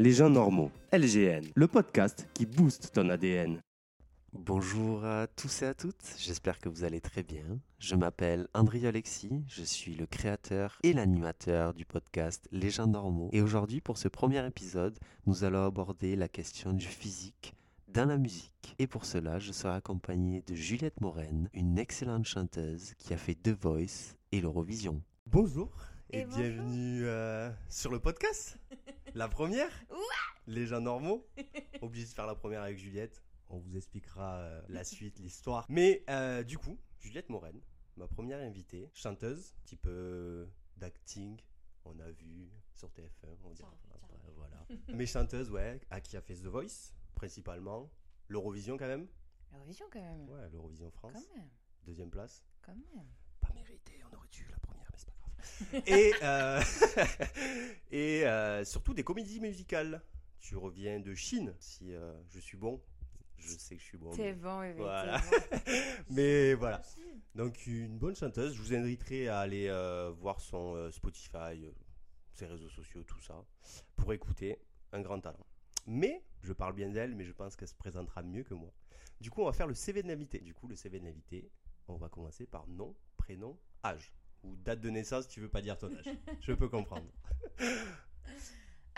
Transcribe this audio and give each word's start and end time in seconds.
Les 0.00 0.12
gens 0.12 0.30
normaux, 0.30 0.70
LGN, 0.92 1.44
le 1.56 1.66
podcast 1.66 2.28
qui 2.32 2.46
booste 2.46 2.92
ton 2.94 3.08
ADN. 3.08 3.60
Bonjour 4.32 5.04
à 5.04 5.26
tous 5.26 5.62
et 5.62 5.66
à 5.66 5.74
toutes, 5.74 6.14
j'espère 6.18 6.60
que 6.60 6.68
vous 6.68 6.84
allez 6.84 7.00
très 7.00 7.24
bien. 7.24 7.58
Je 7.80 7.96
m'appelle 7.96 8.46
André 8.54 8.86
Alexis, 8.86 9.42
je 9.48 9.62
suis 9.64 9.96
le 9.96 10.06
créateur 10.06 10.78
et 10.84 10.92
l'animateur 10.92 11.74
du 11.74 11.84
podcast 11.84 12.46
Les 12.52 12.70
gens 12.70 12.86
normaux. 12.86 13.28
Et 13.32 13.42
aujourd'hui, 13.42 13.80
pour 13.80 13.98
ce 13.98 14.06
premier 14.06 14.46
épisode, 14.46 14.96
nous 15.26 15.42
allons 15.42 15.64
aborder 15.64 16.14
la 16.14 16.28
question 16.28 16.72
du 16.72 16.86
physique 16.86 17.54
dans 17.88 18.04
la 18.06 18.18
musique. 18.18 18.76
Et 18.78 18.86
pour 18.86 19.04
cela, 19.04 19.40
je 19.40 19.50
serai 19.50 19.74
accompagné 19.74 20.42
de 20.42 20.54
Juliette 20.54 21.00
Moren, 21.00 21.48
une 21.54 21.76
excellente 21.76 22.26
chanteuse 22.26 22.94
qui 22.98 23.14
a 23.14 23.16
fait 23.16 23.34
The 23.34 23.48
Voice 23.60 24.14
et 24.30 24.40
l'Eurovision. 24.40 25.02
Bonjour 25.26 25.72
et, 26.10 26.20
Et 26.20 26.24
bonjour. 26.24 26.38
bienvenue 26.38 27.04
euh, 27.04 27.50
sur 27.68 27.90
le 27.90 27.98
podcast. 27.98 28.58
La 29.14 29.28
première 29.28 29.70
Les 30.46 30.66
gens 30.66 30.80
normaux. 30.80 31.26
Obligé 31.82 32.06
de 32.06 32.10
faire 32.10 32.26
la 32.26 32.34
première 32.34 32.62
avec 32.62 32.78
Juliette. 32.78 33.22
On 33.48 33.58
vous 33.58 33.76
expliquera 33.76 34.38
euh, 34.38 34.62
la 34.68 34.84
suite, 34.84 35.18
l'histoire. 35.20 35.64
Mais 35.68 36.04
euh, 36.10 36.42
du 36.42 36.58
coup, 36.58 36.78
Juliette 37.00 37.30
Moren, 37.30 37.58
ma 37.96 38.06
première 38.06 38.38
invitée, 38.38 38.90
chanteuse, 38.92 39.54
un 39.56 39.62
petit 39.62 39.76
peu 39.76 40.48
d'acting. 40.76 41.40
On 41.84 41.98
a 42.00 42.10
vu 42.10 42.50
sur 42.74 42.88
TF1, 42.88 43.36
on 43.44 43.52
dirait. 43.52 43.68
Après, 43.94 44.18
voilà. 44.36 44.66
Mais 44.94 45.06
chanteuse, 45.06 45.50
ouais, 45.50 45.80
à 45.90 46.00
qui 46.00 46.16
a 46.16 46.20
fait 46.20 46.34
The 46.34 46.46
Voice, 46.46 46.92
principalement. 47.14 47.90
L'Eurovision 48.28 48.76
quand 48.76 48.88
même. 48.88 49.08
L'Eurovision 49.52 49.86
quand 49.90 50.02
même. 50.02 50.28
Ouais, 50.28 50.50
l'Eurovision 50.50 50.90
France. 50.90 51.14
Quand 51.14 51.36
même. 51.36 51.48
Deuxième 51.84 52.10
place. 52.10 52.44
Quand 52.60 52.74
même. 52.74 53.06
pas 53.40 53.52
mérité, 53.54 54.02
on 54.10 54.16
aurait 54.16 54.28
dû 54.28 54.46
la 54.50 54.58
première, 54.58 54.88
mais 54.92 54.98
c'est 54.98 55.06
pas 55.06 55.14
grave. 55.18 55.32
et 55.86 56.12
euh, 56.22 56.60
et 57.90 58.26
euh, 58.26 58.64
surtout 58.64 58.94
des 58.94 59.04
comédies 59.04 59.40
musicales. 59.40 60.02
Tu 60.40 60.56
reviens 60.56 61.00
de 61.00 61.14
Chine, 61.14 61.54
si 61.58 61.92
euh, 61.92 62.12
je 62.28 62.38
suis 62.38 62.56
bon. 62.56 62.80
Je 63.36 63.48
sais 63.50 63.76
que 63.76 63.80
je 63.82 63.86
suis 63.86 63.98
bon. 63.98 64.10
T'es 64.10 64.32
mais- 64.32 64.32
bon, 64.34 64.60
t'es 64.62 64.72
Voilà. 64.72 65.18
bon. 65.18 65.58
Mais 66.10 66.54
voilà. 66.54 66.82
Donc 67.34 67.66
une 67.66 67.98
bonne 67.98 68.16
chanteuse. 68.16 68.54
Je 68.54 68.60
vous 68.62 68.74
inviterai 68.74 69.28
à 69.28 69.40
aller 69.40 69.68
euh, 69.68 70.10
voir 70.16 70.40
son 70.40 70.74
euh, 70.74 70.90
Spotify, 70.90 71.70
ses 72.32 72.46
réseaux 72.46 72.68
sociaux, 72.68 73.02
tout 73.04 73.20
ça, 73.20 73.44
pour 73.96 74.12
écouter. 74.12 74.58
Un 74.92 75.02
grand 75.02 75.20
talent. 75.20 75.46
Mais, 75.86 76.24
je 76.42 76.52
parle 76.54 76.72
bien 76.72 76.88
d'elle, 76.88 77.14
mais 77.14 77.24
je 77.24 77.32
pense 77.32 77.56
qu'elle 77.56 77.68
se 77.68 77.74
présentera 77.74 78.22
mieux 78.22 78.42
que 78.42 78.54
moi. 78.54 78.72
Du 79.20 79.30
coup, 79.30 79.42
on 79.42 79.46
va 79.46 79.52
faire 79.52 79.66
le 79.66 79.74
CV 79.74 80.02
de 80.02 80.08
l'invité. 80.08 80.38
Du 80.38 80.54
coup, 80.54 80.66
le 80.66 80.76
CV 80.76 80.98
de 80.98 81.04
l'invité, 81.04 81.50
on 81.88 81.96
va 81.96 82.08
commencer 82.08 82.46
par 82.46 82.66
nom, 82.68 82.94
prénom, 83.18 83.58
âge. 83.84 84.12
Ou 84.44 84.54
date 84.56 84.80
de 84.80 84.90
naissance, 84.90 85.28
tu 85.28 85.40
veux 85.40 85.48
pas 85.48 85.60
dire 85.60 85.76
ton 85.78 85.94
âge. 85.94 86.08
je 86.40 86.52
peux 86.52 86.68
comprendre. 86.68 87.06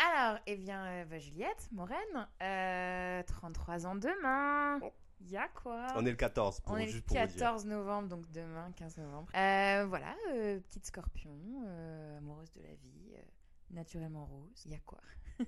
Alors, 0.00 0.38
eh 0.46 0.56
bien, 0.56 0.84
euh, 0.86 1.04
bah, 1.04 1.18
Juliette, 1.18 1.68
Moraine, 1.72 2.28
euh, 2.42 3.22
33 3.24 3.86
ans 3.86 3.94
demain. 3.94 4.80
Oh. 4.82 4.92
Y 5.28 5.36
a 5.36 5.48
quoi 5.48 5.88
On 5.96 6.06
est 6.06 6.10
le 6.10 6.16
14, 6.16 6.60
pour, 6.60 6.72
On 6.72 6.76
est 6.78 6.86
juste 6.86 6.96
le 6.96 7.02
pour 7.02 7.18
vous 7.18 7.26
dire. 7.26 7.36
14 7.36 7.66
novembre, 7.66 8.08
donc 8.08 8.30
demain, 8.30 8.72
15 8.76 8.96
novembre. 8.96 9.30
Euh, 9.34 9.84
voilà, 9.86 10.16
euh, 10.30 10.58
petite 10.60 10.86
scorpion, 10.86 11.36
amoureuse 12.16 12.50
de 12.52 12.62
la 12.62 12.74
vie, 12.74 13.12
naturellement 13.70 14.24
rose. 14.24 14.64
Y 14.64 14.74
a 14.74 14.78
quoi 14.86 15.00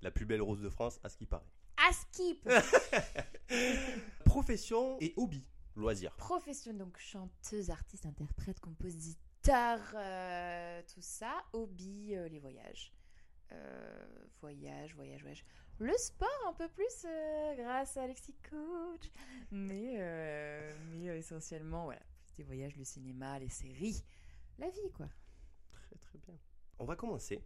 La 0.00 0.10
plus 0.10 0.24
belle 0.24 0.40
rose 0.40 0.62
de 0.62 0.70
France, 0.70 0.98
à 1.04 1.10
ce 1.10 1.18
qui 1.18 1.26
paraît. 1.26 1.44
À 1.86 1.92
skip 1.92 2.48
Profession 4.24 4.96
et 5.00 5.12
hobby, 5.18 5.46
loisir. 5.76 6.14
Profession, 6.16 6.74
donc 6.74 6.98
chanteuse, 6.98 7.70
artiste, 7.70 8.06
interprète, 8.06 8.60
compositeur, 8.60 9.80
euh, 9.94 10.82
tout 10.92 11.02
ça. 11.02 11.44
Hobby, 11.52 12.14
euh, 12.14 12.28
les 12.28 12.38
voyages. 12.38 12.92
Euh, 13.52 14.06
voyage, 14.40 14.94
voyage, 14.94 15.20
voyage. 15.20 15.44
Le 15.78 15.96
sport 15.96 16.28
un 16.48 16.52
peu 16.52 16.68
plus 16.68 17.04
euh, 17.04 17.54
grâce 17.56 17.96
à 17.96 18.02
Alexis 18.02 18.36
Coach. 18.48 19.10
Mais, 19.50 19.96
euh, 19.98 20.72
mais 20.90 21.08
euh, 21.08 21.16
essentiellement, 21.16 21.84
voilà, 21.84 22.02
plus 22.22 22.36
des 22.36 22.44
voyages, 22.44 22.76
le 22.76 22.84
cinéma, 22.84 23.38
les 23.38 23.48
séries. 23.48 24.04
La 24.58 24.70
vie, 24.70 24.90
quoi. 24.96 25.08
Très 25.72 25.96
très 25.96 26.18
bien. 26.18 26.38
On 26.78 26.84
va 26.84 26.96
commencer. 26.96 27.42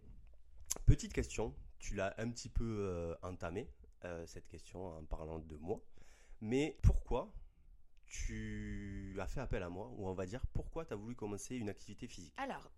Petite 0.85 1.13
question, 1.13 1.55
tu 1.79 1.95
l'as 1.95 2.13
un 2.19 2.29
petit 2.29 2.49
peu 2.49 2.77
euh, 2.79 3.15
entamée, 3.23 3.69
euh, 4.05 4.25
cette 4.27 4.47
question, 4.47 4.85
en 4.97 5.03
parlant 5.05 5.39
de 5.39 5.55
moi. 5.57 5.81
Mais 6.41 6.77
pourquoi 6.83 7.33
tu 8.09 9.15
as 9.19 9.27
fait 9.27 9.39
appel 9.39 9.63
à 9.63 9.69
moi, 9.69 9.91
ou 9.97 10.07
on 10.07 10.13
va 10.13 10.25
dire 10.25 10.45
pourquoi 10.53 10.85
tu 10.85 10.93
as 10.93 10.95
voulu 10.95 11.15
commencer 11.15 11.55
une 11.55 11.69
activité 11.69 12.07
physique? 12.07 12.33
Alors, 12.37 12.69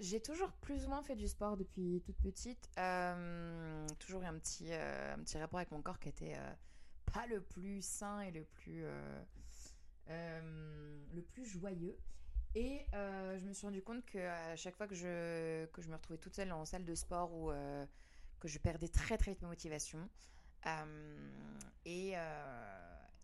j'ai 0.00 0.20
toujours 0.20 0.50
plus 0.52 0.86
ou 0.86 0.88
moins 0.88 1.02
fait 1.02 1.14
du 1.14 1.28
sport 1.28 1.58
depuis 1.58 2.02
toute 2.04 2.16
petite. 2.16 2.70
Euh, 2.78 3.86
toujours 3.98 4.24
un 4.24 4.38
petit, 4.38 4.68
euh, 4.70 5.14
un 5.14 5.18
petit 5.18 5.38
rapport 5.38 5.58
avec 5.58 5.70
mon 5.70 5.82
corps 5.82 5.98
qui 5.98 6.08
était 6.08 6.34
euh, 6.36 6.52
pas 7.12 7.26
le 7.26 7.42
plus 7.42 7.84
sain 7.84 8.20
et 8.22 8.30
le 8.30 8.44
plus, 8.44 8.84
le 10.08 11.22
plus 11.22 11.44
joyeux. 11.44 11.96
Et 12.54 12.86
je 12.92 13.44
me 13.46 13.52
suis 13.52 13.66
rendu 13.66 13.82
compte 13.82 14.04
que 14.06 14.18
à 14.18 14.56
chaque 14.56 14.76
fois 14.76 14.88
que 14.88 14.94
je, 14.94 15.66
que 15.66 15.82
je 15.82 15.88
me 15.88 15.94
retrouvais 15.94 16.18
toute 16.18 16.34
seule 16.34 16.50
en 16.52 16.64
salle 16.64 16.84
de 16.84 16.94
sport 16.94 17.32
ou 17.32 17.50
que 18.40 18.48
je 18.48 18.58
perdais 18.58 18.88
très 18.88 19.18
très 19.18 19.32
vite 19.32 19.42
ma 19.42 19.48
motivation. 19.48 20.08
et 21.84 22.14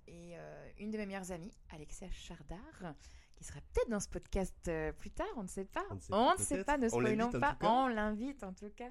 et 0.07 0.37
euh, 0.37 0.69
une 0.79 0.91
de 0.91 0.99
mes 0.99 1.07
meilleures 1.07 1.33
amies, 1.33 1.53
Alexia 1.71 2.09
Chardard, 2.11 2.95
qui 3.35 3.45
sera 3.45 3.61
peut-être 3.61 3.89
dans 3.89 4.01
ce 4.01 4.09
podcast 4.09 4.55
euh, 4.69 4.93
plus 4.93 5.11
tard, 5.11 5.27
on 5.37 5.43
ne 5.43 5.49
sait 5.49 5.65
pas. 5.65 5.85
On 6.11 6.33
ne 6.33 6.39
sait 6.39 6.65
pas, 6.65 6.79
ne 6.79 6.89
spoilons 6.89 7.27
en 7.27 7.41
pas. 7.41 7.53
tout 7.53 7.59
cas. 7.59 7.69
On 7.69 7.89
l'invite 7.89 8.43
en 8.43 8.53
tout 8.53 8.71
cas. 8.71 8.91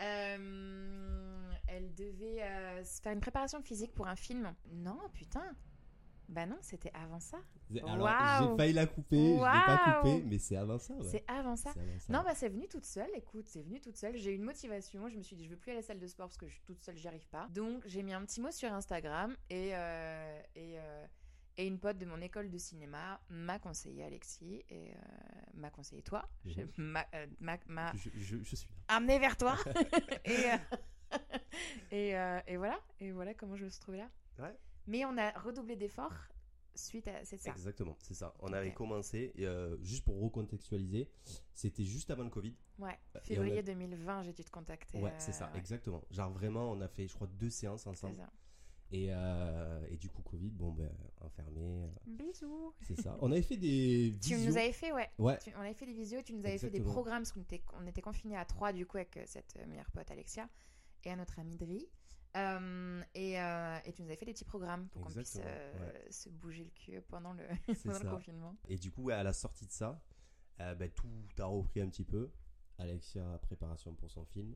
Euh, 0.00 1.52
elle 1.68 1.94
devait 1.94 2.84
se 2.84 3.00
faire 3.00 3.12
une 3.12 3.20
préparation 3.20 3.62
physique 3.62 3.94
pour 3.94 4.06
un 4.08 4.16
film. 4.16 4.54
Non, 4.70 4.98
putain. 5.12 5.54
Bah 6.28 6.46
non, 6.46 6.56
c'était 6.62 6.90
avant 6.94 7.20
ça. 7.20 7.38
Alors, 7.86 8.04
Waouh. 8.04 8.50
j'ai 8.52 8.56
failli 8.56 8.72
la 8.72 8.86
couper, 8.86 9.16
je 9.16 9.32
l'ai 9.32 9.38
pas 9.40 9.96
coupée, 10.02 10.22
mais 10.26 10.38
c'est 10.38 10.56
avant 10.56 10.78
ça. 10.78 10.94
Ouais. 10.94 11.04
C'est 11.10 11.24
avant 11.28 11.56
ça. 11.56 11.70
C'est 11.74 11.80
avant 11.80 11.98
ça. 11.98 12.12
Non, 12.12 12.22
bah 12.24 12.34
c'est 12.34 12.48
venu 12.48 12.68
toute 12.68 12.84
seule. 12.86 13.10
Écoute, 13.14 13.46
c'est 13.48 13.62
venu 13.62 13.80
toute 13.80 13.96
seule. 13.96 14.16
J'ai 14.16 14.32
eu 14.32 14.36
une 14.36 14.42
motivation. 14.44 15.08
Je 15.08 15.16
me 15.16 15.22
suis 15.22 15.36
dit, 15.36 15.44
je 15.44 15.50
veux 15.50 15.56
plus 15.56 15.70
aller 15.72 15.78
à 15.78 15.80
la 15.82 15.86
salle 15.86 15.98
de 15.98 16.06
sport 16.06 16.26
parce 16.28 16.36
que 16.38 16.46
je 16.48 16.52
suis 16.54 16.62
toute 16.62 16.80
seule, 16.80 16.96
j'y 16.96 17.08
arrive 17.08 17.26
pas. 17.28 17.48
Donc 17.50 17.82
j'ai 17.86 18.02
mis 18.02 18.12
un 18.12 18.22
petit 18.24 18.40
mot 18.40 18.50
sur 18.50 18.72
Instagram 18.72 19.36
et 19.50 19.74
euh, 19.74 20.40
et, 20.54 20.78
euh, 20.78 21.06
et 21.58 21.66
une 21.66 21.78
pote 21.78 21.98
de 21.98 22.06
mon 22.06 22.20
école 22.22 22.50
de 22.50 22.56
cinéma 22.58 23.20
m'a 23.28 23.58
conseillé 23.58 24.04
Alexis 24.04 24.64
et 24.70 24.92
euh, 24.92 24.96
m'a 25.54 25.70
conseillé 25.70 26.02
toi. 26.02 26.26
Mhm. 26.44 26.52
J'ai- 26.54 26.66
m'a 26.78 27.04
euh, 27.14 27.26
m'a- 27.40 27.58
m'a 27.66 27.92
je, 27.94 28.08
je- 28.14 28.42
je 28.42 28.56
suis 28.56 28.68
là. 28.68 28.96
amené 28.96 29.18
vers 29.18 29.36
toi. 29.36 29.56
et, 30.24 30.50
euh, 30.50 30.56
et, 31.90 32.16
euh, 32.16 32.40
et 32.46 32.56
voilà. 32.56 32.78
Et 33.00 33.12
voilà 33.12 33.34
comment 33.34 33.56
je 33.56 33.64
me 33.64 33.70
suis 33.70 33.80
trouvée 33.80 33.98
là. 33.98 34.08
Ouais. 34.38 34.56
Mais 34.86 35.04
on 35.04 35.16
a 35.18 35.30
redoublé 35.38 35.76
d'efforts 35.76 36.14
suite 36.74 37.06
à 37.08 37.22
c'est 37.24 37.36
ça. 37.36 37.50
Exactement, 37.50 37.96
c'est 38.00 38.14
ça. 38.14 38.34
On 38.40 38.50
avait 38.52 38.72
commencé, 38.72 39.32
et, 39.36 39.46
euh, 39.46 39.76
juste 39.82 40.04
pour 40.04 40.18
recontextualiser, 40.20 41.10
c'était 41.52 41.84
juste 41.84 42.10
avant 42.10 42.24
le 42.24 42.30
Covid. 42.30 42.54
Ouais. 42.78 42.98
On 43.14 43.20
Février 43.20 43.58
a- 43.58 43.62
2020, 43.62 44.22
j'ai 44.22 44.32
dû 44.32 44.42
te 44.42 44.50
contacter. 44.50 44.98
Ouais, 44.98 45.10
euh, 45.10 45.14
c'est 45.18 45.32
ça, 45.32 45.50
ouais, 45.52 45.58
exactement. 45.58 46.02
Genre 46.10 46.30
vraiment, 46.32 46.70
on 46.72 46.80
a 46.80 46.88
fait, 46.88 47.06
je 47.06 47.14
crois, 47.14 47.26
deux 47.26 47.50
séances 47.50 47.82
c'est 47.82 47.90
ensemble. 47.90 48.16
ça. 48.16 48.30
Et, 48.90 49.08
euh, 49.10 49.86
et 49.90 49.96
du 49.96 50.08
coup, 50.10 50.22
Covid, 50.22 50.50
bon, 50.50 50.72
ben, 50.72 50.90
enfermé, 51.20 51.82
euh, 51.84 51.88
Bisous. 52.06 52.74
c'est 52.82 52.98
ça. 53.00 53.16
On 53.20 53.30
avait 53.32 53.40
fait 53.42 53.56
des 53.58 54.14
Tu 54.22 54.34
visios. 54.34 54.50
nous 54.50 54.56
avais 54.56 54.72
fait, 54.72 54.92
ouais. 54.92 55.10
Ouais, 55.18 55.38
Tu- 55.38 55.52
on 55.56 55.60
avait 55.60 55.72
fait 55.74 55.86
des 55.86 55.94
visios, 55.94 56.20
tu 56.22 56.32
nous 56.34 56.44
avais 56.44 56.58
fait 56.58 56.70
des 56.70 56.80
programmes, 56.80 57.22
parce 57.22 57.32
qu'on 57.32 57.40
était, 57.42 57.62
on 57.82 57.86
était 57.86 58.02
confinés 58.02 58.36
à 58.36 58.44
trois, 58.46 58.72
du 58.72 58.86
coup, 58.86 58.96
avec 58.98 59.16
euh, 59.18 59.22
cette 59.26 59.56
euh, 59.58 59.66
meilleure 59.66 59.90
pote 59.92 60.10
Alexia 60.10 60.48
et 61.04 61.10
à 61.10 61.16
notre 61.16 61.38
amie 61.38 61.56
Dri. 61.56 61.86
Euh, 62.36 63.02
et, 63.14 63.38
euh, 63.38 63.78
et 63.84 63.92
tu 63.92 64.02
nous 64.02 64.08
avais 64.08 64.16
fait 64.16 64.24
des 64.24 64.32
petits 64.32 64.44
programmes 64.44 64.88
pour 64.88 65.02
qu'on 65.02 65.12
puisse 65.12 65.38
euh, 65.44 65.92
ouais. 65.92 66.10
se 66.10 66.30
bouger 66.30 66.64
le 66.64 66.70
cul 66.70 67.00
pendant 67.02 67.34
le, 67.34 67.44
pendant 67.84 68.10
confinement. 68.16 68.56
Et 68.68 68.76
du 68.76 68.90
coup, 68.90 69.10
à 69.10 69.22
la 69.22 69.32
sortie 69.32 69.66
de 69.66 69.72
ça, 69.72 70.00
ben, 70.58 70.90
tout 70.90 71.08
a 71.38 71.44
repris 71.44 71.80
un 71.80 71.88
petit 71.88 72.04
peu. 72.04 72.30
Alexia, 72.78 73.38
préparation 73.42 73.94
pour 73.94 74.10
son 74.10 74.24
film, 74.24 74.54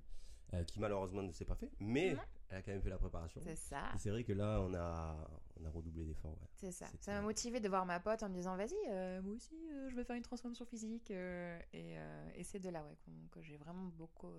qui 0.67 0.81
malheureusement 0.81 1.23
ne 1.23 1.33
s'est 1.33 1.45
pas 1.45 1.55
fait, 1.55 1.71
mais 1.79 2.15
Non. 2.15 2.23
elle 2.49 2.57
a 2.59 2.63
quand 2.63 2.71
même 2.73 2.81
fait 2.83 2.91
la 2.91 2.99
préparation. 2.99 3.41
C'est 3.45 3.57
ça, 3.57 3.91
Et 3.95 3.99
c'est 3.99 4.11
vrai 4.11 4.25
que 4.25 4.33
là, 4.33 4.61
on 4.63 4.73
a, 4.75 5.29
on 5.61 5.65
a 5.65 5.71
redoublé 5.71 6.05
d'efforts. 6.05 6.33
Ouais. 6.41 6.49
c'est 6.55 6.73
ça. 6.73 6.87
Ça 7.01 7.13
m'a 7.13 7.23
motivé 7.23 7.61
de 7.61 7.69
voir 7.69 7.85
ma 7.85 8.01
pote 8.01 8.23
en 8.23 8.29
me 8.29 8.35
disant 8.35 8.57
vas-y, 8.57 9.21
moi 9.23 9.35
aussi, 9.35 9.55
je 9.89 9.95
vais 9.95 10.05
faire 10.05 10.17
une 10.17 10.23
transformation 10.23 10.65
physique. 10.65 11.11
et 11.11 11.99
et 12.35 12.43
c'est 12.45 12.61
de 12.61 12.71
là 12.71 12.85
ouais, 12.85 12.97
que 13.31 13.43
j'ai 13.43 13.57
vraiment 13.57 13.87
beaucoup 13.87 14.33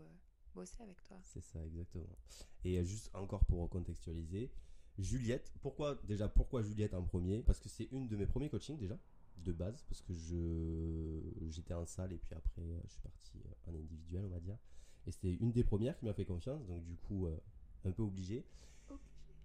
bossé 0.58 0.82
avec 0.82 1.02
toi. 1.04 1.18
C'est 1.24 1.42
ça, 1.42 1.64
exactement. 1.66 2.18
Et 2.66 2.84
juste 2.84 3.10
encore 3.14 3.46
pour 3.46 3.62
recontextualiser, 3.62 4.52
Juliette, 4.98 5.54
pourquoi 5.62 5.96
déjà 6.06 6.28
pourquoi 6.28 6.64
Juliette 6.64 6.96
en 6.96 7.04
premier? 7.04 7.44
Parce 7.44 7.60
que 7.60 7.70
c'est 7.70 7.88
une 7.92 8.08
de 8.08 8.16
mes 8.18 8.26
premiers 8.26 8.50
coachings 8.50 8.78
déjà, 8.78 8.98
de 9.38 9.52
base, 9.52 9.84
parce 9.88 10.02
que 10.02 10.14
je 10.14 11.22
j'étais 11.50 11.76
en 11.76 11.86
salle 11.86 12.14
et 12.14 12.18
puis 12.18 12.34
après 12.34 12.64
euh, 12.64 12.80
je 12.86 12.92
suis 12.92 13.02
parti 13.02 13.38
euh, 13.38 13.72
en 13.72 13.76
individuel, 13.76 14.26
on 14.26 14.30
va 14.30 14.40
dire. 14.40 14.58
Et 15.06 15.12
c'était 15.12 15.36
une 15.36 15.52
des 15.52 15.64
premières 15.64 15.96
qui 15.98 16.06
m'a 16.06 16.14
fait 16.14 16.26
confiance, 16.26 16.66
donc 16.66 16.84
du 16.84 16.98
coup 16.98 17.28
euh, 17.28 17.38
un 17.86 17.92
peu 17.92 18.02
obligé. 18.02 18.44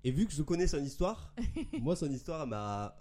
Et 0.05 0.11
vu 0.11 0.27
que 0.27 0.33
je 0.33 0.43
connais 0.43 0.67
son 0.67 0.83
histoire, 0.83 1.35
moi 1.81 1.95
son 1.97 2.11
histoire 2.11 2.47
m'a 2.47 2.97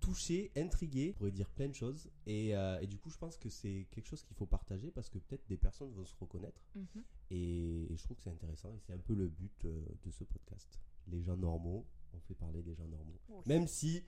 touché, 0.00 0.50
intrigué, 0.56 1.12
on 1.14 1.18
pourrait 1.18 1.30
dire 1.30 1.48
plein 1.50 1.68
de 1.68 1.74
choses. 1.74 2.10
Et, 2.26 2.56
euh, 2.56 2.80
et 2.80 2.86
du 2.86 2.98
coup, 2.98 3.10
je 3.10 3.18
pense 3.18 3.36
que 3.36 3.48
c'est 3.48 3.86
quelque 3.90 4.06
chose 4.06 4.22
qu'il 4.22 4.36
faut 4.36 4.46
partager 4.46 4.90
parce 4.90 5.08
que 5.08 5.18
peut-être 5.18 5.46
des 5.48 5.56
personnes 5.56 5.92
vont 5.92 6.04
se 6.04 6.14
reconnaître. 6.18 6.60
Mhm. 6.74 7.04
Et, 7.30 7.92
et 7.92 7.96
je 7.96 8.02
trouve 8.02 8.16
que 8.16 8.22
c'est 8.22 8.30
intéressant 8.30 8.72
et 8.74 8.78
c'est 8.80 8.92
un 8.92 8.98
peu 8.98 9.14
le 9.14 9.28
but 9.28 9.64
euh, 9.64 9.84
de 10.04 10.10
ce 10.10 10.24
podcast. 10.24 10.80
Les 11.08 11.22
gens 11.22 11.36
normaux, 11.36 11.86
on 12.12 12.20
fait 12.20 12.34
parler 12.34 12.62
des 12.62 12.74
gens 12.74 12.86
normaux. 12.88 13.20
Oui. 13.28 13.42
Même 13.46 13.66
si 13.66 14.04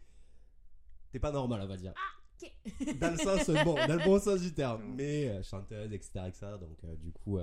t'es 1.10 1.18
pas 1.18 1.30
normal, 1.30 1.60
on 1.62 1.68
va 1.68 1.76
dire. 1.76 1.94
ok. 2.42 2.98
Dans 2.98 3.10
le 3.10 3.18
sens 3.18 3.46
bon, 3.64 3.74
dans 3.74 3.96
le 3.96 4.04
bon 4.04 4.18
sens 4.18 4.40
du 4.40 4.52
terme. 4.52 4.82
Mais 4.96 5.28
euh, 5.28 5.42
chanteuse, 5.42 5.92
etc., 5.92 6.24
etc. 6.26 6.46
Donc, 6.58 6.84
du 6.98 7.12
coup, 7.12 7.38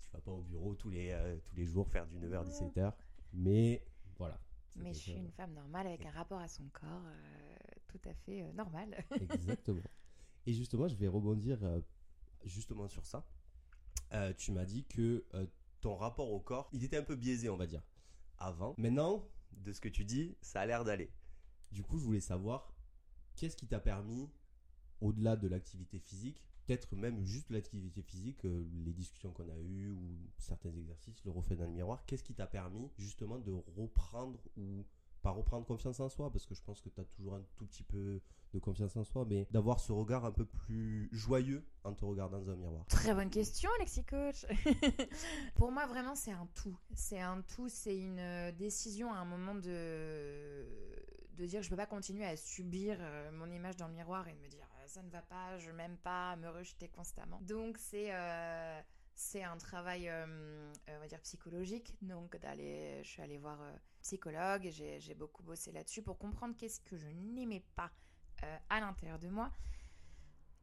tu 0.00 0.10
vas 0.12 0.20
pas 0.20 0.32
au 0.32 0.42
bureau 0.42 0.74
tous 0.74 0.90
les, 0.90 1.16
tous 1.44 1.56
les 1.56 1.66
jours 1.66 1.88
faire 1.88 2.06
du 2.06 2.18
9h, 2.18 2.44
17h. 2.44 2.92
Mais 3.34 3.84
voilà. 4.18 4.40
Mais 4.76 4.92
je 4.92 4.98
suis 4.98 5.12
une 5.12 5.30
femme 5.32 5.52
normale 5.54 5.86
avec 5.86 6.04
un 6.06 6.10
rapport 6.10 6.40
à 6.40 6.48
son 6.48 6.64
corps 6.72 7.04
euh, 7.06 7.56
tout 7.88 8.00
à 8.04 8.14
fait 8.14 8.42
euh, 8.42 8.52
normal. 8.52 9.04
Exactement. 9.32 9.82
Et 10.46 10.52
justement, 10.52 10.88
je 10.88 10.94
vais 10.94 11.08
rebondir 11.08 11.58
euh, 11.64 11.80
justement 12.44 12.88
sur 12.88 13.04
ça. 13.06 13.26
Tu 14.38 14.52
m'as 14.52 14.64
dit 14.64 14.84
que 14.84 15.26
ton 15.80 15.96
rapport 15.96 16.30
au 16.30 16.40
corps, 16.40 16.70
il 16.72 16.84
était 16.84 16.96
un 16.96 17.02
peu 17.02 17.16
biaisé, 17.16 17.50
on 17.50 17.56
va 17.56 17.66
dire, 17.66 17.82
avant. 18.38 18.74
Maintenant, 18.78 19.28
de 19.52 19.72
ce 19.72 19.80
que 19.80 19.88
tu 19.88 20.04
dis, 20.04 20.36
ça 20.40 20.60
a 20.60 20.66
l'air 20.66 20.84
d'aller. 20.84 21.10
Du 21.72 21.82
coup, 21.82 21.98
je 21.98 22.04
voulais 22.04 22.20
savoir, 22.20 22.72
qu'est-ce 23.34 23.56
qui 23.56 23.66
t'a 23.66 23.80
permis, 23.80 24.30
au-delà 25.00 25.36
de 25.36 25.48
l'activité 25.48 25.98
physique, 25.98 26.46
peut-être 26.66 26.94
même 26.96 27.24
juste 27.24 27.50
l'activité 27.50 28.02
physique, 28.02 28.44
euh, 28.44 28.64
les 28.84 28.92
discussions 28.92 29.32
qu'on 29.32 29.48
a 29.48 29.58
eues 29.58 29.90
ou 29.90 30.18
certains 30.38 30.72
exercices, 30.74 31.24
le 31.24 31.30
reflet 31.30 31.56
dans 31.56 31.66
le 31.66 31.72
miroir, 31.72 32.04
qu'est-ce 32.06 32.24
qui 32.24 32.34
t'a 32.34 32.46
permis 32.46 32.90
justement 32.98 33.38
de 33.38 33.52
reprendre 33.76 34.38
ou 34.56 34.84
pas 35.22 35.30
reprendre 35.30 35.66
confiance 35.66 35.98
en 36.00 36.08
soi, 36.08 36.30
parce 36.30 36.46
que 36.46 36.54
je 36.54 36.62
pense 36.62 36.80
que 36.80 36.88
tu 36.88 37.00
as 37.00 37.04
toujours 37.04 37.34
un 37.34 37.42
tout 37.56 37.66
petit 37.66 37.82
peu 37.82 38.20
de 38.52 38.58
confiance 38.58 38.96
en 38.96 39.04
soi, 39.04 39.24
mais 39.28 39.46
d'avoir 39.50 39.80
ce 39.80 39.92
regard 39.92 40.24
un 40.24 40.30
peu 40.30 40.44
plus 40.44 41.08
joyeux 41.12 41.64
en 41.84 41.94
te 41.94 42.04
regardant 42.04 42.38
dans 42.40 42.50
un 42.50 42.56
miroir. 42.56 42.86
Très 42.86 43.12
bonne 43.12 43.30
question, 43.30 43.68
Alexis 43.76 44.04
Coach. 44.04 44.46
Pour 45.56 45.72
moi, 45.72 45.86
vraiment, 45.86 46.14
c'est 46.14 46.30
un 46.30 46.48
tout. 46.54 46.78
C'est 46.94 47.20
un 47.20 47.42
tout, 47.42 47.68
c'est 47.68 47.98
une 47.98 48.20
euh, 48.20 48.52
décision 48.52 49.12
à 49.12 49.16
un 49.16 49.24
moment 49.24 49.54
de, 49.56 50.64
de 51.36 51.46
dire 51.46 51.62
je 51.62 51.70
peux 51.70 51.76
pas 51.76 51.86
continuer 51.86 52.24
à 52.24 52.36
subir 52.36 52.98
euh, 53.00 53.30
mon 53.32 53.50
image 53.50 53.76
dans 53.76 53.88
le 53.88 53.94
miroir 53.94 54.28
et 54.28 54.32
de 54.32 54.38
me 54.38 54.48
dire 54.48 54.66
ça 54.86 55.02
ne 55.02 55.10
va 55.10 55.22
pas, 55.22 55.58
je 55.58 55.70
m'aime 55.70 55.96
pas, 55.98 56.36
me 56.36 56.48
rejeter 56.48 56.88
constamment. 56.88 57.38
Donc, 57.42 57.78
c'est. 57.78 58.14
euh, 58.14 58.80
c'est 59.16 59.42
un 59.42 59.56
travail, 59.56 60.08
euh, 60.08 60.26
euh, 60.88 60.96
on 60.96 61.00
va 61.00 61.06
dire, 61.08 61.20
psychologique. 61.22 61.96
Donc, 62.02 62.36
d'aller, 62.36 63.02
je 63.02 63.08
suis 63.08 63.22
allée 63.22 63.38
voir 63.38 63.60
euh, 63.62 63.72
psychologue 64.02 64.68
j'ai 64.70 65.14
beaucoup 65.14 65.42
bossé 65.42 65.72
là-dessus 65.72 66.02
pour 66.02 66.18
comprendre 66.18 66.54
qu'est-ce 66.56 66.80
que 66.80 66.96
je 66.96 67.08
n'aimais 67.08 67.64
pas 67.74 67.90
euh, 68.44 68.58
à 68.68 68.78
l'intérieur 68.78 69.18
de 69.18 69.28
moi. 69.28 69.50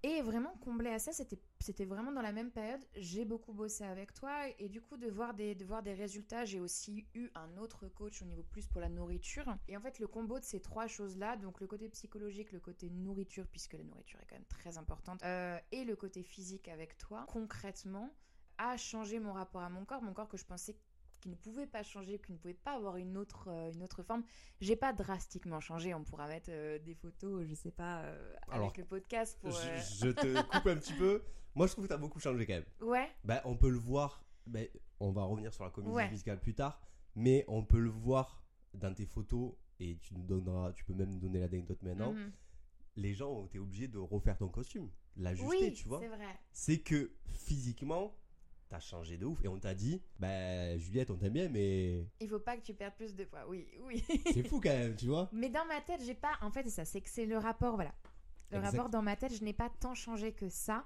Et 0.06 0.22
vraiment 0.22 0.54
combler 0.60 0.90
à 0.90 1.00
ça, 1.00 1.14
c'était 1.14 1.86
vraiment 1.86 2.12
dans 2.12 2.22
la 2.22 2.34
même 2.34 2.52
période. 2.52 2.84
J'ai 2.98 3.24
beaucoup 3.24 3.54
bossé 3.54 3.86
avec 3.86 4.14
toi 4.14 4.50
et 4.60 4.68
du 4.68 4.82
coup 4.82 4.98
de 4.98 5.08
voir 5.10 5.34
des 5.34 5.56
de 5.56 5.64
voir 5.64 5.82
des 5.82 5.94
résultats, 5.94 6.44
j'ai 6.44 6.60
aussi 6.60 7.08
eu 7.14 7.30
un 7.36 7.56
autre 7.58 7.88
coach 7.88 8.22
au 8.22 8.26
niveau 8.26 8.44
plus 8.44 8.68
pour 8.68 8.82
la 8.82 8.90
nourriture. 8.90 9.46
Et 9.70 9.78
en 9.78 9.80
fait 9.80 10.00
le 10.00 10.08
combo 10.08 10.40
de 10.40 10.44
ces 10.44 10.60
trois 10.60 10.88
choses 10.88 11.18
là, 11.18 11.38
donc 11.38 11.62
le 11.62 11.68
côté 11.68 11.88
psychologique, 11.88 12.52
le 12.52 12.60
côté 12.60 12.90
nourriture 12.90 13.48
puisque 13.48 13.74
la 13.74 13.84
nourriture 13.86 14.20
est 14.20 14.26
quand 14.26 14.36
même 14.36 14.46
très 14.50 14.78
importante, 14.78 15.24
euh, 15.24 15.58
et 15.72 15.86
le 15.86 15.96
côté 15.96 16.22
physique 16.22 16.68
avec 16.68 16.98
toi, 16.98 17.26
concrètement, 17.30 18.14
a 18.58 18.76
changé 18.76 19.20
mon 19.20 19.32
rapport 19.32 19.62
à 19.62 19.70
mon 19.70 19.86
corps, 19.86 20.02
mon 20.02 20.14
corps 20.14 20.28
que 20.28 20.38
je 20.38 20.46
pensais 20.46 20.76
qui 21.24 21.30
ne 21.30 21.36
pouvait 21.36 21.66
pas 21.68 21.84
changer, 21.84 22.20
qui 22.20 22.34
ne 22.34 22.38
pouvait 22.38 22.54
pas 22.54 22.74
avoir 22.76 22.98
une 22.98 23.18
autre, 23.18 23.48
euh, 23.48 23.72
une 23.72 23.82
autre 23.82 24.04
forme. 24.04 24.24
J'ai 24.60 24.76
pas 24.76 24.92
drastiquement 24.92 25.62
changé. 25.62 25.94
On 25.94 26.04
pourra 26.04 26.28
mettre 26.28 26.50
euh, 26.52 26.78
des 26.80 26.96
photos, 26.96 27.46
je 27.48 27.54
sais 27.56 27.72
pas, 27.72 28.02
euh, 28.02 28.36
avec 28.50 28.78
le 28.78 28.84
podcast 28.84 29.40
pour. 29.40 29.52
Je, 29.52 29.70
euh, 29.70 29.78
je 30.02 30.10
te 30.10 30.42
coupe 30.52 30.68
un 30.68 30.76
petit 30.76 30.92
peu. 30.94 31.24
Moi, 31.56 31.68
je 31.68 31.72
trouve 31.72 31.86
que 31.86 31.88
tu 31.90 31.94
as 31.94 31.98
beaucoup 31.98 32.20
changé 32.20 32.46
quand 32.46 32.54
même. 32.56 32.66
Ouais, 32.82 33.10
Ben, 33.24 33.40
on 33.46 33.56
peut 33.56 33.70
le 33.70 33.78
voir, 33.78 34.26
ben, 34.48 34.68
on 35.00 35.12
va 35.14 35.24
revenir 35.24 35.54
sur 35.54 35.64
la 35.64 35.70
comédie 35.70 35.94
Ouais. 35.96 36.10
musicale 36.10 36.42
plus 36.42 36.56
tard, 36.56 36.82
mais 37.16 37.46
on 37.48 37.64
peut 37.64 37.80
le 37.80 37.90
voir 37.90 38.44
dans 38.74 38.94
tes 38.94 39.06
photos, 39.06 39.54
et 39.80 39.98
tu 40.00 40.14
nous 40.16 40.24
donneras, 40.24 40.74
tu 40.74 40.84
peux 40.84 40.94
même 40.94 41.10
nous 41.12 41.20
donner 41.20 41.40
l'anecdote 41.40 41.82
maintenant. 41.84 42.12
mhm. 42.12 42.34
Les 42.98 43.14
gens 43.14 43.32
ont 43.32 43.46
été 43.46 43.60
obligés 43.60 43.88
de 43.88 43.98
refaire 43.98 44.38
ton 44.38 44.50
costume, 44.50 44.90
l'ajuster, 45.16 45.48
oui, 45.68 45.74
tu 45.74 45.88
vois. 45.88 46.00
c'est 46.00 46.10
vrai. 46.10 46.38
c'est 46.52 46.80
que 46.80 47.12
physiquement, 47.32 48.14
t'as 48.70 48.80
changé 48.80 49.18
de 49.18 49.26
ouf. 49.26 49.44
Et 49.44 49.48
on 49.48 49.58
t'a 49.60 49.74
dit, 49.74 50.02
bah 50.20 50.78
Juliette, 50.78 51.10
on 51.12 51.18
t'aime 51.18 51.34
bien, 51.34 51.50
mais 51.50 52.08
Il 52.20 52.28
faut 52.30 52.40
pas 52.40 52.58
que 52.58 52.62
tu 52.64 52.74
perdes 52.74 52.96
plus 52.96 53.16
de 53.16 53.24
poids. 53.26 53.46
Oui, 53.48 53.68
oui. 53.82 54.04
c'est 54.34 54.48
fou 54.48 54.60
quand 54.62 54.70
même, 54.70 54.96
tu 54.96 55.08
vois. 55.08 55.30
Mais 55.32 55.50
dans 55.50 55.66
ma 55.66 55.82
tête, 55.82 56.02
j'ai 56.04 56.16
pas. 56.16 56.34
En 56.42 56.52
fait, 56.52 56.64
c'est 56.64 56.70
ça, 56.72 56.86
c'est 56.86 57.02
que 57.02 57.10
c'est 57.10 57.26
le 57.26 57.38
rapport, 57.38 57.76
voilà. 57.76 57.94
Le 58.52 58.58
Exact. 58.58 58.72
rapport 58.72 58.90
dans 58.90 59.02
ma 59.02 59.16
tête, 59.16 59.34
je 59.36 59.44
n'ai 59.44 59.54
pas 59.54 59.70
tant 59.80 59.96
changé 59.96 60.32
que 60.34 60.50
ça. 60.50 60.86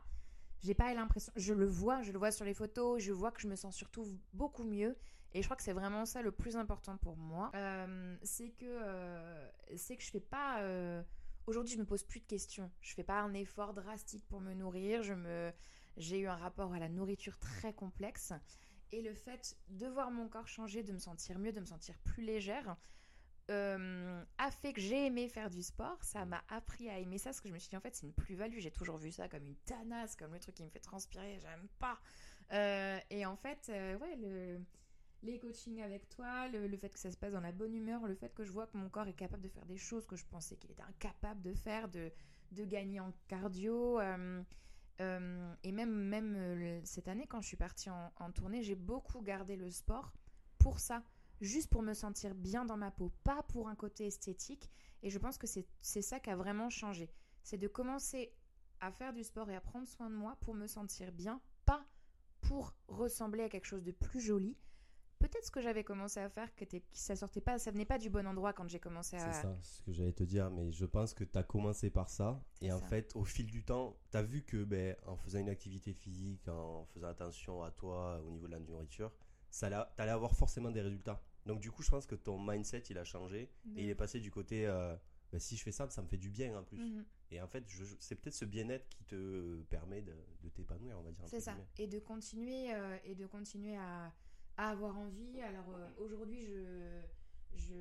J'ai 0.60 0.74
pas 0.74 0.94
l'impression. 0.94 1.32
Je 1.36 1.54
le 1.54 1.66
vois, 1.66 2.02
je 2.02 2.12
le 2.12 2.18
vois 2.18 2.32
sur 2.32 2.46
les 2.46 2.54
photos, 2.54 3.02
je 3.02 3.12
vois 3.12 3.32
que 3.32 3.42
je 3.42 3.48
me 3.48 3.56
sens 3.56 3.76
surtout 3.76 4.06
beaucoup 4.34 4.64
mieux. 4.64 4.98
Et 5.34 5.42
je 5.42 5.48
crois 5.48 5.58
que 5.58 5.62
c'est 5.64 5.74
vraiment 5.74 6.06
ça 6.06 6.22
le 6.22 6.32
plus 6.32 6.56
important 6.56 6.98
pour 6.98 7.16
moi. 7.18 7.52
Euh, 7.54 8.16
c'est 8.24 8.50
que 8.50 8.66
euh, 8.66 9.48
c'est 9.76 9.98
que 9.98 10.04
je 10.04 10.10
fais 10.10 10.20
pas. 10.22 10.62
euh, 10.62 11.04
Aujourd'hui, 11.46 11.74
je 11.76 11.80
me 11.80 11.86
pose 11.86 12.04
plus 12.04 12.20
de 12.22 12.26
questions. 12.26 12.72
Je 12.82 12.94
fais 12.94 13.04
pas 13.04 13.22
un 13.22 13.34
effort 13.34 13.74
drastique 13.74 14.26
pour 14.28 14.42
me 14.42 14.54
nourrir. 14.54 15.04
Je 15.04 15.14
me, 15.14 15.52
j'ai 15.98 16.20
eu 16.20 16.28
un 16.28 16.36
rapport 16.36 16.74
à 16.74 16.80
la 16.80 16.90
nourriture 16.90 17.38
très 17.40 17.74
complexe. 17.74 18.34
Et 18.92 19.02
le 19.02 19.14
fait 19.14 19.58
de 19.70 19.88
voir 19.88 20.12
mon 20.12 20.30
corps 20.30 20.48
changer, 20.48 20.84
de 20.84 20.94
me 20.94 21.00
sentir 21.00 21.40
mieux, 21.40 21.52
de 21.52 21.60
me 21.60 21.66
sentir 21.66 21.98
plus 22.00 22.24
légère, 22.24 22.78
euh, 23.50 24.24
a 24.38 24.52
fait 24.52 24.74
que 24.74 24.82
j'ai 24.82 25.08
aimé 25.08 25.28
faire 25.28 25.50
du 25.50 25.64
sport. 25.64 26.02
Ça 26.04 26.26
m'a 26.26 26.44
appris 26.50 26.90
à 26.90 27.00
aimer 27.00 27.18
ça 27.18 27.32
parce 27.32 27.42
que 27.42 27.50
je 27.50 27.54
me 27.54 27.60
suis 27.60 27.70
dit 27.70 27.78
en 27.78 27.82
fait 27.82 27.96
c'est 27.96 28.06
une 28.06 28.14
plus-value. 28.14 28.60
J'ai 28.60 28.72
toujours 28.72 28.98
vu 28.98 29.12
ça 29.12 29.28
comme 29.28 29.46
une 29.46 29.56
tanasse, 29.56 30.16
comme 30.16 30.34
le 30.34 30.40
truc 30.40 30.56
qui 30.56 30.64
me 30.64 30.70
fait 30.70 30.80
transpirer. 30.80 31.38
J'aime 31.40 31.68
pas. 31.80 32.00
Euh, 32.54 33.00
et 33.10 33.26
en 33.26 33.36
fait, 33.36 33.68
euh, 33.70 33.98
ouais, 33.98 34.16
le, 34.16 34.62
les 35.24 35.38
coachings 35.40 35.82
avec 35.82 36.08
toi, 36.10 36.48
le, 36.48 36.68
le 36.68 36.78
fait 36.78 36.90
que 36.90 37.00
ça 37.00 37.12
se 37.12 37.18
passe 37.18 37.34
dans 37.34 37.42
la 37.42 37.52
bonne 37.52 37.74
humeur, 37.74 38.06
le 38.08 38.16
fait 38.16 38.34
que 38.34 38.46
je 38.46 38.52
vois 38.52 38.68
que 38.68 38.78
mon 38.78 38.90
corps 38.90 39.08
est 39.08 39.14
capable 39.14 39.44
de 39.44 39.50
faire 39.50 39.66
des 39.66 39.78
choses 39.78 40.06
que 40.06 40.16
je 40.16 40.26
pensais 40.26 40.56
qu'il 40.56 40.72
était 40.72 40.84
incapable 40.84 41.42
de 41.42 41.54
faire, 41.54 41.90
de, 41.90 42.12
de 42.52 42.64
gagner 42.64 43.00
en 43.02 43.12
cardio. 43.28 44.00
Euh, 45.02 45.54
et 45.64 45.72
même, 45.72 45.92
même 45.92 46.36
euh, 46.36 46.82
cette 46.84 47.08
année, 47.08 47.28
quand 47.28 47.42
je 47.42 47.48
suis 47.48 47.58
partie 47.58 47.90
en, 47.90 48.12
en 48.18 48.32
tournée, 48.32 48.64
j'ai 48.64 48.76
beaucoup 48.76 49.22
gardé 49.22 49.56
le 49.56 49.70
sport 49.70 50.14
pour 50.58 50.80
ça 50.80 51.04
juste 51.42 51.70
pour 51.70 51.84
me 51.84 51.94
sentir 51.94 52.34
bien 52.36 52.66
dans 52.66 52.78
ma 52.78 52.92
peau, 52.92 53.12
pas 53.24 53.44
pour 53.44 53.70
un 53.70 53.76
côté 53.76 54.08
esthétique. 54.08 54.70
Et 55.04 55.10
je 55.10 55.20
pense 55.20 55.38
que 55.38 55.48
c'est 55.48 56.02
ça 56.02 56.20
qui 56.20 56.30
a 56.30 56.36
vraiment 56.36 56.70
changé. 56.70 57.12
C'est 57.44 57.58
de 57.58 57.68
commencer 57.68 58.34
à 58.80 58.92
faire 58.92 59.14
du 59.14 59.24
sport 59.24 59.50
et 59.50 59.56
à 59.56 59.62
prendre 59.62 59.88
soin 59.88 60.10
de 60.10 60.16
moi 60.16 60.38
pour 60.42 60.54
me 60.54 60.68
sentir 60.68 61.12
bien, 61.12 61.42
pas 61.66 61.86
pour 62.42 62.74
ressembler 62.88 63.44
à 63.44 63.50
quelque 63.50 63.66
chose 63.66 63.84
de 63.84 63.92
plus 63.92 64.20
joli. 64.20 64.58
Peut-être 65.20 65.46
ce 65.46 65.52
que 65.52 65.62
j'avais 65.62 65.84
commencé 65.84 66.20
à 66.20 66.30
faire, 66.30 66.54
que 66.56 66.64
ça 66.92 67.16
sortait 67.16 67.42
pas, 67.42 67.58
ça 67.58 67.72
venait 67.72 67.86
pas 67.86 67.98
du 67.98 68.10
bon 68.10 68.26
endroit 68.28 68.54
quand 68.54 68.68
j'ai 68.68 68.80
commencé 68.80 69.18
C'est 69.18 69.26
à. 69.26 69.34
ça, 69.34 69.58
c'est 69.62 69.78
ce 69.78 69.82
que 69.82 69.92
j'allais 69.92 70.14
te 70.14 70.24
dire, 70.24 70.50
mais 70.52 70.72
je 70.72 70.86
pense 70.86 71.14
que 71.14 71.24
tu 71.24 71.38
as 71.38 71.44
commencé 71.44 71.90
par 71.90 72.10
ça. 72.10 72.44
Et 72.62 72.72
en 72.72 72.80
ça. 72.80 72.88
fait, 72.88 73.16
au 73.16 73.24
fil 73.24 73.48
du 73.48 73.64
temps, 73.64 73.98
tu 74.12 74.18
as 74.18 74.24
vu 74.24 74.44
que 74.44 74.64
ben, 74.64 74.96
en 75.06 75.18
faisant 75.18 75.40
une 75.40 75.50
activité 75.50 75.94
physique, 75.94 76.48
en 76.48 76.86
faisant 76.94 77.08
attention 77.08 77.64
à 77.64 77.72
toi 77.72 78.22
au 78.26 78.30
niveau 78.30 78.48
de 78.48 78.52
la 78.52 78.60
nourriture, 78.60 79.12
ça 79.50 79.70
t'allais 79.96 80.12
avoir 80.12 80.36
forcément 80.36 80.72
des 80.72 80.82
résultats. 80.82 81.22
Donc 81.46 81.62
du 81.62 81.72
coup, 81.72 81.82
je 81.82 81.90
pense 81.90 82.06
que 82.06 82.16
ton 82.16 82.40
mindset, 82.40 82.84
il 82.90 82.98
a 82.98 83.04
changé. 83.04 83.50
De 83.66 83.80
Et 83.80 83.84
il 83.84 83.90
est 83.90 83.96
passé 83.96 84.20
du 84.20 84.30
côté, 84.30 84.68
euh, 84.68 84.96
ben, 85.32 85.40
si 85.40 85.56
je 85.58 85.64
fais 85.64 85.72
ça, 85.72 85.90
ça 85.90 86.02
me 86.02 86.08
fait 86.08 86.18
du 86.18 86.30
bien 86.30 86.58
en 86.58 86.64
plus. 86.64 86.78
Mhm. 86.78 87.06
Et 87.32 87.42
en 87.42 87.48
fait, 87.48 87.66
c'est 88.00 88.16
peut-être 88.16 88.36
ce 88.36 88.46
bien-être 88.46 88.88
qui 88.90 89.04
te 89.06 89.62
permet 89.64 90.02
de, 90.02 90.14
de 90.44 90.50
t'épanouir, 90.50 90.98
on 91.00 91.04
va 91.04 91.12
dire. 91.12 91.26
C'est 91.28 91.42
ça. 91.42 91.58
Et 91.78 91.88
de 91.88 92.00
continuer, 92.00 92.74
euh, 92.74 92.98
et 93.04 93.16
de 93.16 93.26
continuer 93.26 93.76
à, 93.76 94.14
à 94.58 94.70
avoir 94.70 94.98
envie. 94.98 95.42
Alors 95.42 95.70
euh, 95.70 95.90
aujourd'hui, 96.00 96.42
je, 96.46 97.02
je 97.54 97.74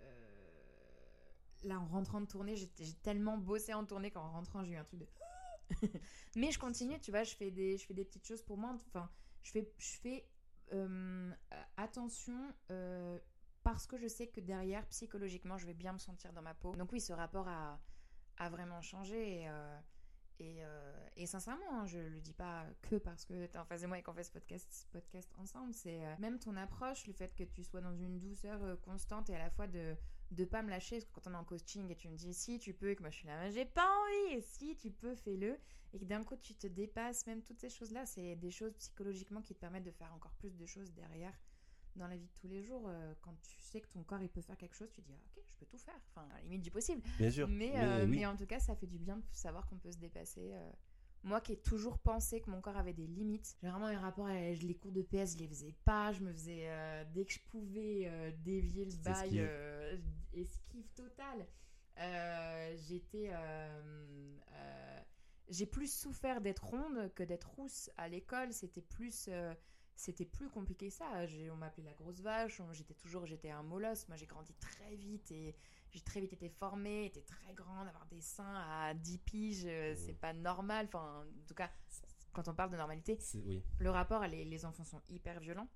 euh, 0.00 1.30
là 1.64 1.78
en 1.78 1.86
rentrant 1.86 2.20
de 2.20 2.26
tournée, 2.26 2.56
j'ai 2.56 2.68
tellement 3.02 3.36
bossé 3.36 3.74
en 3.74 3.84
tournée 3.84 4.10
qu'en 4.10 4.30
rentrant, 4.30 4.64
j'ai 4.64 4.72
eu 4.72 4.76
un 4.76 4.84
truc 4.84 5.00
de. 5.00 5.08
Mais 6.36 6.50
je 6.50 6.58
continue, 6.58 6.98
tu 7.00 7.10
vois, 7.10 7.24
je 7.24 7.34
fais 7.34 7.50
des, 7.50 7.76
je 7.76 7.86
fais 7.86 7.94
des 7.94 8.04
petites 8.04 8.26
choses 8.26 8.42
pour 8.42 8.56
moi. 8.56 8.74
Enfin, 8.86 9.10
je 9.42 9.50
fais, 9.50 9.72
je 9.78 9.96
fais 9.98 10.28
euh, 10.72 11.30
attention. 11.76 12.54
parce 13.62 13.86
que 13.86 13.96
je 13.96 14.08
sais 14.08 14.28
que 14.28 14.40
derrière, 14.40 14.86
psychologiquement, 14.88 15.58
je 15.58 15.66
vais 15.66 15.74
bien 15.74 15.92
me 15.92 15.98
sentir 15.98 16.32
dans 16.32 16.42
ma 16.42 16.54
peau. 16.54 16.74
Donc 16.76 16.92
oui, 16.92 17.00
ce 17.00 17.12
rapport 17.12 17.48
a, 17.48 17.80
a 18.38 18.48
vraiment 18.50 18.80
changé. 18.80 19.42
Et, 19.42 19.48
et, 20.38 20.64
euh, 20.64 21.08
et 21.16 21.26
sincèrement, 21.26 21.64
hein, 21.70 21.86
je 21.86 21.98
le 21.98 22.20
dis 22.20 22.32
pas 22.32 22.66
que 22.82 22.96
parce 22.96 23.24
que 23.24 23.46
tu 23.46 23.54
es 23.54 23.58
en 23.58 23.64
face 23.64 23.82
de 23.82 23.86
moi 23.86 23.98
et 23.98 24.02
qu'on 24.02 24.12
fait 24.12 24.24
ce 24.24 24.30
podcast, 24.30 24.88
podcast 24.92 25.30
ensemble. 25.38 25.72
C'est 25.72 26.04
euh, 26.04 26.14
même 26.18 26.38
ton 26.38 26.56
approche, 26.56 27.06
le 27.06 27.12
fait 27.12 27.34
que 27.34 27.44
tu 27.44 27.62
sois 27.62 27.80
dans 27.80 27.94
une 27.94 28.18
douceur 28.18 28.62
euh, 28.62 28.76
constante 28.76 29.30
et 29.30 29.34
à 29.34 29.38
la 29.38 29.50
fois 29.50 29.66
de 29.66 29.96
de 30.30 30.46
pas 30.46 30.62
me 30.62 30.70
lâcher. 30.70 30.96
Parce 30.96 31.04
que 31.04 31.12
quand 31.12 31.30
on 31.30 31.34
est 31.34 31.38
en 31.38 31.44
coaching 31.44 31.90
et 31.90 31.96
tu 31.96 32.08
me 32.08 32.16
dis 32.16 32.32
si 32.34 32.58
tu 32.58 32.72
peux, 32.72 32.90
et 32.90 32.96
que 32.96 33.02
moi 33.02 33.10
je 33.10 33.16
suis 33.16 33.26
là, 33.26 33.50
j'ai 33.50 33.64
pas 33.66 33.86
envie. 33.86 34.42
Si 34.42 34.76
tu 34.76 34.90
peux, 34.90 35.14
fais-le. 35.14 35.58
Et 35.94 35.98
que 35.98 36.04
d'un 36.04 36.24
coup 36.24 36.36
tu 36.36 36.54
te 36.54 36.66
dépasses, 36.66 37.26
même 37.26 37.42
toutes 37.42 37.60
ces 37.60 37.68
choses-là, 37.68 38.06
c'est 38.06 38.34
des 38.36 38.50
choses 38.50 38.72
psychologiquement 38.74 39.42
qui 39.42 39.54
te 39.54 39.60
permettent 39.60 39.84
de 39.84 39.90
faire 39.90 40.12
encore 40.14 40.32
plus 40.32 40.56
de 40.56 40.64
choses 40.64 40.90
derrière. 40.94 41.34
Dans 41.96 42.06
la 42.08 42.16
vie 42.16 42.26
de 42.26 42.32
tous 42.40 42.48
les 42.48 42.62
jours, 42.62 42.84
euh, 42.88 43.14
quand 43.20 43.34
tu 43.42 43.60
sais 43.60 43.80
que 43.80 43.88
ton 43.88 44.02
corps 44.02 44.22
il 44.22 44.28
peut 44.28 44.40
faire 44.42 44.56
quelque 44.56 44.74
chose, 44.76 44.90
tu 44.92 45.00
dis 45.02 45.12
ah, 45.14 45.20
ok, 45.36 45.42
je 45.46 45.54
peux 45.58 45.66
tout 45.66 45.78
faire. 45.78 46.00
Enfin, 46.10 46.26
à 46.30 46.36
la 46.36 46.42
limite 46.42 46.62
du 46.62 46.70
possible. 46.70 47.02
Bien 47.18 47.30
sûr. 47.30 47.48
Mais, 47.48 47.72
euh, 47.76 48.06
mais 48.06 48.26
en 48.26 48.36
tout 48.36 48.46
cas, 48.46 48.60
ça 48.60 48.74
fait 48.74 48.86
du 48.86 48.98
bien 48.98 49.16
de 49.16 49.24
savoir 49.32 49.66
qu'on 49.66 49.78
peut 49.78 49.92
se 49.92 49.98
dépasser. 49.98 50.50
euh. 50.54 50.70
Moi 51.24 51.40
qui 51.40 51.52
ai 51.52 51.56
toujours 51.56 51.98
pensé 51.98 52.40
que 52.40 52.50
mon 52.50 52.60
corps 52.60 52.76
avait 52.76 52.92
des 52.94 53.06
limites, 53.06 53.56
j'ai 53.62 53.68
vraiment 53.68 53.86
un 53.86 53.98
rapport 54.00 54.26
à 54.26 54.34
les 54.40 54.74
cours 54.74 54.90
de 54.90 55.02
PS, 55.02 55.34
je 55.34 55.38
les 55.38 55.46
faisais 55.46 55.72
pas, 55.84 56.10
je 56.12 56.20
me 56.20 56.32
faisais 56.32 56.64
euh, 56.68 57.04
dès 57.14 57.24
que 57.24 57.32
je 57.32 57.38
pouvais 57.48 58.08
euh, 58.08 58.32
dévier 58.38 58.86
le 58.86 58.96
bail, 59.04 59.22
esquive. 59.26 59.46
euh, 59.48 59.96
esquive 60.32 60.88
totale. 60.96 61.46
Euh, 61.98 62.76
J'étais. 62.88 63.30
euh, 63.32 64.36
euh, 64.52 65.00
j'ai 65.48 65.66
plus 65.66 65.92
souffert 65.92 66.40
d'être 66.40 66.64
ronde 66.64 67.12
que 67.14 67.22
d'être 67.22 67.50
rousse 67.50 67.90
à 67.96 68.08
l'école. 68.08 68.52
C'était 68.52 68.80
plus. 68.82 69.28
C'était 69.96 70.24
plus 70.24 70.48
compliqué 70.48 70.88
que 70.88 70.94
ça. 70.94 71.26
J'ai- 71.26 71.50
On 71.50 71.56
m'appelait 71.56 71.84
la 71.84 71.92
grosse 71.94 72.20
vache. 72.20 72.60
J'étais 72.72 72.94
toujours, 72.94 73.26
j'étais 73.26 73.50
un 73.50 73.62
molosse. 73.62 74.08
Moi, 74.08 74.16
j'ai 74.16 74.26
grandi 74.26 74.52
très 74.54 74.94
vite 74.96 75.30
et 75.30 75.54
j'ai 75.90 76.00
très 76.00 76.20
vite 76.20 76.32
été 76.32 76.48
formée, 76.48 77.06
été 77.06 77.22
très 77.22 77.52
grande, 77.54 77.86
avoir 77.88 78.06
des 78.06 78.20
seins 78.20 78.54
à 78.54 78.94
10 78.94 79.18
piges, 79.18 79.64
euh, 79.66 79.94
c'est 79.96 80.14
pas 80.14 80.32
normal. 80.32 80.86
Enfin, 80.86 81.24
en 81.24 81.46
tout 81.46 81.54
cas, 81.54 81.70
quand 82.32 82.48
on 82.48 82.54
parle 82.54 82.70
de 82.70 82.76
normalité, 82.76 83.18
Oui. 83.44 83.62
le 83.78 83.90
rapport, 83.90 84.22
les, 84.26 84.44
les 84.44 84.64
enfants 84.64 84.84
sont 84.84 85.02
hyper 85.08 85.38
violents. 85.40 85.68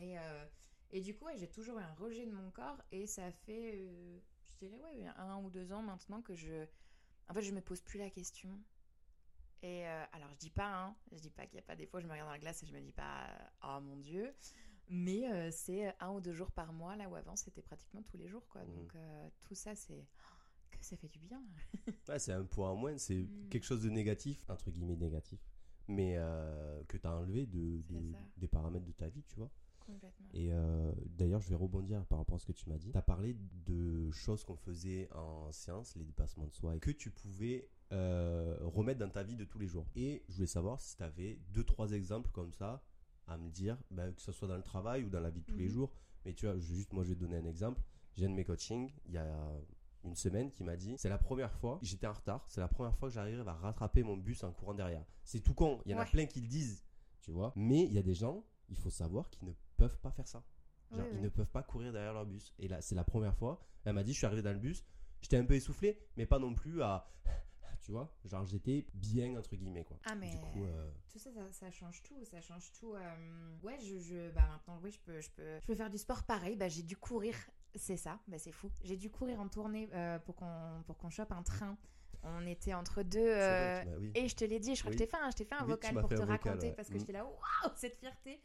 Et, 0.00 0.18
euh, 0.18 0.44
et 0.90 1.00
du 1.00 1.14
coup, 1.16 1.24
ouais, 1.26 1.36
j'ai 1.36 1.48
toujours 1.48 1.78
eu 1.78 1.82
un 1.82 1.94
rejet 1.94 2.26
de 2.26 2.32
mon 2.32 2.50
corps 2.50 2.80
et 2.92 3.06
ça 3.06 3.30
fait, 3.32 3.72
euh, 3.74 4.18
je 4.44 4.56
dirais, 4.66 4.78
ouais, 4.78 5.06
un 5.16 5.36
ou 5.42 5.50
deux 5.50 5.72
ans 5.72 5.82
maintenant 5.82 6.22
que 6.22 6.34
je. 6.34 6.66
En 7.28 7.34
fait, 7.34 7.42
je 7.42 7.52
me 7.52 7.60
pose 7.60 7.80
plus 7.80 7.98
la 7.98 8.10
question. 8.10 8.50
Et 9.64 9.86
euh, 9.88 10.04
alors, 10.12 10.30
je 10.30 10.36
dis 10.36 10.50
pas, 10.50 10.68
hein, 10.70 10.94
je 11.10 11.18
dis 11.18 11.30
pas 11.30 11.46
qu'il 11.46 11.56
y 11.56 11.58
a 11.58 11.62
pas 11.62 11.74
des 11.74 11.86
fois, 11.86 11.98
je 12.00 12.06
me 12.06 12.10
regarde 12.12 12.28
dans 12.28 12.32
la 12.34 12.38
glace 12.38 12.62
et 12.62 12.66
je 12.66 12.74
me 12.74 12.80
dis 12.80 12.92
pas, 12.92 13.26
oh 13.64 13.80
mon 13.80 13.96
dieu. 13.96 14.32
Mais 14.90 15.26
euh, 15.32 15.48
c'est 15.50 15.94
un 16.00 16.10
ou 16.12 16.20
deux 16.20 16.34
jours 16.34 16.50
par 16.52 16.70
mois, 16.74 16.94
là 16.96 17.08
où 17.08 17.14
avant 17.16 17.34
c'était 17.34 17.62
pratiquement 17.62 18.02
tous 18.02 18.18
les 18.18 18.28
jours, 18.28 18.46
quoi. 18.48 18.62
Mhm. 18.62 18.74
Donc, 18.74 18.94
euh, 18.94 19.28
tout 19.42 19.54
ça, 19.54 19.74
c'est. 19.74 20.04
oh, 20.18 20.76
que 20.78 20.84
ça 20.84 20.96
fait 20.98 21.08
du 21.08 21.18
bien. 21.20 21.42
Ouais, 22.08 22.18
c'est 22.18 22.32
un 22.32 22.44
poids 22.44 22.68
en 22.70 22.76
moins, 22.76 22.98
c'est 22.98 23.22
Mm. 23.24 23.48
quelque 23.48 23.64
chose 23.64 23.82
de 23.82 23.88
négatif, 23.88 24.44
Entre 24.50 24.70
guillemets 24.70 24.96
négatif. 24.96 25.40
mais 25.88 26.16
euh, 26.18 26.82
que 26.84 26.98
tu 26.98 27.06
as 27.06 27.16
enlevé 27.16 27.46
de, 27.46 27.82
des 28.36 28.48
paramètres 28.48 28.84
de 28.84 28.92
ta 28.92 29.08
vie, 29.08 29.22
tu 29.24 29.36
vois. 29.36 29.50
Complètement. 29.80 30.26
Et 30.34 30.52
euh, 30.52 30.92
d'ailleurs, 31.06 31.40
je 31.40 31.48
vais 31.50 31.54
rebondir 31.56 32.04
par 32.06 32.18
rapport 32.18 32.36
à 32.36 32.38
ce 32.38 32.46
que 32.46 32.52
tu 32.52 32.68
m'as 32.68 32.76
dit. 32.78 32.90
Tu 32.92 32.98
as 32.98 33.02
parlé 33.02 33.34
de 33.66 34.10
choses 34.10 34.44
qu'on 34.44 34.56
faisait 34.56 35.08
en 35.14 35.50
séance, 35.52 35.94
les 35.96 36.04
dépassements 36.04 36.46
de 36.46 36.52
soi, 36.54 36.76
et 36.76 36.80
que 36.80 36.90
tu 36.90 37.10
pouvais 37.10 37.68
euh, 37.92 38.56
remettre 38.62 38.98
dans 39.00 39.10
ta 39.10 39.22
vie 39.22 39.36
de 39.36 39.44
tous 39.44 39.58
les 39.58 39.66
jours. 39.68 39.86
Et 39.94 40.24
je 40.28 40.34
voulais 40.34 40.46
savoir 40.46 40.80
si 40.80 40.96
tu 40.96 41.02
avais 41.02 41.38
deux, 41.52 41.64
trois 41.64 41.92
exemples 41.92 42.30
comme 42.32 42.52
ça 42.52 42.82
à 43.26 43.38
me 43.38 43.48
dire, 43.50 43.78
bah, 43.90 44.10
que 44.12 44.20
ce 44.20 44.32
soit 44.32 44.48
dans 44.48 44.56
le 44.56 44.62
travail 44.62 45.04
ou 45.04 45.08
dans 45.10 45.20
la 45.20 45.30
vie 45.30 45.40
de 45.40 45.46
tous 45.46 45.56
les 45.56 45.64
Mhm. 45.66 45.70
jours. 45.72 45.92
Mais 46.24 46.32
tu 46.34 46.46
vois, 46.46 46.56
je- 46.56 46.74
juste 46.74 46.92
moi, 46.92 47.04
je 47.04 47.10
vais 47.10 47.14
te 47.14 47.20
donner 47.20 47.36
un 47.36 47.44
exemple. 47.46 47.82
J'ai 48.14 48.26
un 48.26 48.30
de 48.30 48.34
mes 48.34 48.44
coachings, 48.44 48.92
il 49.06 49.12
y 49.12 49.18
a 49.18 49.26
une 50.04 50.14
semaine, 50.14 50.50
qui 50.52 50.62
m'a 50.64 50.76
dit, 50.76 50.94
c'est 50.98 51.08
la 51.08 51.16
première 51.18 51.52
fois, 51.52 51.78
j'étais 51.82 52.06
en 52.06 52.12
retard, 52.12 52.44
c'est 52.48 52.60
la 52.60 52.68
première 52.68 52.94
fois 52.96 53.08
que 53.08 53.14
j'arrive 53.14 53.46
à 53.48 53.54
rattraper 53.54 54.02
mon 54.02 54.16
bus 54.18 54.42
en 54.44 54.52
courant 54.52 54.74
derrière. 54.74 55.04
C'est 55.24 55.40
tout 55.40 55.54
con, 55.54 55.80
il 55.86 55.92
y 55.92 55.94
en 55.94 55.98
a 55.98 56.04
plein 56.04 56.26
qui 56.26 56.40
le 56.42 56.46
disent, 56.46 56.84
tu 57.22 57.30
vois. 57.30 57.52
Mais 57.56 57.84
il 57.84 57.92
y 57.94 57.98
a 57.98 58.02
des 58.02 58.14
gens, 58.14 58.44
il 58.68 58.76
faut 58.76 58.90
savoir, 58.90 59.30
qui 59.30 59.44
ne 59.46 59.52
peuvent 59.76 59.98
pas 59.98 60.10
faire 60.10 60.28
ça. 60.28 60.44
Genre, 60.90 61.00
Oui, 61.00 61.08
ils 61.12 61.16
oui. 61.16 61.22
ne 61.24 61.28
peuvent 61.30 61.48
pas 61.50 61.62
courir 61.62 61.92
derrière 61.92 62.12
leur 62.12 62.26
bus. 62.26 62.54
Et 62.58 62.68
là, 62.68 62.82
c'est 62.82 62.94
la 62.94 63.04
première 63.04 63.34
fois. 63.34 63.58
Elle 63.84 63.94
m'a 63.94 64.02
dit, 64.04 64.12
je 64.12 64.18
suis 64.18 64.26
arrivé 64.26 64.42
dans 64.42 64.52
le 64.52 64.58
bus, 64.58 64.84
j'étais 65.22 65.38
un 65.38 65.44
peu 65.46 65.54
essoufflé, 65.54 65.98
mais 66.18 66.26
pas 66.26 66.38
non 66.38 66.54
plus 66.54 66.82
à. 66.82 67.10
Tu 67.84 67.92
vois, 67.92 68.10
genre 68.24 68.46
j'étais 68.46 68.86
bien 68.94 69.36
entre 69.38 69.54
guillemets 69.56 69.84
quoi. 69.84 69.98
Ah, 70.06 70.14
mais. 70.14 70.30
Du 70.30 70.38
coup, 70.38 70.64
euh, 70.64 70.90
Tout 71.12 71.18
ça, 71.18 71.30
ça, 71.30 71.52
ça 71.52 71.70
change 71.70 72.02
tout, 72.02 72.24
ça 72.24 72.40
change 72.40 72.72
tout. 72.72 72.94
euh, 72.94 73.56
Ouais, 73.62 73.78
je, 73.78 73.98
je, 73.98 74.30
bah 74.30 74.40
maintenant, 74.48 74.80
oui, 74.82 74.90
je 74.90 74.98
peux, 75.00 75.20
je 75.20 75.28
peux, 75.30 75.60
je 75.60 75.66
peux 75.66 75.74
faire 75.74 75.90
du 75.90 75.98
sport 75.98 76.22
pareil. 76.22 76.56
Bah, 76.56 76.68
j'ai 76.68 76.82
dû 76.82 76.96
courir, 76.96 77.36
c'est 77.74 77.98
ça, 77.98 78.18
bah, 78.26 78.38
c'est 78.38 78.52
fou. 78.52 78.70
J'ai 78.84 78.96
dû 78.96 79.10
courir 79.10 79.38
en 79.38 79.48
tournée 79.50 79.90
euh, 79.92 80.18
pour 80.20 80.34
qu'on, 80.34 80.82
pour 80.86 80.96
qu'on 80.96 81.10
chope 81.10 81.30
un 81.32 81.42
train. 81.42 81.76
On 82.22 82.46
était 82.46 82.72
entre 82.72 83.02
deux. 83.02 83.18
euh, 83.20 83.82
vrai, 83.84 83.96
oui. 84.00 84.12
et 84.14 84.28
je 84.28 84.34
te 84.34 84.46
l'ai 84.46 84.58
dit, 84.60 84.74
je 84.74 84.80
crois 84.80 84.90
Oui. 84.90 84.96
que 84.96 85.04
je 85.04 85.10
t'ai 85.10 85.16
fait 85.18 85.30
je 85.30 85.36
t'ai 85.36 85.44
fait 85.44 85.54
un 85.56 85.64
Oui, 85.64 85.72
vocal 85.72 85.94
pour 86.00 86.08
te 86.08 86.14
vocal, 86.14 86.28
raconter 86.30 86.68
ouais. 86.68 86.72
parce 86.72 86.88
que 86.88 86.94
Mm. 86.94 87.00
j'étais 87.00 87.12
là, 87.12 87.26
waouh, 87.26 87.72
cette 87.76 87.98
fierté. 87.98 88.40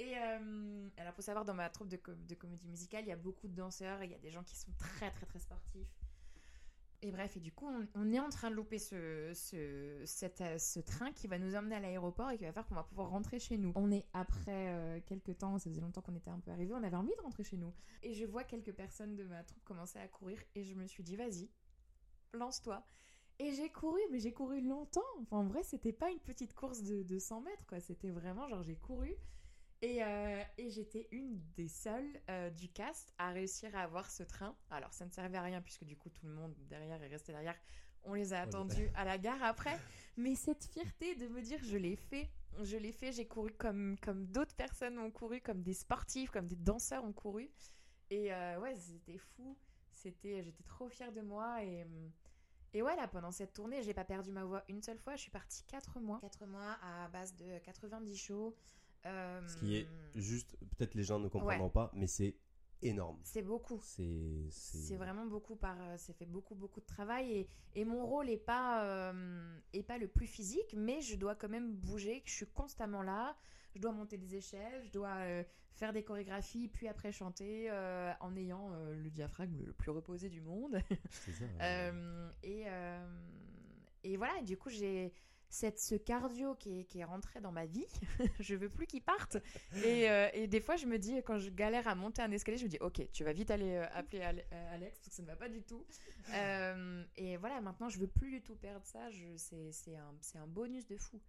Et 0.00 0.14
euh, 0.18 0.88
alors, 0.96 1.14
faut 1.14 1.22
savoir, 1.22 1.44
dans 1.44 1.54
ma 1.54 1.70
troupe 1.70 1.86
de, 1.88 2.00
de 2.28 2.34
comédie 2.34 2.66
musicale, 2.66 3.04
il 3.04 3.08
y 3.10 3.12
a 3.12 3.16
beaucoup 3.16 3.46
de 3.46 3.54
danseurs 3.54 4.02
et 4.02 4.06
il 4.06 4.10
y 4.10 4.14
a 4.16 4.18
des 4.18 4.30
gens 4.32 4.42
qui 4.42 4.56
sont 4.56 4.72
très, 4.76 5.12
très, 5.12 5.24
très 5.26 5.38
sportifs. 5.38 5.86
Et 7.04 7.10
bref, 7.10 7.36
et 7.36 7.40
du 7.40 7.50
coup, 7.50 7.68
on, 7.96 8.12
est 8.12 8.20
en 8.20 8.28
train 8.28 8.48
de 8.48 8.54
louper 8.54 8.78
ce, 8.78 8.94
euh, 9.54 10.82
train 10.86 11.10
qui 11.10 11.26
va 11.26 11.36
nous 11.40 11.56
emmener 11.56 11.74
à 11.74 11.80
l'aéroport 11.80 12.30
et 12.30 12.38
qui 12.38 12.44
va 12.44 12.52
faire 12.52 12.64
qu'on 12.68 12.76
va 12.76 12.84
pouvoir 12.84 13.10
rentrer 13.10 13.40
chez 13.40 13.58
nous. 13.58 13.72
On 13.74 13.90
est 13.90 14.06
après 14.12 14.68
euh, 14.68 15.00
quelques 15.04 15.36
temps, 15.36 15.58
ça 15.58 15.68
faisait 15.68 15.80
longtemps 15.80 16.00
qu'on 16.00 16.14
était 16.14 16.30
un 16.30 16.38
peu 16.38 16.52
arrivés, 16.52 16.72
on 16.74 16.82
avait 16.84 16.96
envie 16.96 17.14
de 17.16 17.22
rentrer 17.22 17.42
chez 17.42 17.56
nous. 17.56 17.74
Et 18.04 18.14
je 18.14 18.24
vois 18.24 18.44
quelques 18.44 18.72
personnes 18.72 19.16
de 19.16 19.24
ma 19.24 19.42
troupe 19.42 19.64
commencer 19.64 19.98
à 19.98 20.06
courir 20.06 20.38
et 20.54 20.62
je 20.62 20.76
me 20.76 20.86
suis 20.86 21.02
dit, 21.02 21.16
vas-y, 21.16 21.50
lance-toi. 22.34 22.86
Et 23.40 23.52
j'ai 23.52 23.70
couru, 23.70 24.00
mais 24.12 24.20
j'ai 24.20 24.32
couru 24.32 24.60
longtemps. 24.60 25.00
En 25.32 25.42
vrai, 25.42 25.64
c'était 25.64 25.92
pas 25.92 26.08
une 26.08 26.20
petite 26.20 26.54
course 26.54 26.84
de, 26.84 27.02
de 27.02 27.18
100 27.18 27.40
mètres, 27.40 27.66
quoi. 27.66 27.80
C'était 27.80 28.10
vraiment 28.10 28.46
genre, 28.46 28.62
j'ai 28.62 28.76
couru. 28.76 29.16
Et, 29.82 30.00
euh, 30.00 30.42
et 30.58 30.70
j'étais 30.70 31.08
une 31.10 31.40
des 31.56 31.66
seules 31.66 32.20
euh, 32.30 32.50
du 32.50 32.68
cast 32.68 33.12
à 33.18 33.30
réussir 33.30 33.74
à 33.74 33.80
avoir 33.80 34.08
ce 34.10 34.22
train. 34.22 34.56
Alors, 34.70 34.94
ça 34.94 35.04
ne 35.04 35.10
servait 35.10 35.36
à 35.36 35.42
rien 35.42 35.60
puisque 35.60 35.82
du 35.82 35.96
coup, 35.96 36.08
tout 36.08 36.24
le 36.24 36.32
monde 36.32 36.54
derrière 36.68 37.02
est 37.02 37.08
resté 37.08 37.32
derrière. 37.32 37.58
On 38.04 38.14
les 38.14 38.32
a 38.32 38.42
attendus 38.42 38.88
à 38.94 39.04
la 39.04 39.18
gare 39.18 39.42
après. 39.42 39.76
Mais 40.16 40.36
cette 40.36 40.64
fierté 40.64 41.16
de 41.16 41.26
me 41.26 41.42
dire, 41.42 41.58
je 41.64 41.76
l'ai 41.76 41.96
fait. 41.96 42.30
Je 42.62 42.76
l'ai 42.76 42.92
fait, 42.92 43.10
j'ai 43.10 43.26
couru 43.26 43.50
comme, 43.52 43.96
comme 44.02 44.26
d'autres 44.26 44.54
personnes 44.54 44.98
ont 44.98 45.10
couru, 45.10 45.40
comme 45.40 45.62
des 45.62 45.74
sportifs, 45.74 46.30
comme 46.30 46.46
des 46.46 46.56
danseurs 46.56 47.02
ont 47.02 47.12
couru. 47.12 47.50
Et 48.10 48.32
euh, 48.32 48.60
ouais, 48.60 48.76
c'était 48.76 49.18
fou. 49.18 49.56
C'était, 49.90 50.44
j'étais 50.44 50.62
trop 50.62 50.88
fière 50.90 51.12
de 51.12 51.22
moi. 51.22 51.64
Et, 51.64 51.84
et 52.72 52.82
ouais, 52.82 52.94
là, 52.94 53.08
pendant 53.08 53.32
cette 53.32 53.52
tournée, 53.52 53.82
j'ai 53.82 53.94
pas 53.94 54.04
perdu 54.04 54.30
ma 54.30 54.44
voix 54.44 54.62
une 54.68 54.80
seule 54.80 54.98
fois. 54.98 55.16
Je 55.16 55.22
suis 55.22 55.30
partie 55.30 55.64
4 55.64 55.98
mois. 55.98 56.20
4 56.20 56.46
mois 56.46 56.78
à 56.82 57.08
base 57.08 57.34
de 57.34 57.58
90 57.64 58.16
shows. 58.16 58.54
Euh, 59.06 59.40
Ce 59.48 59.56
qui 59.56 59.76
est 59.76 59.86
juste, 60.14 60.56
peut-être 60.76 60.94
les 60.94 61.02
gens 61.02 61.18
ne 61.18 61.28
comprendront 61.28 61.70
pas, 61.70 61.90
mais 61.94 62.06
c'est 62.06 62.36
énorme. 62.82 63.18
C'est 63.24 63.42
beaucoup. 63.42 63.80
C'est. 63.82 64.46
C'est 64.50 64.96
vraiment 64.96 65.26
beaucoup 65.26 65.56
par. 65.56 65.76
euh, 65.80 65.94
C'est 65.98 66.12
fait 66.12 66.26
beaucoup, 66.26 66.54
beaucoup 66.54 66.80
de 66.80 66.86
travail. 66.86 67.30
Et, 67.32 67.48
et 67.74 67.84
mon 67.84 68.04
rôle 68.06 68.28
est 68.30 68.36
pas, 68.36 68.84
euh, 68.84 69.58
est 69.72 69.82
pas 69.82 69.98
le 69.98 70.08
plus 70.08 70.26
physique, 70.26 70.74
mais 70.76 71.00
je 71.00 71.16
dois 71.16 71.34
quand 71.34 71.48
même 71.48 71.72
bouger. 71.74 72.22
Je 72.26 72.32
suis 72.32 72.46
constamment 72.46 73.02
là. 73.02 73.36
Je 73.74 73.80
dois 73.80 73.92
monter 73.92 74.18
des 74.18 74.34
échelles. 74.36 74.82
Je 74.84 74.90
dois 74.90 75.14
euh, 75.16 75.44
faire 75.74 75.92
des 75.92 76.02
chorégraphies, 76.02 76.68
puis 76.68 76.86
après 76.88 77.12
chanter 77.12 77.70
euh, 77.70 78.12
en 78.20 78.36
ayant 78.36 78.70
euh, 78.72 78.94
le 78.94 79.10
diaphragme 79.10 79.62
le 79.64 79.72
plus 79.72 79.90
reposé 79.90 80.28
du 80.28 80.40
monde. 80.40 80.78
C'est 81.10 81.32
ça. 81.32 81.44
Euh, 81.62 82.30
et, 82.42 82.64
euh, 82.66 83.06
et 84.04 84.16
voilà, 84.16 84.38
et 84.40 84.42
du 84.42 84.56
coup, 84.56 84.68
j'ai 84.70 85.12
cette, 85.52 85.78
ce 85.78 85.94
cardio 85.94 86.54
qui 86.54 86.80
est, 86.80 86.84
qui 86.84 87.00
est 87.00 87.04
rentré 87.04 87.40
dans 87.42 87.52
ma 87.52 87.66
vie. 87.66 87.86
je 88.40 88.54
veux 88.54 88.70
plus 88.70 88.86
qu'il 88.86 89.02
parte. 89.02 89.36
Et, 89.84 90.10
euh, 90.10 90.28
et 90.32 90.46
des 90.46 90.60
fois, 90.60 90.76
je 90.76 90.86
me 90.86 90.98
dis, 90.98 91.22
quand 91.24 91.38
je 91.38 91.50
galère 91.50 91.86
à 91.88 91.94
monter 91.94 92.22
un 92.22 92.30
escalier, 92.32 92.56
je 92.56 92.64
me 92.64 92.70
dis, 92.70 92.78
ok, 92.80 93.06
tu 93.12 93.22
vas 93.22 93.32
vite 93.34 93.50
aller 93.50 93.74
euh, 93.74 93.86
appeler 93.92 94.22
Ale- 94.22 94.44
euh, 94.50 94.74
Alex 94.74 94.98
parce 94.98 95.08
que 95.10 95.14
ça 95.14 95.22
ne 95.22 95.26
va 95.26 95.36
pas 95.36 95.50
du 95.50 95.62
tout. 95.62 95.84
Euh, 96.32 97.04
et 97.16 97.36
voilà, 97.36 97.60
maintenant, 97.60 97.90
je 97.90 97.98
veux 97.98 98.06
plus 98.06 98.30
du 98.30 98.40
tout 98.42 98.54
perdre 98.56 98.86
ça. 98.86 99.08
C'est 99.36 99.70
c'est 99.72 99.96
un, 99.96 100.14
c'est 100.22 100.38
un 100.38 100.46
bonus 100.46 100.86
de 100.86 100.96
fou 100.96 101.20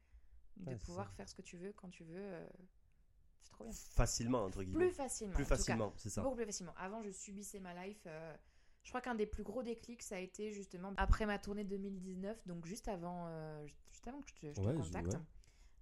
de 0.57 0.69
Ouais, 0.71 0.77
pouvoir 0.77 1.07
ça. 1.09 1.13
faire 1.17 1.29
ce 1.29 1.35
que 1.35 1.41
tu 1.41 1.57
veux 1.57 1.73
quand 1.73 1.89
tu 1.89 2.03
veux. 2.05 2.15
euh, 2.15 2.47
c'est 3.41 3.51
trop 3.51 3.65
bien. 3.65 3.73
Facilement, 3.73 4.45
entre 4.45 4.63
guillemets. 4.63 4.85
Plus 4.85 4.93
facilement. 4.95 5.33
Plus 5.35 5.45
facilement, 5.45 5.93
c'est 5.97 6.09
ça. 6.09 6.21
Beaucoup 6.21 6.37
plus 6.37 6.45
facilement. 6.45 6.73
Avant, 6.77 7.03
je 7.03 7.09
subissais 7.11 7.59
ma 7.59 7.73
life. 7.85 8.07
Je 8.83 8.89
crois 8.89 9.01
qu'un 9.01 9.15
des 9.15 9.25
plus 9.25 9.43
gros 9.43 9.63
déclics, 9.63 10.03
ça 10.03 10.15
a 10.15 10.19
été 10.19 10.51
justement 10.51 10.93
après 10.97 11.25
ma 11.25 11.39
tournée 11.39 11.63
2019, 11.63 12.45
donc 12.47 12.65
juste 12.65 12.87
avant, 12.87 13.25
euh, 13.27 13.65
juste 13.91 14.07
avant 14.07 14.21
que 14.21 14.29
je 14.29 14.33
te, 14.35 14.47
je 14.47 14.53
te 14.53 14.59
Ouais, 14.61 14.73
je- 14.73 14.81
contacte. 14.81 15.13
ouais. 15.13 15.19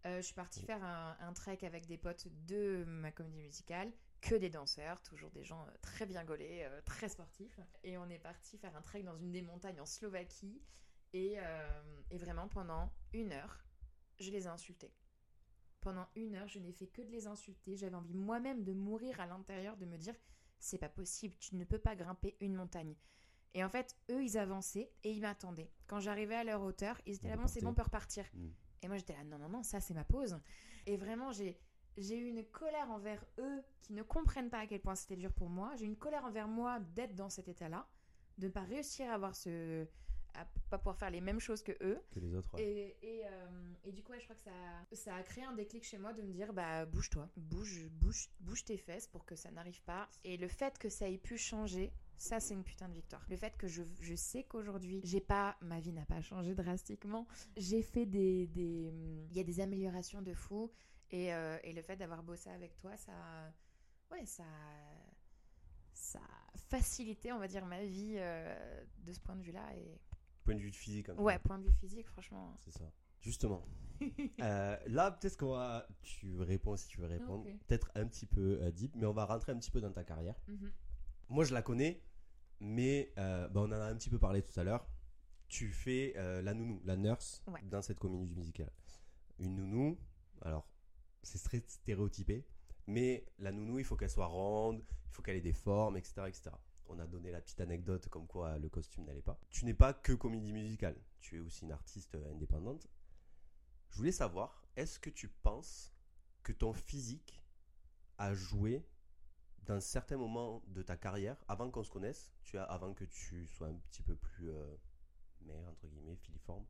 Euh, 0.08 0.18
je 0.18 0.22
suis 0.26 0.34
partie 0.34 0.62
faire 0.64 0.84
un, 0.84 1.16
un 1.20 1.34
trek 1.34 1.60
avec 1.64 1.86
des 1.86 1.98
potes 1.98 2.28
de 2.48 2.84
ma 2.88 3.12
comédie 3.12 3.42
musicale, 3.42 3.92
que 4.22 4.34
des 4.36 4.50
danseurs, 4.50 5.02
toujours 5.04 5.30
des 5.32 5.44
gens 5.44 5.64
euh, 5.68 5.72
très 5.82 6.06
bien 6.08 6.24
gaulés, 6.24 6.68
très 6.86 7.08
sportifs. 7.10 7.60
Et 7.84 7.98
on 7.98 8.10
est 8.10 8.18
parti 8.20 8.58
faire 8.58 8.76
un 8.76 8.82
trek 8.82 9.04
dans 9.04 9.16
une 9.18 9.32
des 9.32 9.42
montagnes 9.44 9.80
en 9.80 9.86
Slovaquie. 9.86 10.60
Et, 11.14 11.38
et 12.10 12.18
vraiment, 12.18 12.48
pendant 12.48 12.90
une 13.14 13.34
heure, 13.34 13.66
je 14.20 14.32
les 14.32 14.46
ai 14.46 14.48
insultés. 14.48 14.94
Pendant 15.82 16.08
une 16.16 16.36
heure, 16.36 16.48
je 16.48 16.58
n'ai 16.60 16.72
fait 16.72 16.88
que 16.88 17.02
de 17.02 17.10
les 17.12 17.28
insulter. 17.28 17.76
J'avais 17.76 17.96
envie 17.96 18.14
moi-même 18.14 18.64
de 18.64 18.72
mourir 18.74 19.20
à 19.20 19.26
l'intérieur, 19.26 19.76
de 19.78 19.86
me 19.86 19.98
dire 19.98 20.16
c'est 20.62 20.78
pas 20.78 20.90
possible, 20.90 21.36
tu 21.40 21.56
ne 21.56 21.66
peux 21.66 21.80
pas 21.80 21.96
grimper 21.96 22.38
une 22.40 22.56
montagne. 22.56 22.96
Et 23.54 23.64
en 23.64 23.70
fait, 23.70 23.96
eux, 24.10 24.24
ils 24.24 24.38
avançaient 24.38 24.92
et 25.04 25.12
ils 25.12 25.22
m'attendaient. 25.22 25.70
Quand 25.88 26.00
j'arrivais 26.00 26.36
à 26.36 26.44
leur 26.44 26.62
hauteur, 26.62 27.02
ils 27.06 27.16
étaient 27.16 27.28
là, 27.28 27.36
bon, 27.36 27.48
c'est 27.48 27.62
bon, 27.62 27.72
on 27.72 27.74
peut 27.74 27.82
repartir. 27.82 28.26
Mm. 28.34 28.48
Et 28.84 28.88
moi, 28.88 28.98
j'étais 28.98 29.14
là, 29.14 29.24
non, 29.26 29.38
non, 29.38 29.50
non, 29.50 29.64
ça, 29.64 29.82
c'est 29.82 29.94
ma 29.94 30.06
pause. 30.06 30.40
Et 30.86 30.98
vraiment, 30.98 31.32
j'ai. 31.32 31.60
J'ai 31.98 32.18
eu 32.18 32.30
une 32.30 32.46
colère 32.46 32.90
envers 32.90 33.22
eux 33.38 33.62
qui 33.82 33.92
ne 33.92 34.02
comprennent 34.02 34.50
pas 34.50 34.60
à 34.60 34.66
quel 34.66 34.80
point 34.80 34.96
c'était 34.96 35.18
dur 35.18 35.34
pour 35.34 35.50
moi. 35.50 35.76
J'ai 35.76 35.84
eu 35.84 35.90
une 35.90 35.98
colère 35.98 36.24
envers 36.24 36.48
moi 36.48 36.80
d'être 36.80 37.16
dans 37.16 37.30
cet 37.30 37.50
état-là, 37.50 37.86
de 38.38 38.48
ne 38.48 38.52
pas 38.52 38.62
réussir 38.62 39.10
à 39.10 39.16
avoir 39.16 39.36
ce, 39.36 39.86
à 40.34 40.46
pas 40.70 40.78
pouvoir 40.78 40.98
faire 40.98 41.10
les 41.10 41.22
mêmes 41.22 41.40
choses 41.40 41.62
que 41.64 41.74
eux. 41.82 42.00
Que 42.12 42.20
les 42.20 42.34
autres. 42.36 42.54
ouais. 42.56 42.64
Et, 42.64 42.98
et, 43.02 43.26
euh, 43.26 43.74
et 43.84 43.92
du 43.92 44.04
coup, 44.04 44.12
ouais, 44.12 44.20
je 44.20 44.26
crois 44.26 44.36
que 44.36 44.42
ça, 44.42 44.52
ça 44.94 45.16
a 45.16 45.24
créé 45.24 45.44
un 45.44 45.54
déclic 45.54 45.84
chez 45.84 45.98
moi 45.98 46.14
de 46.14 46.22
me 46.22 46.32
dire 46.32 46.54
bah 46.54 46.86
bouge-toi, 46.86 47.30
bouge, 47.36 47.88
bouge, 47.90 48.30
bouge 48.40 48.64
tes 48.64 48.78
fesses 48.78 49.08
pour 49.08 49.26
que 49.26 49.36
ça 49.36 49.52
n'arrive 49.52 49.82
pas. 49.84 50.10
Et 50.24 50.38
le 50.38 50.48
fait 50.48 50.78
que 50.78 50.90
ça 50.90 51.10
ait 51.10 51.18
pu 51.18 51.38
changer, 51.38 51.92
ça 52.18 52.40
c'est 52.40 52.54
une 52.54 52.64
putain 52.64 52.88
de 52.88 52.94
victoire. 52.94 53.26
Le 53.30 53.36
fait 53.36 53.58
que 53.58 53.68
je, 53.68 53.84
je 54.00 54.16
sais 54.16 54.44
qu'aujourd'hui, 54.44 55.02
j'ai 55.04 55.22
pas, 55.22 55.58
ma 55.62 55.80
vie 55.80 55.92
n'a 55.92 56.06
pas 56.06 56.22
changé 56.22 56.54
drastiquement. 56.56 57.28
J'ai 57.58 57.82
fait 57.82 58.06
des, 58.06 58.48
des, 58.48 58.94
il 59.30 59.36
y 59.36 59.40
a 59.40 59.44
des 59.44 59.60
améliorations 59.60 60.22
de 60.22 60.34
fou. 60.34 60.72
Et, 61.14 61.34
euh, 61.34 61.58
et 61.64 61.74
le 61.74 61.82
fait 61.82 61.98
d'avoir 61.98 62.24
bossé 62.24 62.50
avec 62.50 62.78
toi, 62.78 62.96
ça, 62.96 63.12
ouais, 64.12 64.26
ça, 64.26 64.46
ça 65.94 66.20
a 66.20 66.58
facilité, 66.70 67.34
on 67.34 67.40
va 67.40 67.48
dire, 67.48 67.66
ma 67.66 67.84
vie 67.84 68.16
euh, 68.18 68.84
de 69.00 69.12
ce 69.12 69.20
point 69.20 69.36
de 69.36 69.42
vue-là. 69.42 69.66
Et 69.76 70.00
Point 70.44 70.56
de 70.56 70.60
vue 70.60 70.72
physique. 70.72 71.10
hein. 71.10 71.16
ouais, 71.18 71.38
point 71.40 71.60
de 71.60 71.64
vue 71.66 71.74
physique, 71.74 72.08
franchement. 72.10 72.56
C'est 72.60 72.72
ça. 72.72 72.92
Justement. 73.22 73.64
Euh, 74.42 74.76
là, 74.88 75.12
peut-être 75.12 75.38
qu'on 75.38 75.52
va. 75.52 75.88
Tu 76.02 76.40
réponds 76.42 76.76
si 76.76 76.88
tu 76.88 77.00
veux 77.00 77.06
répondre. 77.06 77.46
Peut-être 77.68 77.92
un 77.94 78.08
petit 78.08 78.26
peu 78.26 78.58
euh, 78.64 78.72
deep, 78.72 78.96
mais 78.96 79.06
on 79.06 79.14
va 79.14 79.26
rentrer 79.26 79.52
un 79.52 79.58
petit 79.60 79.70
peu 79.70 79.80
dans 79.80 79.92
ta 79.92 80.04
carrière. 80.04 80.34
Mhm. 80.48 80.72
Moi, 81.30 81.44
je 81.46 81.54
la 81.54 81.62
connais, 81.62 82.02
mais 82.60 83.14
euh, 83.20 83.48
bah, 83.50 83.62
on 83.62 83.66
en 83.66 83.72
a 83.74 83.86
un 83.86 83.96
petit 83.96 84.10
peu 84.10 84.18
parlé 84.18 84.42
tout 84.42 84.60
à 84.60 84.64
l'heure. 84.64 84.88
Tu 85.50 85.70
fais 85.72 86.14
euh, 86.18 86.42
la 86.42 86.56
nounou, 86.56 86.82
la 86.84 86.96
nurse 86.98 87.44
Ouais. 87.46 87.62
dans 87.66 87.84
cette 87.84 88.00
comédie 88.00 88.34
musicale. 88.36 88.72
Une 89.38 89.54
nounou, 89.56 90.00
alors, 90.42 90.68
c'est 91.22 91.44
très 91.44 91.64
stéréotypé, 91.68 92.48
mais 92.88 93.28
la 93.38 93.52
nounou, 93.52 93.78
il 93.78 93.86
faut 93.86 93.96
qu'elle 93.98 94.10
soit 94.10 94.26
ronde, 94.26 94.84
il 95.06 95.12
faut 95.12 95.22
qu'elle 95.22 95.36
ait 95.38 95.42
des 95.42 95.54
formes, 95.54 95.96
etc., 95.98 96.24
etc. 96.28 96.50
On 96.94 97.00
a 97.00 97.08
donné 97.08 97.32
la 97.32 97.40
petite 97.40 97.62
anecdote 97.62 98.10
comme 98.10 98.28
quoi 98.28 98.58
le 98.60 98.68
costume 98.68 99.06
n'allait 99.06 99.22
pas. 99.22 99.40
Tu 99.50 99.64
n'es 99.66 99.74
pas 99.74 99.94
que 99.94 100.12
comédie 100.12 100.52
musicale, 100.52 100.98
tu 101.22 101.38
es 101.38 101.40
aussi 101.40 101.64
une 101.64 101.72
artiste 101.72 102.16
indépendante. 102.32 102.86
Je 103.90 103.98
voulais 103.98 104.12
savoir, 104.12 104.64
est-ce 104.76 105.00
que 105.00 105.10
tu 105.10 105.30
penses 105.30 105.94
que 106.44 106.52
ton 106.52 106.74
physique 106.74 107.42
a 108.18 108.34
joué 108.34 108.86
d'un 109.66 109.80
certain 109.80 110.18
moment 110.18 110.64
de 110.68 110.82
ta 110.82 110.98
carrière, 110.98 111.38
avant 111.48 111.70
qu'on 111.72 111.84
se 111.84 111.92
connaisse, 111.92 112.34
avant 112.54 112.94
que 112.94 113.06
tu 113.06 113.48
sois 113.48 113.68
un 113.68 113.76
petit 113.90 114.02
peu 114.02 114.16
plus 114.16 114.50
euh, 114.50 114.76
maigre, 115.42 115.70
entre 115.70 115.88
guillemets, 115.88 116.16
filiforme, 116.18 116.66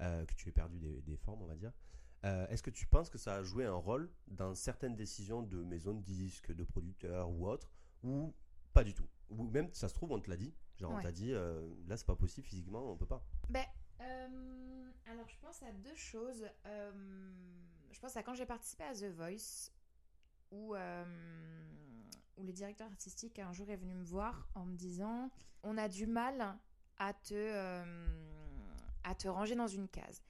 euh, 0.00 0.24
que 0.24 0.34
tu 0.34 0.48
aies 0.48 0.52
perdu 0.52 0.78
des, 0.78 1.00
des 1.02 1.16
formes, 1.16 1.42
on 1.42 1.46
va 1.46 1.54
dire. 1.54 1.72
Euh, 2.24 2.46
Est-ce 2.48 2.62
que 2.62 2.70
tu 2.70 2.86
penses 2.86 3.08
que 3.08 3.18
ça 3.18 3.36
a 3.36 3.42
joué 3.42 3.66
un 3.66 3.74
rôle 3.74 4.10
dans 4.26 4.54
certaines 4.54 4.96
décisions 4.96 5.42
de 5.42 5.62
maisons 5.62 5.94
de 5.94 6.02
disques, 6.02 6.52
de 6.52 6.64
producteurs 6.64 7.30
ou 7.30 7.46
autres, 7.48 7.70
ou 8.02 8.34
pas 8.72 8.84
du 8.84 8.94
tout? 8.94 9.08
Ou 9.30 9.44
même, 9.44 9.68
ça 9.72 9.88
se 9.88 9.94
trouve, 9.94 10.12
on 10.12 10.20
te 10.20 10.28
l'a 10.30 10.36
dit. 10.36 10.52
Genre, 10.78 10.90
on 10.92 10.96
Ouais. 10.96 11.02
t'a 11.02 11.12
dit, 11.12 11.32
euh, 11.32 11.68
là, 11.86 11.96
c'est 11.96 12.06
pas 12.06 12.16
possible 12.16 12.46
physiquement, 12.46 12.90
on 12.92 12.96
peut 12.96 13.06
pas. 13.06 13.22
Ben, 13.48 13.64
euh, 14.00 14.90
alors 15.06 15.28
je 15.28 15.36
pense 15.40 15.62
à 15.62 15.72
deux 15.72 15.94
choses. 15.94 16.44
Euh, 16.66 17.30
je 17.92 18.00
pense 18.00 18.16
à 18.16 18.22
quand 18.22 18.34
j'ai 18.34 18.46
participé 18.46 18.84
à 18.84 18.94
The 18.94 19.04
Voice, 19.14 19.70
où, 20.50 20.74
euh, 20.74 21.04
où 22.36 22.42
le 22.44 22.52
directeur 22.52 22.88
artistique 22.88 23.38
un 23.38 23.52
jour 23.52 23.68
est 23.70 23.76
venu 23.76 23.94
me 23.94 24.04
voir 24.04 24.48
en 24.54 24.64
me 24.64 24.74
disant 24.74 25.30
on 25.62 25.76
a 25.78 25.88
du 25.88 26.06
mal 26.06 26.56
à 26.98 27.12
te, 27.12 27.34
euh, 27.34 28.06
à 29.04 29.14
te 29.14 29.28
ranger 29.28 29.54
dans 29.54 29.66
une 29.68 29.88
case. 29.88 30.22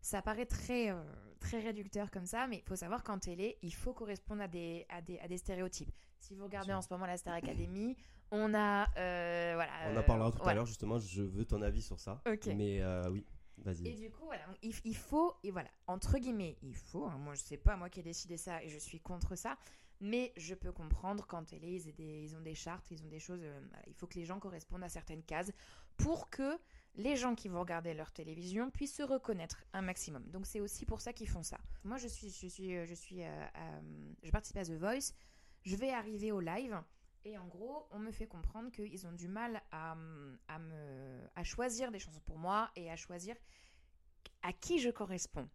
Ça 0.00 0.22
paraît 0.22 0.46
très, 0.46 0.90
euh, 0.90 1.02
très 1.40 1.60
réducteur 1.60 2.10
comme 2.10 2.26
ça, 2.26 2.46
mais 2.46 2.56
il 2.58 2.62
faut 2.62 2.76
savoir 2.76 3.02
qu'en 3.04 3.18
télé, 3.18 3.58
il 3.62 3.74
faut 3.74 3.92
correspondre 3.92 4.42
à 4.42 4.48
des, 4.48 4.86
à 4.88 5.02
des, 5.02 5.18
à 5.18 5.28
des 5.28 5.38
stéréotypes. 5.38 5.92
Si 6.20 6.34
vous 6.34 6.44
regardez 6.44 6.68
sûr. 6.70 6.76
en 6.78 6.82
ce 6.82 6.88
moment 6.90 7.06
la 7.06 7.16
Star 7.18 7.34
Academy, 7.42 7.96
on 8.30 8.54
a... 8.54 8.86
euh, 8.96 9.52
voilà, 9.54 9.72
On 9.86 9.96
euh, 9.96 10.00
en 10.00 10.02
parlera 10.02 10.32
tout 10.32 10.42
à 10.46 10.54
l'heure, 10.54 10.66
justement, 10.66 10.98
je 10.98 11.22
veux 11.22 11.44
ton 11.44 11.62
avis 11.62 11.82
sur 11.82 11.98
ça. 11.98 12.20
Ok. 12.26 12.46
Mais 12.46 12.80
euh, 12.80 13.10
oui, 13.10 13.24
vas-y. 13.58 13.88
Et 13.88 13.94
du 13.94 14.10
coup, 14.10 14.24
voilà, 14.26 14.44
il, 14.62 14.74
il 14.84 14.96
faut, 14.96 15.34
et 15.42 15.50
voilà, 15.50 15.70
entre 15.86 16.18
guillemets, 16.18 16.56
il 16.62 16.74
faut, 16.74 17.06
hein, 17.06 17.18
moi 17.18 17.34
je 17.34 17.42
sais 17.42 17.56
pas, 17.56 17.76
moi 17.76 17.88
qui 17.88 18.00
ai 18.00 18.02
décidé 18.02 18.36
ça 18.36 18.62
et 18.62 18.68
je 18.68 18.78
suis 18.78 19.00
contre 19.00 19.36
ça, 19.36 19.56
mais 20.00 20.32
je 20.36 20.54
peux 20.54 20.72
comprendre 20.72 21.26
qu'en 21.26 21.44
télé, 21.44 21.68
ils, 21.68 21.88
aient 21.88 21.92
des, 21.92 22.22
ils 22.22 22.36
ont 22.36 22.40
des 22.40 22.54
chartes, 22.54 22.90
ils 22.90 23.02
ont 23.02 23.08
des 23.08 23.18
choses, 23.18 23.40
euh, 23.42 23.60
voilà, 23.68 23.84
il 23.88 23.94
faut 23.94 24.06
que 24.06 24.14
les 24.14 24.24
gens 24.24 24.38
correspondent 24.38 24.84
à 24.84 24.88
certaines 24.88 25.22
cases 25.22 25.50
pour 25.96 26.30
que 26.30 26.58
les 26.94 27.16
gens 27.16 27.34
qui 27.34 27.48
vont 27.48 27.60
regarder 27.60 27.94
leur 27.94 28.12
télévision 28.12 28.70
puissent 28.70 28.94
se 28.94 29.02
reconnaître 29.02 29.64
un 29.72 29.82
maximum. 29.82 30.24
Donc 30.30 30.46
c'est 30.46 30.60
aussi 30.60 30.86
pour 30.86 31.00
ça 31.00 31.12
qu'ils 31.12 31.28
font 31.28 31.42
ça. 31.42 31.58
Moi 31.84 31.96
je 31.96 32.08
suis, 32.08 32.30
je 32.30 32.46
suis, 32.46 32.76
euh, 32.76 32.86
je 32.86 32.94
suis, 32.94 33.22
euh, 33.22 33.26
euh, 33.26 33.80
je 34.22 34.30
participe 34.30 34.56
à 34.56 34.64
The 34.64 34.78
Voice, 34.78 35.12
je 35.62 35.76
vais 35.76 35.90
arriver 35.90 36.30
au 36.32 36.40
live. 36.40 36.80
Et 37.24 37.36
en 37.38 37.46
gros, 37.46 37.86
on 37.90 37.98
me 37.98 38.10
fait 38.12 38.26
comprendre 38.26 38.70
qu'ils 38.70 39.06
ont 39.06 39.12
du 39.12 39.28
mal 39.28 39.60
à, 39.70 39.96
à, 40.48 40.58
me, 40.58 41.20
à 41.34 41.44
choisir 41.44 41.90
des 41.90 41.98
chansons 41.98 42.20
pour 42.20 42.38
moi 42.38 42.70
et 42.76 42.90
à 42.90 42.96
choisir 42.96 43.36
à 44.42 44.52
qui 44.52 44.78
je 44.78 44.90
corresponds, 44.90 45.48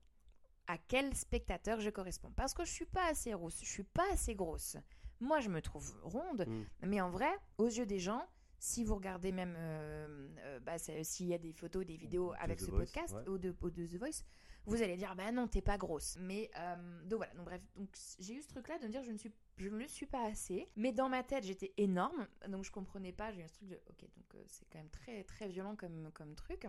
à 0.68 0.78
quel 0.78 1.16
spectateur 1.16 1.80
je 1.80 1.90
corresponds. 1.90 2.32
Parce 2.36 2.54
que 2.54 2.66
je 2.66 2.72
suis 2.72 2.86
pas 2.86 3.08
assez 3.10 3.34
rousse, 3.34 3.60
je 3.62 3.70
suis 3.70 3.84
pas 3.84 4.06
assez 4.12 4.36
grosse. 4.36 4.78
Moi, 5.20 5.40
je 5.40 5.50
me 5.50 5.62
trouve 5.62 5.96
ronde, 6.04 6.46
Mm. 6.48 6.64
mais 6.88 7.02
en 7.02 7.10
vrai, 7.10 7.32
aux 7.58 7.68
yeux 7.68 7.86
des 7.86 8.00
gens, 8.00 8.28
si 8.60 8.84
vous 8.84 8.96
regardez 8.96 9.32
même, 9.32 9.56
euh, 9.58 10.28
euh, 10.40 10.60
bah, 10.60 10.78
s'il 10.78 11.28
y 11.28 11.34
a 11.34 11.38
des 11.38 11.54
photos, 11.54 11.86
des 11.86 11.98
vidéos 11.98 12.34
avec 12.40 12.60
The 12.60 12.66
ce 12.66 12.72
Voice, 12.72 12.80
podcast 12.80 13.14
ouais. 13.16 13.28
ou, 13.30 13.38
de, 13.38 13.56
ou 13.62 13.70
de 13.70 13.86
The 13.86 13.96
Voice, 13.96 14.24
vous 14.66 14.82
allez 14.82 14.96
dire, 14.96 15.16
bah 15.16 15.32
non, 15.32 15.48
t'es 15.48 15.62
pas 15.62 15.78
grosse. 15.78 16.18
Mais 16.20 16.50
euh, 16.58 17.04
donc 17.06 17.18
voilà, 17.18 17.34
donc 17.34 17.46
bref, 17.46 17.62
donc 17.76 17.90
j'ai 18.20 18.34
eu 18.34 18.42
ce 18.42 18.48
truc-là 18.48 18.80
de 18.80 18.86
me 18.86 18.92
dire, 18.92 19.04
je 19.04 19.12
ne 19.12 19.18
suis, 19.18 19.32
je 19.58 19.70
ne 19.70 19.78
le 19.78 19.88
suis 19.88 20.06
pas 20.06 20.26
assez. 20.26 20.70
Mais 20.76 20.92
dans 20.92 21.10
ma 21.10 21.24
tête, 21.24 21.44
j'étais 21.44 21.74
énorme, 21.78 22.28
donc 22.48 22.64
je 22.64 22.72
comprenais 22.72 23.12
pas. 23.12 23.32
J'ai 23.32 23.42
eu 23.42 23.44
un 23.44 23.48
truc 23.48 23.68
de, 23.68 23.76
ok, 23.90 24.02
donc 24.02 24.36
euh, 24.36 24.44
c'est 24.48 24.66
quand 24.70 24.80
même 24.80 24.90
très 24.90 25.24
très 25.24 25.48
violent 25.48 25.76
comme 25.76 26.12
comme 26.14 26.36
truc. 26.36 26.68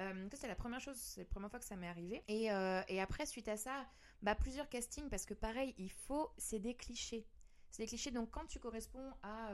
Euh, 0.00 0.28
ça, 0.30 0.36
c'est 0.38 0.48
la 0.48 0.54
première 0.54 0.80
chose, 0.80 0.96
c'est 0.96 1.20
la 1.20 1.26
première 1.26 1.50
fois 1.50 1.58
que 1.58 1.66
ça 1.66 1.76
m'est 1.76 1.88
arrivé. 1.88 2.22
Et, 2.26 2.50
euh, 2.50 2.80
et 2.88 3.00
après, 3.00 3.26
suite 3.26 3.48
à 3.48 3.58
ça, 3.58 3.86
bah, 4.22 4.34
plusieurs 4.34 4.68
castings, 4.70 5.10
parce 5.10 5.26
que 5.26 5.34
pareil, 5.34 5.74
il 5.76 5.90
faut, 5.90 6.30
c'est 6.38 6.58
des 6.58 6.74
clichés. 6.74 7.26
C'est 7.70 7.82
des 7.82 7.88
clichés, 7.88 8.10
donc 8.10 8.30
quand 8.30 8.46
tu 8.46 8.58
corresponds 8.58 9.12
à 9.22 9.50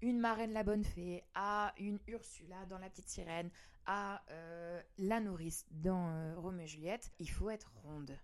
une 0.00 0.18
marraine 0.18 0.52
la 0.52 0.64
bonne 0.64 0.84
fée, 0.84 1.24
à 1.34 1.72
une 1.78 1.98
Ursula 2.06 2.66
dans 2.66 2.78
La 2.78 2.90
Petite 2.90 3.08
Sirène, 3.08 3.50
à 3.86 4.22
euh, 4.30 4.80
la 4.98 5.20
nourrice 5.20 5.66
dans 5.70 6.08
euh, 6.08 6.34
Roméo 6.38 6.64
et 6.64 6.68
Juliette, 6.68 7.10
il 7.18 7.28
faut 7.30 7.50
être 7.50 7.72
ronde. 7.84 8.16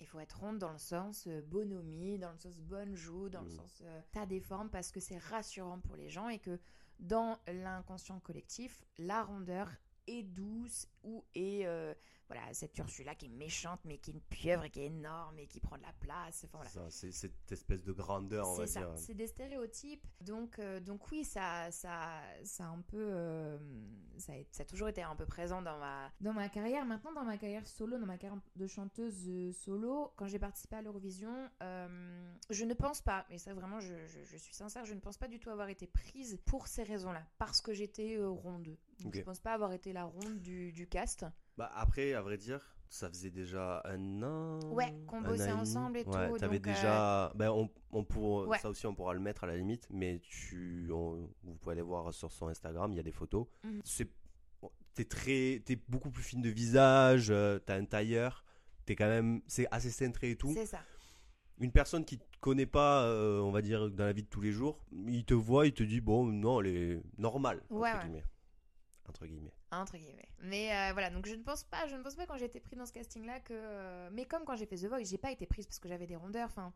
Il 0.00 0.06
faut 0.06 0.18
être 0.20 0.40
ronde 0.40 0.58
dans 0.58 0.72
le 0.72 0.78
sens 0.78 1.26
euh, 1.26 1.40
bonhomie, 1.42 2.18
dans 2.18 2.32
le 2.32 2.38
sens 2.38 2.58
bonne 2.58 2.94
joue, 2.94 3.28
dans 3.28 3.42
le 3.42 3.48
Mm. 3.48 3.56
sens 3.56 3.82
euh, 3.84 4.00
t'as 4.12 4.26
des 4.26 4.40
formes 4.40 4.70
parce 4.70 4.90
que 4.90 5.00
c'est 5.00 5.18
rassurant 5.18 5.80
pour 5.80 5.96
les 5.96 6.10
gens 6.10 6.28
et 6.28 6.38
que 6.38 6.58
dans 7.00 7.38
l'inconscient 7.48 8.20
collectif, 8.20 8.84
la 8.98 9.22
rondeur 9.24 9.70
est 10.06 10.22
douce 10.22 10.88
ou 11.02 11.24
est 11.34 11.66
euh, 11.66 11.94
voilà 12.28 12.52
cette 12.54 12.76
Ursula 12.78 13.14
qui 13.14 13.26
est 13.26 13.28
méchante 13.30 13.80
mais 13.84 13.98
qui 13.98 14.10
est 14.10 14.14
une 14.14 14.20
pieuvre 14.20 14.64
et 14.64 14.70
qui 14.70 14.80
est 14.80 14.86
énorme 14.86 15.38
et 15.38 15.46
qui 15.46 15.60
prend 15.60 15.76
de 15.76 15.82
la 15.82 15.92
place. 16.00 16.44
Enfin, 16.44 16.64
voilà. 16.64 16.90
C'est 16.90 17.12
cette 17.12 17.52
espèce 17.52 17.82
de 17.84 17.92
grandeur, 17.92 18.48
on 18.48 18.54
va 18.56 18.66
ça, 18.66 18.80
dire. 18.80 18.92
c'est 18.98 19.14
des 19.14 19.26
stéréotypes. 19.26 20.06
Donc, 20.20 20.58
euh, 20.58 20.80
donc 20.80 21.10
oui, 21.10 21.24
ça, 21.24 21.70
ça, 21.70 22.20
ça 22.44 22.64
a 22.64 22.68
un 22.68 22.80
peu, 22.80 22.96
euh, 23.10 23.58
ça, 24.18 24.32
a, 24.32 24.36
ça 24.50 24.62
a 24.62 24.66
toujours 24.66 24.88
été 24.88 25.02
un 25.02 25.16
peu 25.16 25.26
présent 25.26 25.60
dans 25.62 25.78
ma, 25.78 26.10
dans 26.20 26.32
ma 26.32 26.48
carrière. 26.48 26.84
Maintenant, 26.84 27.12
dans 27.12 27.24
ma 27.24 27.36
carrière 27.38 27.66
solo, 27.66 27.98
dans 27.98 28.06
ma 28.06 28.18
carrière 28.18 28.40
de 28.56 28.66
chanteuse 28.66 29.28
euh, 29.28 29.52
solo, 29.52 30.12
quand 30.16 30.26
j'ai 30.26 30.38
participé 30.38 30.76
à 30.76 30.82
l'Eurovision, 30.82 31.50
euh, 31.62 32.34
je 32.50 32.64
ne 32.64 32.74
pense 32.74 33.00
pas, 33.02 33.26
mais 33.30 33.38
ça 33.38 33.52
vraiment, 33.54 33.80
je, 33.80 33.94
je- 34.06 34.24
je 34.24 34.36
suis 34.36 34.54
sincère, 34.54 34.84
je 34.84 34.94
ne 34.94 35.00
pense 35.00 35.18
pas 35.18 35.28
du 35.28 35.38
tout 35.38 35.50
avoir 35.50 35.68
été 35.68 35.86
prise 35.86 36.38
pour 36.46 36.66
ces 36.68 36.82
raisons-là, 36.82 37.26
parce 37.38 37.60
que 37.60 37.72
j'étais 37.72 38.18
ronde. 38.18 38.76
Donc. 39.00 39.14
Je 39.16 39.22
pense 39.22 39.40
pas 39.40 39.52
avoir 39.54 39.72
été 39.72 39.92
la 39.92 40.04
ronde 40.04 40.40
du, 40.40 40.72
du 40.72 40.86
cast. 40.88 41.26
Bah 41.56 41.70
après, 41.74 42.14
à 42.14 42.22
vrai 42.22 42.36
dire, 42.36 42.60
ça 42.88 43.08
faisait 43.08 43.30
déjà 43.30 43.80
un 43.84 44.22
an. 44.22 44.58
Ouais, 44.72 44.92
qu'on 45.06 45.20
bossait 45.20 45.52
ensemble 45.52 45.98
et 45.98 46.04
Ouais, 46.04 46.28
tout, 46.30 46.38
T'avais 46.38 46.56
euh, 46.56 46.60
déjà. 46.60 47.32
Ben, 47.34 47.50
on, 47.50 47.70
Ouais. 48.46 48.58
Ça 48.58 48.68
aussi, 48.70 48.86
on 48.86 48.94
pourra 48.94 49.14
le 49.14 49.20
mettre 49.20 49.44
à 49.44 49.46
la 49.46 49.56
limite, 49.56 49.86
mais 49.90 50.20
tu, 50.20 50.88
on- 50.92 51.28
vous 51.44 51.54
pouvez 51.54 51.72
aller 51.72 51.82
voir 51.82 52.12
sur 52.12 52.30
son 52.32 52.48
Instagram, 52.48 52.92
il 52.92 52.96
y 52.96 53.00
a 53.00 53.04
des 53.04 53.12
photos. 53.12 53.46
Mhm. 53.62 53.80
C'est, 53.84 54.08
t'es 54.94 55.04
très, 55.04 55.62
t'es 55.64 55.76
beaucoup 55.88 56.10
plus 56.10 56.22
fine 56.22 56.42
de 56.42 56.48
visage, 56.50 57.28
euh, 57.30 57.58
t'as 57.58 57.76
un 57.76 57.84
tailleur, 57.84 58.44
t'es 58.84 58.96
quand 58.96 59.06
même, 59.08 59.42
c'est 59.46 59.66
assez 59.70 59.90
cintré 59.90 60.30
et 60.32 60.36
tout. 60.36 60.52
C'est 60.54 60.66
ça. 60.66 60.80
Une 61.60 61.70
personne 61.70 62.04
qui 62.04 62.18
te 62.18 62.24
connaît 62.40 62.66
pas, 62.66 63.04
euh, 63.04 63.38
on 63.40 63.52
va 63.52 63.62
dire 63.62 63.88
dans 63.90 64.04
la 64.06 64.12
vie 64.12 64.24
de 64.24 64.28
tous 64.28 64.40
les 64.40 64.50
jours, 64.50 64.84
il 65.06 65.24
te 65.24 65.34
voit, 65.34 65.66
il 65.68 65.72
te 65.72 65.84
dit 65.84 66.00
bon, 66.00 66.26
non, 66.26 66.60
elle 66.60 66.66
est 66.66 67.02
normale 67.16 67.58
entre 67.70 67.80
Ouais, 67.80 67.92
ouais. 67.92 68.00
guillemets. 68.00 68.24
Entre 69.08 69.26
guillemets. 69.26 69.52
Mais 70.40 70.72
euh, 70.72 70.92
voilà, 70.92 71.10
donc 71.10 71.26
je 71.26 71.34
ne 71.34 71.42
pense 71.42 71.64
pas, 71.64 71.86
je 71.86 71.96
ne 71.96 72.02
pense 72.02 72.14
pas 72.14 72.26
quand 72.26 72.36
j'ai 72.36 72.44
été 72.46 72.60
prise 72.60 72.78
dans 72.78 72.86
ce 72.86 72.92
casting-là 72.92 73.40
que, 73.40 73.52
euh, 73.54 74.08
mais 74.12 74.24
comme 74.24 74.44
quand 74.44 74.56
j'ai 74.56 74.66
fait 74.66 74.76
The 74.76 74.86
Voice, 74.86 75.04
j'ai 75.04 75.18
pas 75.18 75.30
été 75.32 75.46
prise 75.46 75.66
parce 75.66 75.78
que 75.78 75.88
j'avais 75.88 76.06
des 76.06 76.16
rondeurs. 76.16 76.46
Enfin, 76.46 76.72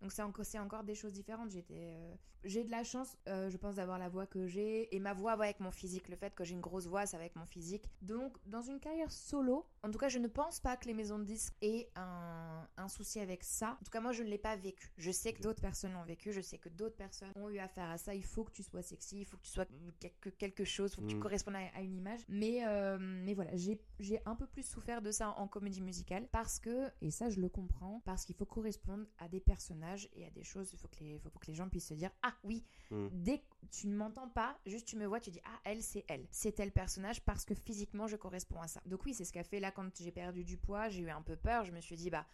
Donc 0.00 0.12
c'est 0.12 0.22
encore, 0.22 0.44
encore 0.60 0.84
des 0.84 0.94
choses 0.94 1.12
différentes. 1.12 1.50
J'étais, 1.50 1.74
euh, 1.94 2.14
j'ai 2.44 2.62
de 2.64 2.70
la 2.70 2.84
chance, 2.84 3.16
euh, 3.28 3.48
je 3.48 3.56
pense, 3.56 3.76
d'avoir 3.76 3.98
la 3.98 4.08
voix 4.08 4.26
que 4.26 4.46
j'ai. 4.46 4.94
Et 4.94 4.98
ma 5.00 5.14
voix 5.14 5.34
va 5.36 5.44
avec 5.44 5.60
mon 5.60 5.70
physique. 5.70 6.08
Le 6.08 6.16
fait 6.16 6.34
que 6.34 6.44
j'ai 6.44 6.52
une 6.54 6.60
grosse 6.60 6.86
voix, 6.86 7.06
ça 7.06 7.16
va 7.16 7.22
avec 7.22 7.36
mon 7.36 7.46
physique. 7.46 7.88
Donc 8.02 8.36
dans 8.46 8.60
une 8.60 8.80
carrière 8.80 9.10
solo, 9.10 9.66
en 9.82 9.90
tout 9.90 9.98
cas, 9.98 10.08
je 10.08 10.18
ne 10.18 10.28
pense 10.28 10.60
pas 10.60 10.76
que 10.76 10.86
les 10.86 10.94
maisons 10.94 11.18
de 11.18 11.24
disques 11.24 11.54
aient 11.62 11.90
un, 11.96 12.68
un 12.76 12.88
souci 12.88 13.18
avec 13.20 13.44
ça. 13.44 13.78
En 13.80 13.84
tout 13.84 13.90
cas, 13.90 14.00
moi, 14.00 14.12
je 14.12 14.22
ne 14.22 14.28
l'ai 14.28 14.38
pas 14.38 14.56
vécu. 14.56 14.92
Je 14.98 15.10
sais 15.10 15.32
que 15.32 15.40
d'autres 15.42 15.62
personnes 15.62 15.92
l'ont 15.94 16.04
vécu. 16.04 16.32
Je 16.32 16.40
sais 16.40 16.58
que 16.58 16.68
d'autres 16.68 16.96
personnes 16.96 17.32
ont 17.36 17.48
eu 17.48 17.58
affaire 17.58 17.88
à 17.90 17.96
ça. 17.98 18.14
Il 18.14 18.24
faut 18.24 18.44
que 18.44 18.52
tu 18.52 18.62
sois 18.62 18.82
sexy, 18.82 19.20
il 19.20 19.24
faut 19.24 19.36
que 19.38 19.42
tu 19.42 19.50
sois 19.50 19.66
quelque, 20.00 20.28
quelque 20.30 20.64
chose, 20.64 20.92
il 20.92 20.96
faut 20.96 21.02
que 21.02 21.06
tu 21.06 21.16
Mm. 21.16 21.20
correspondes 21.20 21.56
à, 21.56 21.76
à 21.76 21.80
une 21.80 21.96
image. 21.96 22.20
Mais, 22.28 22.66
euh, 22.66 22.98
mais 23.00 23.34
voilà, 23.34 23.54
j'ai 23.56 23.80
j'ai 24.00 24.20
un 24.26 24.34
peu 24.34 24.46
plus 24.46 24.66
souffert 24.66 25.00
de 25.02 25.10
ça 25.10 25.30
en 25.38 25.46
comédie 25.48 25.80
musicale 25.80 26.26
parce 26.32 26.58
que, 26.58 26.90
et 27.00 27.10
ça 27.10 27.30
je 27.30 27.40
le 27.40 27.48
comprends, 27.48 28.02
parce 28.04 28.24
qu'il 28.24 28.34
faut 28.34 28.44
correspondre 28.44 29.04
à 29.18 29.28
des 29.28 29.40
personnages 29.40 29.83
et 30.14 30.26
à 30.26 30.30
des 30.30 30.42
choses. 30.44 30.72
Il 30.72 30.78
faut 30.78 30.88
que 30.88 31.02
les, 31.04 31.18
faut 31.18 31.38
que 31.38 31.46
les 31.46 31.54
gens 31.54 31.68
puissent 31.68 31.88
se 31.88 31.94
dire 31.94 32.10
Ah 32.22 32.34
oui, 32.44 32.64
Mm. 32.90 33.08
dès 33.12 33.38
que 33.38 33.44
tu 33.70 33.86
ne 33.88 33.96
m'entends 33.96 34.28
pas, 34.28 34.58
juste 34.66 34.86
tu 34.86 34.96
me 34.96 35.06
vois, 35.06 35.18
tu 35.20 35.30
dis 35.30 35.40
Ah, 35.44 35.60
elle, 35.64 35.82
c'est 35.82 36.04
elle. 36.08 36.26
C'est 36.30 36.52
tel 36.52 36.70
personnage 36.70 37.22
parce 37.22 37.44
que 37.44 37.54
physiquement 37.54 38.06
je 38.06 38.16
corresponds 38.16 38.60
à 38.60 38.68
ça. 38.68 38.80
Donc 38.86 39.04
oui, 39.06 39.14
c'est 39.14 39.24
ce 39.24 39.32
qu'a 39.32 39.42
fait 39.44 39.58
là 39.60 39.70
quand 39.70 39.88
j'ai 39.98 40.12
perdu 40.12 40.44
du 40.44 40.56
poids. 40.56 40.88
J'ai 40.88 41.00
eu 41.02 41.10
un 41.10 41.22
peu 41.22 41.36
peur. 41.36 41.64
Je 41.64 41.72
me 41.72 41.80
suis 41.80 41.96
dit 41.96 42.10
Bah, 42.10 42.26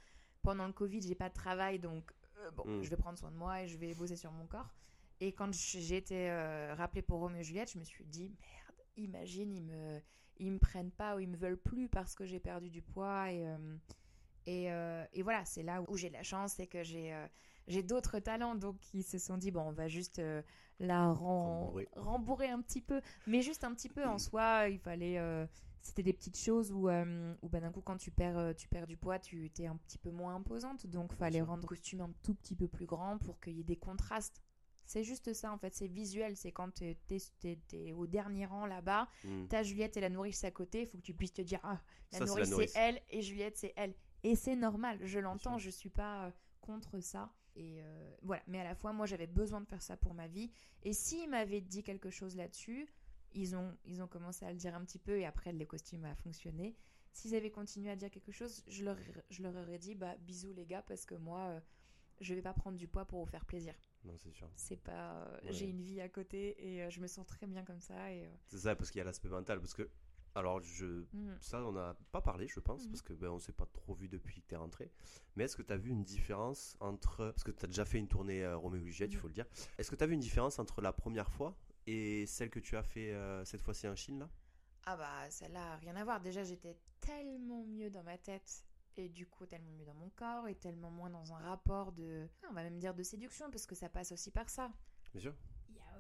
pendant 0.43 0.67
le 0.67 0.73
Covid, 0.73 1.01
j'ai 1.03 1.15
pas 1.15 1.29
de 1.29 1.35
travail 1.35 1.79
donc 1.79 2.11
euh, 2.39 2.51
bon, 2.53 2.65
Mm. 2.67 2.83
je 2.83 2.91
vais 2.91 2.97
prendre 2.97 3.19
soin 3.19 3.31
de 3.31 3.37
moi 3.37 3.63
et 3.63 3.69
je 3.69 3.77
vais 3.79 3.95
bosser 3.95 4.17
sur 4.17 4.33
mon 4.33 4.47
corps. 4.47 4.73
Et 5.21 5.33
quand 5.33 5.53
j'ai 5.53 5.97
été 5.99 6.31
euh, 6.31 6.75
rappelée 6.75 7.03
pour 7.03 7.21
Roméo 7.21 7.41
et 7.41 7.45
Juliette, 7.45 7.71
je 7.73 7.79
me 7.79 7.85
suis 7.85 8.05
dit 8.07 8.31
merde, 8.31 8.77
imagine, 8.97 9.53
ils 9.55 9.63
me, 9.63 10.01
ils 10.39 10.51
me 10.51 10.59
prennent 10.59 10.91
pas 10.91 11.15
ou 11.17 11.21
ils 11.21 11.29
me 11.29 11.37
veulent 11.37 11.59
plus 11.61 11.89
parce 11.89 12.15
que 12.15 12.25
j'ai 12.25 12.41
perdu 12.41 12.71
du 12.71 12.81
poids. 12.83 13.31
Et, 13.31 13.47
euh, 13.47 13.77
et, 14.47 14.71
euh, 14.73 15.05
et 15.13 15.23
voilà, 15.23 15.45
c'est 15.45 15.63
là 15.63 15.83
où 15.89 15.97
j'ai 15.97 16.09
de 16.09 16.15
la 16.15 16.23
chance, 16.23 16.55
c'est 16.55 16.67
que 16.67 16.83
j'ai 16.83 17.13
euh, 17.13 17.27
j'ai 17.69 17.83
d'autres 17.83 18.19
talents. 18.19 18.55
Donc 18.55 18.77
ils 18.95 19.03
se 19.05 19.19
sont 19.19 19.37
dit, 19.37 19.51
bon, 19.51 19.63
on 19.63 19.73
va 19.73 19.89
juste 19.89 20.19
euh, 20.19 20.43
la 20.79 21.13
ren- 21.13 21.61
Rembourrer. 21.67 21.89
rembourrer 21.97 22.49
un 22.49 22.61
petit 22.63 22.81
peu. 22.81 23.01
Mais 23.27 23.43
juste 23.43 23.65
un 23.65 23.75
petit 23.75 23.89
peu 23.89 24.05
en 24.07 24.19
soi, 24.19 24.69
il 24.69 24.79
fallait. 24.79 25.21
c'était 25.83 26.03
des 26.03 26.13
petites 26.13 26.39
choses 26.39 26.73
où, 26.73 26.89
où 26.91 27.49
bah, 27.49 27.61
d'un 27.61 27.71
coup, 27.73 27.81
quand 27.83 27.97
tu 27.97 28.11
perds, 28.11 28.55
tu 28.57 28.67
perds 28.69 28.87
du 28.87 28.97
poids, 28.97 29.19
tu 29.19 29.45
étais 29.47 29.67
un 29.67 29.77
petit 29.77 29.99
peu 29.99 30.11
moins 30.11 30.35
imposante. 30.37 30.87
Donc, 30.87 31.13
fallait 31.15 31.39
sûr. 31.39 31.47
rendre 31.47 31.63
le 31.63 31.69
costume 31.69 32.01
un 32.01 32.11
tout 32.23 32.35
petit 32.35 32.55
peu 32.57 32.67
plus 32.69 32.87
grand 32.87 33.19
pour 33.19 33.41
qu'il 33.41 33.55
y 33.55 33.61
ait 33.61 33.65
des 33.65 33.77
contrastes. 33.77 34.43
C'est 34.87 35.05
juste 35.05 35.33
ça, 35.35 35.53
en 35.53 35.59
fait. 35.59 35.73
C'est 35.73 35.87
visuel. 35.87 36.37
C'est 36.37 36.51
quand 36.51 36.75
t'es 36.75 36.97
es, 37.05 37.93
au 37.93 38.07
dernier 38.09 38.47
rang 38.47 38.67
là-bas, 38.67 39.07
Mm. 39.25 39.47
t'as 39.49 39.63
Juliette 39.63 39.97
et 39.97 40.01
la 40.01 40.09
nourrice 40.09 40.43
à 40.43 40.51
côté. 40.51 40.81
Il 40.81 40.87
faut 40.89 40.99
que 40.99 41.03
tu 41.03 41.15
puisses 41.15 41.33
te 41.35 41.43
dire 41.43 41.61
Ah, 41.63 41.81
la 42.13 42.19
Ça, 42.19 42.25
nourrice. 42.25 42.53
c'est 42.57 42.71
elle 42.75 43.01
et 43.11 43.23
Juliette, 43.23 43.57
c'est 43.57 43.73
elle. 43.77 43.95
Et 44.23 44.37
c'est 44.37 44.57
normal. 44.57 44.99
Je 45.03 45.19
l'entends. 45.19 45.59
Je 45.59 45.71
suis 45.71 45.91
pas 45.91 46.27
euh, 46.27 46.31
contre 46.61 47.01
ça. 47.01 47.33
Et 47.57 47.83
euh, 47.83 48.17
voilà. 48.23 48.43
Mais 48.47 48.61
à 48.61 48.65
la 48.65 48.75
fois, 48.75 48.93
moi, 48.93 49.07
j'avais 49.07 49.27
besoin 49.27 49.61
de 49.61 49.67
faire 49.67 49.83
ça 49.83 49.97
pour 49.97 50.15
ma 50.15 50.29
vie. 50.29 50.51
Et 50.83 50.93
s'ils 50.93 51.29
m'avaient 51.29 51.61
dit 51.61 51.83
quelque 51.83 52.11
chose 52.11 52.37
là-dessus, 52.37 52.89
ils 53.33 53.55
ont, 53.57 53.77
ils 53.85 54.03
ont 54.03 54.09
commencé 54.09 54.45
à 54.45 54.51
le 54.53 54.57
dire 54.59 54.75
un 54.75 54.85
petit 54.85 54.99
peu 54.99 55.19
et 55.19 55.25
après, 55.27 55.53
les 55.53 55.67
costumes 55.67 56.05
a 56.05 56.15
fonctionné. 56.15 56.77
S'ils 57.13 57.35
avaient 57.35 57.51
continué 57.51 57.91
à 57.91 57.97
dire 57.97 58.11
quelque 58.11 58.33
chose, 58.33 58.63
je 58.69 58.85
leur, 58.85 58.97
je 59.31 59.43
leur 59.43 59.55
aurais 59.57 59.79
dit 59.79 59.95
bah, 59.95 60.17
bisous 60.21 60.53
les 60.53 60.65
gars, 60.67 60.83
parce 60.83 61.05
que 61.07 61.15
moi, 61.17 61.41
euh, 61.49 61.61
je 62.21 62.35
vais 62.35 62.43
pas 62.43 62.53
prendre 62.55 62.77
du 62.77 62.87
poids 62.87 63.05
pour 63.05 63.21
vous 63.25 63.31
faire 63.31 63.45
plaisir. 63.45 63.75
Non, 64.05 64.15
c'est 64.17 64.31
sûr. 64.33 64.49
C'est 64.55 64.77
pas. 64.77 65.15
euh, 65.25 65.41
Ouais. 65.45 65.53
J'ai 65.53 65.67
une 65.69 65.81
vie 65.83 66.01
à 66.01 66.09
côté 66.09 66.55
et 66.65 66.83
euh, 66.85 66.91
je 66.91 67.01
me 67.01 67.07
sens 67.09 67.27
très 67.27 67.47
bien 67.49 67.65
comme 67.65 67.81
ça. 67.81 68.13
Et, 68.13 68.27
euh, 68.27 68.31
C'est 68.47 68.59
ça, 68.59 68.77
parce 68.77 68.91
qu'il 68.91 68.99
y 68.99 69.03
a 69.03 69.05
l'aspect 69.05 69.29
mental. 69.29 69.59
Parce 69.61 69.75
que, 69.75 69.91
alors, 70.35 70.61
je, 70.63 70.87
mhm. 71.13 71.37
ça, 71.41 71.65
on 71.65 71.73
n'a 71.73 71.97
pas 72.13 72.21
parlé, 72.21 72.47
je 72.49 72.61
pense, 72.61 72.85
Mhm. 72.85 72.91
parce 72.91 73.03
que 73.03 73.13
ben, 73.13 73.31
on 73.31 73.39
s'est 73.39 73.53
pas 73.53 73.67
trop 73.67 73.95
vu 73.95 74.09
depuis 74.09 74.41
que 74.43 74.47
tu 74.49 74.55
es 74.55 74.57
rentré. 74.59 74.91
Mais 75.37 75.45
est-ce 75.45 75.57
que 75.57 75.63
tu 75.63 75.73
as 75.73 75.77
vu 75.77 75.91
une 75.91 76.05
différence 76.05 76.77
entre. 76.81 77.31
Parce 77.31 77.45
que 77.45 77.51
tu 77.51 77.65
as 77.65 77.69
déjà 77.69 77.85
fait 77.85 77.99
une 77.99 78.09
tournée 78.09 78.45
euh, 78.45 78.57
Roméo 78.57 78.81
et 78.85 78.91
Juliette, 78.91 79.13
il 79.13 79.17
Mhm. 79.17 79.21
faut 79.23 79.29
le 79.29 79.35
dire. 79.35 79.47
Est-ce 79.79 79.91
que 79.91 79.97
tu 79.97 80.05
as 80.05 80.07
vu 80.07 80.15
une 80.15 80.21
différence 80.21 80.59
entre 80.59 80.81
la 80.83 80.93
première 80.93 81.31
fois 81.31 81.57
et 81.87 82.27
celle 82.27 82.51
que 82.51 82.61
tu 82.61 82.77
as 82.77 82.83
fait 82.83 83.13
euh, 83.13 83.45
cette 83.45 83.63
fois-ci 83.63 83.89
en 83.89 83.97
Chine, 83.97 84.19
là? 84.21 84.29
Ah 84.87 84.97
bah 84.97 85.29
celle-là, 85.31 85.77
rien 85.77 85.95
à 85.97 86.05
voir. 86.05 86.21
Déjà, 86.21 86.43
j'étais 86.43 86.77
tellement 87.01 87.65
mieux 87.65 87.91
dans 87.91 88.03
ma 88.03 88.17
tête 88.17 88.65
et 88.97 89.09
du 89.09 89.27
coup 89.27 89.47
tellement 89.47 89.71
mieux 89.73 89.85
dans 89.85 89.95
mon 89.95 90.11
corps 90.11 90.49
et 90.49 90.55
tellement 90.55 90.91
moins 90.91 91.11
dans 91.11 91.33
un 91.33 91.39
rapport 91.39 91.93
de... 91.93 92.27
On 92.51 92.55
va 92.55 92.63
même 92.63 92.79
dire 92.79 92.95
de 92.95 93.03
séduction 93.03 93.51
parce 93.51 93.67
que 93.67 93.75
ça 93.75 93.89
passe 93.89 94.13
aussi 94.13 94.31
par 94.31 94.49
ça. 94.49 94.71
Bien 95.13 95.21
sûr. 95.21 95.35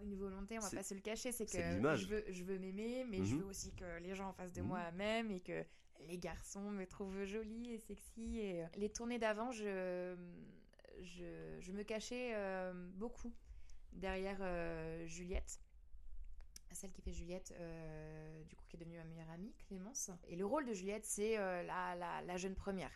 Une 0.02 0.14
volonté, 0.16 0.58
on 0.58 0.62
va 0.62 0.70
pas 0.70 0.82
se 0.82 0.94
le 0.94 1.00
cacher, 1.00 1.32
c'est 1.32 1.46
que 1.46 1.96
je 1.96 2.06
veux, 2.06 2.24
je 2.28 2.44
veux 2.44 2.58
m'aimer, 2.58 3.04
mais 3.04 3.24
je 3.24 3.34
Mhm. 3.34 3.42
veux 3.42 3.46
aussi 3.46 3.72
que 3.74 3.98
les 4.00 4.14
gens 4.14 4.28
en 4.28 4.32
face 4.32 4.52
de 4.52 4.62
Mhm. 4.62 4.68
moi 4.68 4.90
m'aiment 4.92 5.30
et 5.30 5.40
que 5.40 5.64
les 6.06 6.18
garçons 6.18 6.70
me 6.70 6.86
trouvent 6.86 7.24
jolie 7.24 7.72
et 7.74 7.78
sexy. 7.78 8.38
Et... 8.40 8.62
euh, 8.64 8.66
Les 8.76 8.88
tournées 8.90 9.18
d'avant, 9.18 9.52
je... 9.52 10.16
Je... 11.02 11.56
je 11.60 11.72
me 11.72 11.82
cachais 11.82 12.32
euh, 12.34 12.72
beaucoup 12.94 13.32
derrière 13.92 14.38
euh, 14.40 15.06
Juliette 15.06 15.60
celle 16.72 16.92
qui 16.92 17.02
fait 17.02 17.10
Juliette, 17.12 17.52
euh, 17.58 18.44
du 18.44 18.54
coup, 18.54 18.64
qui 18.68 18.76
est 18.76 18.78
devenue 18.78 18.96
ma 18.96 19.02
meilleure 19.04 19.28
amie, 19.30 19.52
Clémence. 19.66 20.12
Et 20.28 20.36
le 20.36 20.46
rôle 20.46 20.64
de 20.64 20.72
Juliette, 20.72 21.04
c'est 21.04 21.36
la, 21.36 21.96
la, 21.96 22.22
la 22.22 22.36
jeune 22.36 22.54
première. 22.54 22.92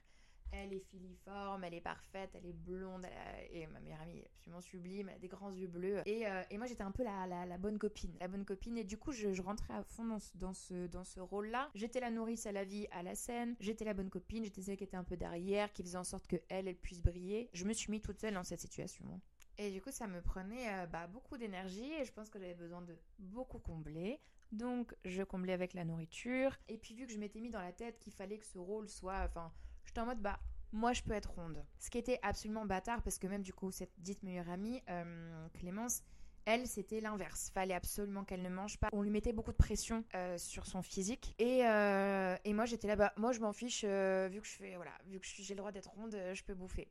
Elle 0.62 0.72
est 0.72 0.80
filiforme, 0.80 1.64
elle 1.64 1.74
est 1.74 1.80
parfaite, 1.80 2.30
elle 2.34 2.46
est 2.46 2.52
blonde, 2.52 3.04
elle 3.04 3.34
et 3.56 3.66
ma 3.66 3.80
meilleure 3.80 4.00
amie 4.00 4.18
est 4.18 4.26
absolument 4.26 4.60
sublime, 4.60 5.08
elle 5.08 5.16
a 5.16 5.18
des 5.18 5.28
grands 5.28 5.50
yeux 5.50 5.68
bleus. 5.68 6.02
Et, 6.06 6.26
euh, 6.26 6.42
et 6.50 6.58
moi, 6.58 6.66
j'étais 6.66 6.82
un 6.82 6.90
peu 6.90 7.02
la, 7.04 7.26
la, 7.26 7.58
bonne 7.58 7.78
copine. 7.78 8.12
La 8.20 8.28
bonne 8.28 8.44
copine, 8.44 8.78
et 8.78 8.84
du 8.84 8.96
coup, 8.96 9.12
je, 9.12 9.40
rentrais 9.42 9.74
à 9.74 9.82
fond 9.82 10.04
dans 10.04 10.18
ce, 10.18 10.86
dans 10.86 11.04
ce, 11.04 11.20
rôle-là. 11.20 11.70
J'étais 11.74 12.00
la 12.00 12.10
nourrice 12.10 12.46
à 12.46 12.52
la 12.52 12.64
vie, 12.64 12.86
à 12.90 13.02
la 13.02 13.14
scène. 13.14 13.56
J'étais 13.60 13.84
la 13.84 13.94
bonne 13.94 14.10
copine, 14.10 14.44
j'étais 14.44 14.62
celle 14.62 14.76
qui 14.76 14.84
était 14.84 14.96
un 14.96 15.04
peu 15.04 15.16
derrière, 15.16 15.72
qui 15.72 15.82
faisait 15.82 15.98
en 15.98 16.04
sorte 16.04 16.26
que 16.26 16.36
elle, 16.48 16.68
elle 16.68 16.76
puisse 16.76 17.00
briller. 17.00 17.50
Je 17.52 17.64
me 17.64 17.72
suis 17.72 17.90
mis 17.90 18.00
toute 18.00 18.20
seule 18.20 18.34
dans 18.34 18.44
cette 18.44 18.60
situation. 18.60 19.20
Et 19.56 19.70
du 19.70 19.80
coup, 19.80 19.92
ça 19.92 20.06
me 20.06 20.20
prenait 20.20 20.68
euh, 20.68 20.86
bah, 20.86 21.06
beaucoup 21.06 21.38
d'énergie 21.38 21.92
et 21.92 22.04
je 22.04 22.12
pense 22.12 22.28
que 22.28 22.38
j'avais 22.38 22.54
besoin 22.54 22.82
de 22.82 22.96
beaucoup 23.18 23.58
combler. 23.58 24.20
Donc, 24.50 24.94
je 25.04 25.22
comblais 25.22 25.52
avec 25.52 25.74
la 25.74 25.84
nourriture. 25.84 26.56
Et 26.68 26.76
puis, 26.76 26.94
vu 26.94 27.06
que 27.06 27.12
je 27.12 27.18
m'étais 27.18 27.40
mis 27.40 27.50
dans 27.50 27.60
la 27.60 27.72
tête 27.72 27.98
qu'il 28.00 28.12
fallait 28.12 28.38
que 28.38 28.46
ce 28.46 28.58
rôle 28.58 28.88
soit. 28.88 29.24
Enfin, 29.24 29.52
j'étais 29.87 30.01
en 30.01 30.07
mode, 30.07 30.20
bah, 30.20 30.38
moi, 30.75 30.92
je 30.92 31.03
peux 31.03 31.12
être 31.12 31.31
ronde. 31.31 31.64
Ce 31.79 31.88
qui 31.88 31.99
était 31.99 32.18
absolument 32.23 32.66
bâtard 32.66 33.01
parce 33.03 33.18
que 33.20 33.29
même 33.29 33.42
du 33.42 33.53
coup, 33.53 33.70
cette 33.70 33.92
dite 33.99 34.25
meilleure 34.25 34.51
amie, 34.51 34.83
euh, 34.90 35.49
Clémence, 35.55 36.03
elle, 36.47 36.66
c'était 36.66 37.01
l'inverse. 37.01 37.51
Fallait 37.55 37.75
absolument 37.75 38.25
qu'elle 38.25 38.42
ne 38.42 38.49
mange 38.49 38.79
pas. 38.79 38.88
On 38.92 39.03
lui 39.03 39.11
mettait 39.11 39.33
beaucoup 39.33 39.53
de 39.53 39.57
pression 39.57 40.05
euh, 40.16 40.37
sur 40.37 40.66
son 40.66 40.83
physique. 40.83 41.37
Et, 41.38 41.64
euh, 41.64 42.37
et 42.44 42.53
moi, 42.53 42.64
j'étais 42.64 42.88
là, 42.88 42.97
bah, 42.97 43.12
moi, 43.16 43.31
je 43.31 43.38
m'en 43.38 43.53
fiche. 43.53 43.85
vu 43.85 44.40
que 44.40 44.47
je 44.47 44.57
fais, 44.57 44.75
voilà, 44.75 44.90
vu 45.07 45.20
que 45.20 45.27
j'ai 45.27 45.55
le 45.55 45.59
droit 45.59 45.70
d'être 45.70 45.90
ronde, 45.90 46.18
je 46.35 46.42
peux 46.42 46.55
bouffer. 46.55 46.90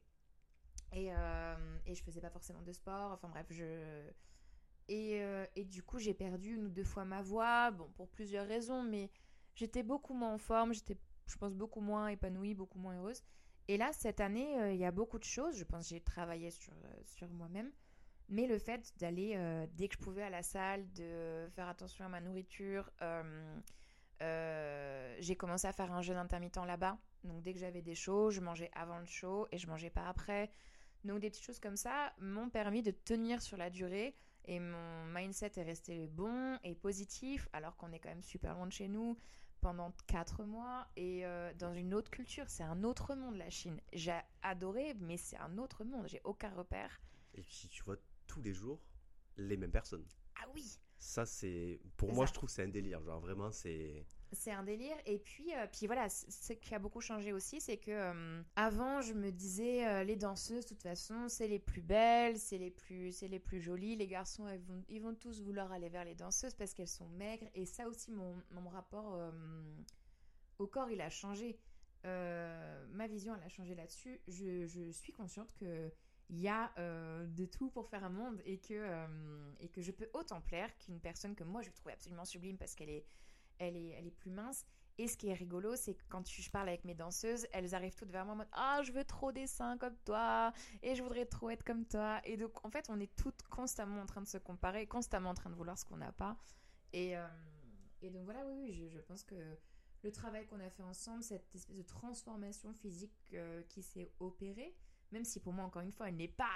Et, 0.94 1.08
et 1.86 1.94
je 1.94 2.04
faisais 2.04 2.22
pas 2.22 2.30
forcément 2.30 2.62
de 2.62 2.72
sport. 2.72 3.12
Enfin 3.12 3.28
bref, 3.28 3.48
je. 3.50 4.10
Et, 4.88 5.22
et 5.56 5.66
du 5.66 5.84
coup, 5.84 6.00
j'ai 6.00 6.14
perdu 6.14 6.56
une 6.56 6.66
ou 6.66 6.70
deux 6.70 6.84
fois 6.86 7.04
ma 7.04 7.22
voix. 7.22 7.72
Bon, 7.72 7.90
pour 7.96 8.08
plusieurs 8.08 8.48
raisons, 8.48 8.82
mais 8.82 9.12
j'étais 9.56 9.84
beaucoup 9.84 10.14
moins 10.14 10.34
en 10.34 10.38
forme. 10.38 10.74
J'étais, 10.74 10.98
je 11.28 11.38
pense, 11.38 11.54
beaucoup 11.54 11.82
moins 11.82 12.08
épanouie, 12.08 12.54
beaucoup 12.54 12.80
moins 12.80 12.98
heureuse. 12.98 13.24
Et 13.68 13.78
là, 13.78 13.92
cette 13.94 14.20
année, 14.20 14.60
euh, 14.60 14.74
il 14.74 14.80
y 14.80 14.86
a 14.86 14.92
beaucoup 14.92 15.20
de 15.20 15.24
choses. 15.24 15.58
Je 15.58 15.64
pense 15.64 15.88
que 15.88 15.96
j'ai 15.96 16.02
travaillé 16.02 16.52
sur, 16.52 16.74
euh, 16.74 17.02
sur 17.06 17.30
moi-même. 17.30 17.72
Mais 18.30 18.48
le 18.48 18.58
fait 18.58 18.94
d'aller, 18.98 19.34
euh, 19.36 19.68
dès 19.74 19.88
que 19.88 19.96
je 19.96 20.00
pouvais 20.00 20.24
à 20.24 20.30
la 20.30 20.44
salle, 20.44 20.92
de 20.94 21.48
faire 21.56 21.68
attention 21.68 22.06
à 22.06 22.10
ma 22.10 22.22
nourriture, 22.22 22.90
j'ai 25.20 25.36
commencé 25.36 25.68
à 25.68 25.74
faire 25.74 25.92
un 25.92 26.02
jeûne 26.02 26.18
intermittent 26.18 26.58
là-bas. 26.58 26.98
Donc 27.24 27.42
dès 27.42 27.54
que 27.54 27.60
j'avais 27.60 27.82
des 27.82 27.96
shows, 27.96 28.32
je 28.32 28.42
mangeais 28.42 28.72
avant 28.74 29.00
le 29.00 29.06
show 29.06 29.48
et 29.52 29.58
je 29.58 29.68
mangeais 29.68 29.90
pas 29.90 30.08
après. 30.08 30.52
Donc 31.04 31.20
des 31.20 31.30
petites 31.30 31.46
choses 31.46 31.60
comme 31.60 31.76
ça 31.76 32.14
m'ont 32.20 32.50
permis 32.50 32.82
de 32.82 32.92
tenir 32.92 33.42
sur 33.42 33.58
la 33.58 33.70
durée 33.70 34.16
et 34.46 34.60
mon 34.60 35.06
mindset 35.06 35.52
est 35.58 35.64
resté 35.64 36.08
bon 36.08 36.58
et 36.64 36.76
positif 36.76 37.48
alors 37.54 37.76
qu'on 37.76 37.92
est 37.92 38.00
quand 38.00 38.10
même 38.10 38.24
super 38.24 38.56
loin 38.56 38.68
de 38.68 38.72
chez 38.72 38.88
nous 38.88 39.18
pendant 39.64 39.94
4 40.08 40.44
mois 40.44 40.86
et 40.98 41.26
euh, 41.26 41.54
dans 41.58 41.74
une 41.74 41.94
autre 41.94 42.12
culture. 42.12 42.44
C'est 42.50 42.64
un 42.64 42.84
autre 42.84 43.16
monde 43.16 43.38
la 43.38 43.50
Chine. 43.50 43.80
J'ai 43.94 44.20
adoré 44.42 44.94
mais 45.00 45.16
c'est 45.16 45.38
un 45.38 45.58
autre 45.58 45.86
monde. 45.86 46.06
J'ai 46.08 46.20
aucun 46.26 46.54
repère. 46.54 47.02
Et 47.34 47.42
puis 47.42 47.70
tu 47.72 47.82
vois 47.84 47.96
tous 48.28 48.42
les 48.42 48.54
jours 48.54 48.82
les 49.38 49.56
mêmes 49.56 49.72
personnes. 49.72 50.06
Ah 50.42 50.48
oui 50.54 50.80
Ça, 51.00 51.26
c'est. 51.26 51.80
Pour 51.96 52.14
moi, 52.14 52.26
ça. 52.26 52.32
je 52.32 52.34
trouve 52.34 52.50
que 52.50 52.54
c'est 52.56 52.64
un 52.64 52.68
délire. 52.68 53.02
Genre, 53.04 53.22
vraiment, 53.22 53.52
c'est. 53.52 54.06
C'est 54.34 54.52
un 54.52 54.64
délire. 54.64 54.96
Et 55.06 55.20
puis, 55.20 55.54
euh, 55.56 55.68
puis 55.72 55.86
voilà, 55.86 56.10
ce 56.10 56.54
qui 56.54 56.74
a 56.74 56.80
beaucoup 56.80 57.02
changé 57.02 57.34
aussi, 57.34 57.62
c'est 57.62 57.78
que 57.78 57.92
euh, 57.92 58.42
avant, 58.56 59.02
je 59.02 59.14
me 59.14 59.32
disais, 59.32 59.88
euh, 59.88 60.04
les 60.04 60.16
danseuses, 60.16 60.66
de 60.66 60.70
toute 60.70 60.82
façon, 60.82 61.28
c'est 61.30 61.48
les 61.48 61.60
plus 61.60 61.82
belles, 61.82 62.40
c'est 62.40 62.58
les 62.58 62.72
plus, 62.72 63.12
c'est 63.12 63.28
les 63.28 63.40
plus 63.40 63.62
jolies. 63.62 63.96
Les 63.96 64.08
garçons, 64.08 64.48
ils 64.48 64.60
vont, 64.60 64.84
ils 64.90 65.02
vont 65.02 65.14
tous 65.14 65.42
vouloir 65.42 65.72
aller 65.72 65.90
vers 65.90 66.04
les 66.04 66.16
danseuses 66.16 66.56
parce 66.56 66.74
qu'elles 66.74 66.88
sont 66.88 67.08
maigres. 67.10 67.48
Et 67.54 67.66
ça 67.66 67.88
aussi, 67.88 68.12
mon, 68.12 68.36
mon 68.52 68.70
rapport 68.70 69.20
au 70.60 70.68
corps, 70.68 70.90
il 70.90 71.02
a 71.02 71.10
changé. 71.10 71.60
Ma 72.04 73.08
vision, 73.08 73.36
elle 73.36 73.44
a 73.44 73.50
changé 73.50 73.76
là-dessus. 73.76 74.20
Je, 74.28 74.66
je 74.66 74.92
suis 74.92 75.14
consciente 75.14 75.54
que 75.54 75.92
il 76.30 76.40
y 76.40 76.48
a 76.48 76.72
de 76.78 77.46
tout 77.46 77.70
pour 77.70 77.88
faire 77.88 78.04
un 78.04 78.10
monde 78.10 78.42
et 78.46 78.58
que, 78.58 79.06
et 79.60 79.70
que 79.70 79.82
je 79.82 79.92
peux 79.92 80.10
autant 80.14 80.42
plaire 80.42 80.76
qu'une 80.80 81.00
personne 81.00 81.36
que 81.36 81.44
moi 81.44 81.62
je 81.62 81.70
trouve 81.70 81.92
absolument 81.92 82.26
sublime 82.26 82.58
parce 82.58 82.76
qu'elle 82.76 82.90
est, 82.90 83.06
elle 83.60 83.76
est, 83.76 83.90
elle 83.90 84.08
est 84.08 84.12
plus 84.12 84.32
mince 84.32 84.66
Et 84.98 85.08
ce 85.08 85.18
qui 85.18 85.30
est 85.30 85.34
rigolo, 85.34 85.76
c'est 85.76 85.96
que 85.96 86.04
quand 86.10 86.28
je 86.30 86.50
parle 86.50 86.70
avec 86.70 86.84
mes 86.86 86.94
danseuses, 86.94 87.48
elles 87.52 87.74
arrivent 87.74 87.96
toutes 87.96 88.12
vers 88.12 88.26
moi 88.26 88.34
en 88.34 88.38
mode 88.38 88.50
Ah, 88.52 88.82
je 88.84 88.92
veux 88.92 89.04
trop 89.04 89.32
des 89.32 89.48
seins 89.48 89.78
comme 89.78 89.96
toi, 90.06 90.54
et 90.82 90.96
je 90.96 91.04
voudrais 91.04 91.26
trop 91.26 91.50
être 91.50 91.64
comme 91.64 91.86
toi. 91.86 92.22
Et 92.26 92.38
donc, 92.38 92.64
en 92.66 92.70
fait, 92.70 92.90
on 92.90 93.00
est 93.00 93.14
toutes 93.16 93.44
constamment 93.44 94.02
en 94.02 94.06
train 94.06 94.22
de 94.22 94.28
se 94.28 94.38
comparer, 94.38 94.88
constamment 94.88 95.30
en 95.30 95.34
train 95.34 95.50
de 95.50 95.56
vouloir 95.56 95.78
ce 95.78 95.86
qu'on 95.86 95.98
n'a 95.98 96.12
pas. 96.12 96.38
Et, 96.92 97.18
euh, 97.18 97.28
donc, 98.02 98.26
voilà, 98.26 98.46
oui, 98.46 98.54
oui 98.60 98.90
je, 98.90 99.00
pense 99.00 99.24
que 99.24 99.36
le 100.04 100.12
travail 100.12 100.46
qu'on 100.46 100.60
a 100.60 100.70
fait 100.70 100.84
ensemble, 100.84 101.24
cette 101.24 101.56
espèce 101.56 101.78
de 101.78 101.84
transformation 101.84 102.74
physique 102.74 103.16
euh, 103.34 103.64
qui 103.70 103.82
s'est 103.82 104.12
opérée, 104.20 104.76
même 105.12 105.24
si 105.24 105.40
pour 105.40 105.54
moi, 105.54 105.64
encore 105.66 105.82
une 105.82 105.92
fois, 105.92 106.10
elle 106.10 106.18
n'est 106.18 106.28
pas 106.28 106.52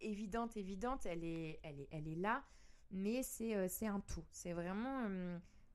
évidente, 0.00 0.56
évidente, 0.56 1.06
elle 1.06 1.22
est, 1.24 1.60
elle 1.62 1.80
est, 1.80 1.88
elle 1.90 2.08
est 2.08 2.16
là, 2.16 2.44
mais 2.90 3.22
c'est 3.22 3.54
euh, 3.56 3.68
un 3.82 4.00
tout. 4.00 4.24
C'est 4.30 4.52
vraiment, 4.52 5.08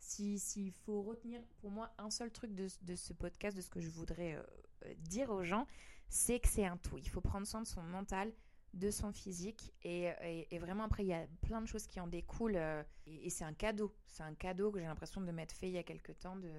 euh, 0.02 0.38
s'il 0.38 0.72
faut 0.72 1.02
retenir 1.02 1.42
pour 1.60 1.72
moi 1.72 1.94
un 1.98 2.10
seul 2.10 2.32
truc 2.32 2.54
de, 2.54 2.68
de, 2.82 2.96
ce 2.96 3.14
podcast, 3.14 3.56
de 3.56 3.62
ce 3.62 3.70
que 3.70 3.80
je 3.80 3.90
voudrais 3.90 4.36
euh, 4.36 4.94
dire 4.98 5.30
aux 5.30 5.44
gens, 5.44 5.68
c'est 6.10 6.40
que 6.40 6.48
c'est 6.48 6.66
un 6.66 6.78
tout. 6.78 6.98
Il 6.98 7.10
faut 7.10 7.22
prendre 7.22 7.48
soin 7.48 7.62
de 7.62 7.68
son 7.68 7.84
mental, 7.84 8.32
de 8.74 8.90
son 8.90 9.12
physique, 9.12 9.74
et, 9.84 10.12
et, 10.24 10.48
et 10.54 10.60
vraiment 10.60 10.84
après, 10.86 11.04
il 11.04 11.08
y 11.08 11.14
a 11.14 11.28
plein 11.42 11.62
de 11.62 11.68
choses 11.68 11.88
qui 11.88 12.00
en 12.00 12.08
découlent, 12.08 12.58
et, 13.06 13.28
et 13.28 13.30
c'est 13.30 13.44
un 13.44 13.54
cadeau. 13.54 13.94
C'est 14.08 14.24
un 14.24 14.34
cadeau 14.34 14.72
que 14.72 14.80
j'ai 14.80 14.86
l'impression 14.86 15.22
de 15.22 15.32
m'être 15.32 15.54
fait 15.54 15.68
il 15.68 15.74
y 15.74 15.78
a 15.78 15.84
quelques 15.84 16.18
temps 16.20 16.36
de 16.36 16.50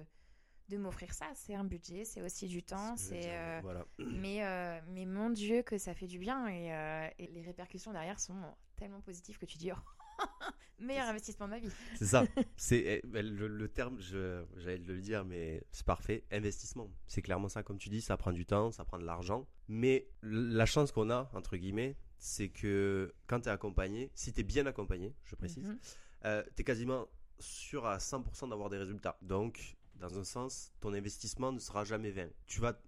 de 0.69 0.77
m'offrir 0.77 1.13
ça. 1.13 1.27
C'est 1.35 1.55
un 1.55 1.63
budget, 1.63 2.05
c'est 2.05 2.21
aussi 2.21 2.47
du 2.47 2.63
temps. 2.63 2.95
C'est 2.97 3.33
euh, 3.33 3.59
voilà. 3.61 3.85
mais, 3.97 4.43
euh, 4.43 4.79
mais 4.89 5.05
mon 5.05 5.29
Dieu, 5.29 5.61
que 5.63 5.77
ça 5.77 5.93
fait 5.93 6.07
du 6.07 6.19
bien 6.19 6.47
et, 6.47 6.73
euh, 6.73 7.07
et 7.19 7.27
les 7.27 7.41
répercussions 7.41 7.91
derrière 7.91 8.19
sont 8.19 8.39
tellement 8.75 9.01
positives 9.01 9.37
que 9.37 9.45
tu 9.45 9.57
dis 9.57 9.71
oh, 9.71 10.23
meilleur 10.83 11.07
investissement 11.07 11.45
de 11.45 11.51
ma 11.51 11.59
vie. 11.59 11.69
C'est 11.95 12.05
ça. 12.05 12.25
c'est 12.57 13.01
eh, 13.03 13.21
le, 13.21 13.47
le, 13.47 13.67
terme, 13.67 13.99
j'allais 13.99 14.77
le 14.77 15.01
dire, 15.01 15.25
mais 15.25 15.63
c'est 15.71 15.85
parfait. 15.85 16.23
Investissement. 16.31 16.89
C'est 17.07 17.21
clairement 17.21 17.49
ça, 17.49 17.63
comme 17.63 17.77
tu 17.77 17.89
dis, 17.89 18.01
ça 18.01 18.17
prend 18.17 18.31
du 18.31 18.45
temps, 18.45 18.71
ça 18.71 18.85
prend 18.85 18.99
de 18.99 19.05
l'argent. 19.05 19.47
Mais 19.67 20.07
la 20.21 20.65
chance 20.65 20.91
qu'on 20.91 21.09
a, 21.09 21.29
entre 21.33 21.57
guillemets, 21.57 21.97
c'est 22.17 22.49
que 22.49 23.13
quand 23.27 23.41
tu 23.41 23.49
es 23.49 23.51
accompagné, 23.51 24.11
si 24.15 24.33
tu 24.33 24.41
es 24.41 24.43
bien 24.43 24.65
accompagné, 24.65 25.15
je 25.25 25.35
précise, 25.35 25.67
mm 25.69 25.79
-hmm. 26.23 26.43
tu 26.55 26.61
es 26.61 26.63
quasiment 26.63 27.07
sûr 27.39 27.85
à 27.85 27.97
100% 27.99 28.49
d'avoir 28.49 28.69
des 28.69 28.77
résultats. 28.77 29.17
Donc, 29.21 29.77
dans 29.95 30.17
un 30.17 30.23
sens, 30.23 30.73
ton 30.79 30.93
investissement 30.93 31.51
ne 31.51 31.59
sera 31.59 31.83
jamais 31.83 32.11
vain. 32.11 32.29
Tu 32.47 32.59
vas 32.61 32.79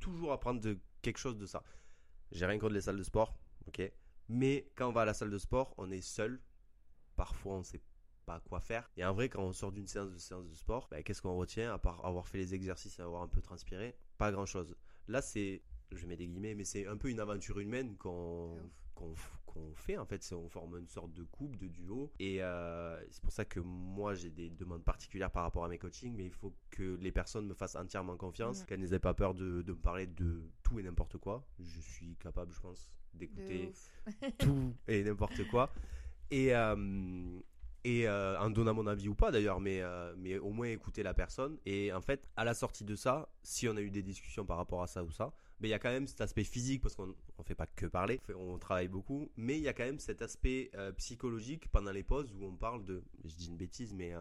toujours 0.00 0.32
apprendre 0.32 0.60
de 0.60 0.78
quelque 1.02 1.18
chose 1.18 1.36
de 1.36 1.46
ça. 1.46 1.62
J'ai 2.32 2.46
rien 2.46 2.58
contre 2.58 2.74
les 2.74 2.82
salles 2.82 2.96
de 2.98 3.02
sport, 3.02 3.38
ok. 3.66 3.90
Mais 4.28 4.70
quand 4.74 4.88
on 4.88 4.92
va 4.92 5.02
à 5.02 5.04
la 5.06 5.14
salle 5.14 5.30
de 5.30 5.38
sport, 5.38 5.74
on 5.78 5.90
est 5.90 6.02
seul. 6.02 6.40
Parfois, 7.18 7.56
on 7.56 7.62
sait 7.64 7.82
pas 8.26 8.38
quoi 8.48 8.60
faire. 8.60 8.88
Et 8.96 9.04
en 9.04 9.12
vrai, 9.12 9.28
quand 9.28 9.42
on 9.42 9.52
sort 9.52 9.72
d'une 9.72 9.88
séance 9.88 10.12
de 10.12 10.18
séance 10.18 10.48
de 10.48 10.54
sport, 10.54 10.86
ben, 10.88 11.02
qu'est-ce 11.02 11.20
qu'on 11.20 11.36
retient 11.36 11.74
à 11.74 11.78
part 11.78 12.04
avoir 12.06 12.28
fait 12.28 12.38
les 12.38 12.54
exercices 12.54 12.96
et 13.00 13.02
avoir 13.02 13.22
un 13.22 13.28
peu 13.28 13.42
transpiré? 13.42 13.96
Pas 14.18 14.30
grand-chose. 14.30 14.76
Là, 15.08 15.20
c'est, 15.20 15.62
je 15.90 16.06
mets 16.06 16.16
des 16.16 16.28
guillemets, 16.28 16.54
mais 16.54 16.64
c'est 16.64 16.86
un 16.86 16.96
peu 16.96 17.10
une 17.10 17.18
aventure 17.18 17.58
humaine 17.58 17.96
qu'on 17.96 18.56
qu'on 18.94 19.14
qu 19.46 19.58
fait 19.74 19.96
en 19.96 20.06
fait. 20.06 20.22
C'est 20.22 20.36
on 20.36 20.48
forme 20.48 20.78
une 20.78 20.86
sorte 20.86 21.12
de 21.12 21.24
couple 21.24 21.58
de 21.58 21.66
duo. 21.66 22.12
Et 22.20 22.40
euh, 22.40 23.02
c'est 23.10 23.22
pour 23.22 23.32
ça 23.32 23.44
que 23.44 23.58
moi 23.58 24.14
j'ai 24.14 24.30
des 24.30 24.48
demandes 24.48 24.84
particulières 24.84 25.32
par 25.32 25.42
rapport 25.42 25.64
à 25.64 25.68
mes 25.68 25.78
coachings 25.78 26.14
mais 26.14 26.24
il 26.24 26.32
faut 26.32 26.54
que 26.70 26.96
les 27.00 27.10
personnes 27.10 27.46
me 27.46 27.54
fassent 27.54 27.76
entièrement 27.76 28.16
confiance 28.16 28.62
mmh. 28.62 28.66
qu'elles 28.66 28.80
n'aient 28.80 28.98
pas 29.00 29.14
peur 29.14 29.34
de, 29.34 29.62
de, 29.62 29.72
me 29.72 29.78
parler 29.78 30.06
de 30.06 30.42
tout 30.62 30.78
et 30.78 30.84
n'importe 30.84 31.18
quoi. 31.18 31.44
Je 31.58 31.80
suis 31.80 32.14
capable 32.16 32.52
je 32.52 32.60
pense 32.60 32.88
d'écouter 33.14 33.72
tout 34.38 34.74
et 34.86 35.02
n'importe 35.02 35.48
quoi 35.48 35.72
et 36.30 36.54
euh, 36.54 36.76
et 37.84 38.08
euh, 38.08 38.38
en 38.38 38.50
donnant 38.50 38.74
mon 38.74 38.86
avis 38.86 39.08
ou 39.08 39.14
pas 39.14 39.30
d'ailleurs, 39.30 39.60
mais, 39.60 39.80
euh, 39.80 40.12
mais 40.18 40.38
au 40.38 40.50
moins 40.50 40.68
écouter 40.68 41.02
la 41.02 41.14
personne. 41.14 41.58
Et 41.64 41.92
en 41.92 42.00
fait, 42.00 42.28
à 42.36 42.44
la 42.44 42.54
sortie 42.54 42.84
de 42.84 42.94
ça, 42.96 43.28
si 43.42 43.68
on 43.68 43.76
a 43.76 43.80
eu 43.80 43.90
des 43.90 44.02
discussions 44.02 44.44
par 44.44 44.56
rapport 44.56 44.82
à 44.82 44.86
ça 44.86 45.04
ou 45.04 45.10
ça, 45.10 45.32
mais 45.60 45.68
il 45.68 45.70
y 45.70 45.74
a 45.74 45.78
quand 45.78 45.90
même 45.90 46.06
cet 46.06 46.20
aspect 46.20 46.44
physique 46.44 46.82
parce 46.82 46.94
qu'on 46.94 47.06
ne 47.06 47.44
fait 47.44 47.54
pas 47.54 47.66
que 47.66 47.86
parler, 47.86 48.20
on 48.36 48.58
travaille 48.58 48.88
beaucoup, 48.88 49.30
mais 49.36 49.56
il 49.56 49.62
y 49.62 49.68
a 49.68 49.72
quand 49.72 49.84
même 49.84 50.00
cet 50.00 50.22
aspect 50.22 50.70
euh, 50.74 50.92
psychologique 50.92 51.68
pendant 51.70 51.92
les 51.92 52.02
pauses 52.02 52.32
où 52.34 52.44
on 52.44 52.56
parle 52.56 52.84
de, 52.84 53.02
je 53.24 53.34
dis 53.34 53.46
une 53.46 53.56
bêtise, 53.56 53.94
mais 53.94 54.12
euh, 54.12 54.20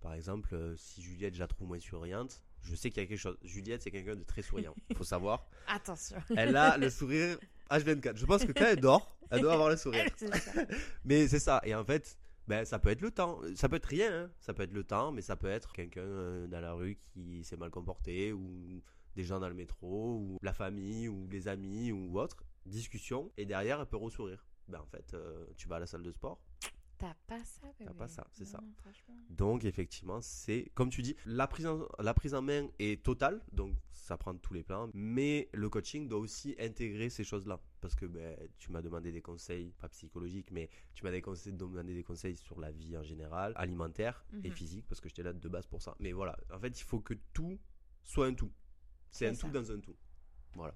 par 0.00 0.14
exemple, 0.14 0.74
si 0.76 1.02
Juliette, 1.02 1.34
je 1.34 1.40
la 1.40 1.46
trouve 1.46 1.68
moins 1.68 1.80
souriante, 1.80 2.42
je 2.64 2.74
sais 2.74 2.90
qu'il 2.90 3.02
y 3.02 3.06
a 3.06 3.08
quelque 3.08 3.18
chose. 3.18 3.36
Juliette, 3.42 3.82
c'est 3.82 3.90
quelqu'un 3.90 4.16
de 4.16 4.24
très 4.24 4.42
souriant, 4.42 4.74
il 4.90 4.96
faut 4.96 5.04
savoir. 5.04 5.46
Attention. 5.68 6.16
Elle 6.36 6.56
a 6.56 6.76
le 6.76 6.90
sourire 6.90 7.38
H24. 7.70 8.16
Je 8.16 8.26
pense 8.26 8.44
que 8.44 8.52
quand 8.52 8.64
elle 8.64 8.80
dort, 8.80 9.16
elle 9.30 9.40
doit 9.40 9.52
avoir 9.52 9.70
le 9.70 9.76
sourire. 9.76 10.06
mais 11.04 11.28
c'est 11.28 11.38
ça. 11.38 11.60
Et 11.64 11.74
en 11.74 11.84
fait, 11.84 12.18
ben, 12.46 12.64
ça 12.64 12.78
peut 12.78 12.90
être 12.90 13.00
le 13.00 13.10
temps. 13.10 13.40
Ça 13.54 13.68
peut 13.68 13.76
être 13.76 13.86
rien. 13.86 14.24
Hein. 14.24 14.30
Ça 14.40 14.54
peut 14.54 14.62
être 14.62 14.72
le 14.72 14.84
temps, 14.84 15.12
mais 15.12 15.22
ça 15.22 15.36
peut 15.36 15.48
être 15.48 15.72
quelqu'un 15.72 16.46
dans 16.48 16.60
la 16.60 16.72
rue 16.72 16.96
qui 16.96 17.44
s'est 17.44 17.56
mal 17.56 17.70
comporté 17.70 18.32
ou 18.32 18.82
des 19.14 19.24
gens 19.24 19.38
dans 19.38 19.48
le 19.48 19.54
métro, 19.54 20.16
ou 20.16 20.38
la 20.42 20.52
famille, 20.52 21.08
ou 21.08 21.28
les 21.28 21.48
amis, 21.48 21.92
ou 21.92 22.18
autre, 22.18 22.44
discussion, 22.66 23.30
et 23.36 23.44
derrière, 23.44 23.80
elle 23.80 23.86
peut 23.86 23.96
ressourire. 23.96 24.44
Ben 24.66 24.80
en 24.80 24.86
fait, 24.86 25.12
euh, 25.14 25.46
tu 25.56 25.68
vas 25.68 25.76
à 25.76 25.80
la 25.80 25.86
salle 25.86 26.02
de 26.02 26.10
sport. 26.10 26.40
T'as 26.98 27.14
pas 27.26 27.42
ça, 27.44 27.66
T'as 27.78 27.92
pas 27.92 28.08
ça, 28.08 28.26
c'est 28.32 28.44
ça. 28.44 28.60
Donc 29.30 29.64
effectivement, 29.64 30.20
c'est 30.20 30.70
comme 30.74 30.90
tu 30.90 31.02
dis, 31.02 31.16
la 31.26 31.46
prise 31.46 31.66
en, 31.66 31.86
la 31.98 32.14
prise 32.14 32.34
en 32.34 32.42
main 32.42 32.68
est 32.78 33.02
totale, 33.02 33.42
donc 33.52 33.74
ça 33.90 34.16
prend 34.16 34.34
tous 34.36 34.54
les 34.54 34.62
plans. 34.62 34.90
Mais 34.94 35.48
le 35.52 35.68
coaching 35.68 36.08
doit 36.08 36.20
aussi 36.20 36.54
intégrer 36.58 37.10
ces 37.10 37.24
choses-là, 37.24 37.60
parce 37.80 37.94
que 37.94 38.06
ben, 38.06 38.36
tu 38.58 38.70
m'as 38.70 38.82
demandé 38.82 39.12
des 39.12 39.22
conseils, 39.22 39.72
pas 39.72 39.88
psychologiques, 39.88 40.50
mais 40.50 40.68
tu 40.94 41.04
m'as 41.04 41.10
demandé 41.10 41.94
des 41.94 42.04
conseils 42.04 42.36
sur 42.36 42.60
la 42.60 42.70
vie 42.70 42.96
en 42.96 43.02
général, 43.02 43.52
alimentaire 43.56 44.24
mm 44.32 44.36
-hmm. 44.38 44.46
et 44.46 44.50
mhm. 44.50 44.56
physique, 44.56 44.86
parce 44.88 45.00
que 45.00 45.08
j'étais 45.08 45.22
là 45.24 45.32
de 45.32 45.48
base 45.48 45.66
pour 45.66 45.82
ça. 45.82 45.96
Mais 45.98 46.12
voilà, 46.12 46.36
en 46.52 46.58
fait, 46.60 46.78
il 46.80 46.84
faut 46.84 47.00
que 47.00 47.14
tout 47.32 47.58
soit 48.02 48.26
un 48.26 48.34
tout. 48.34 48.52
C'est 49.10 49.26
un 49.26 49.34
ça. 49.34 49.46
tout 49.46 49.52
dans 49.52 49.70
un 49.70 49.80
tout. 49.80 49.96
Voilà. 50.54 50.74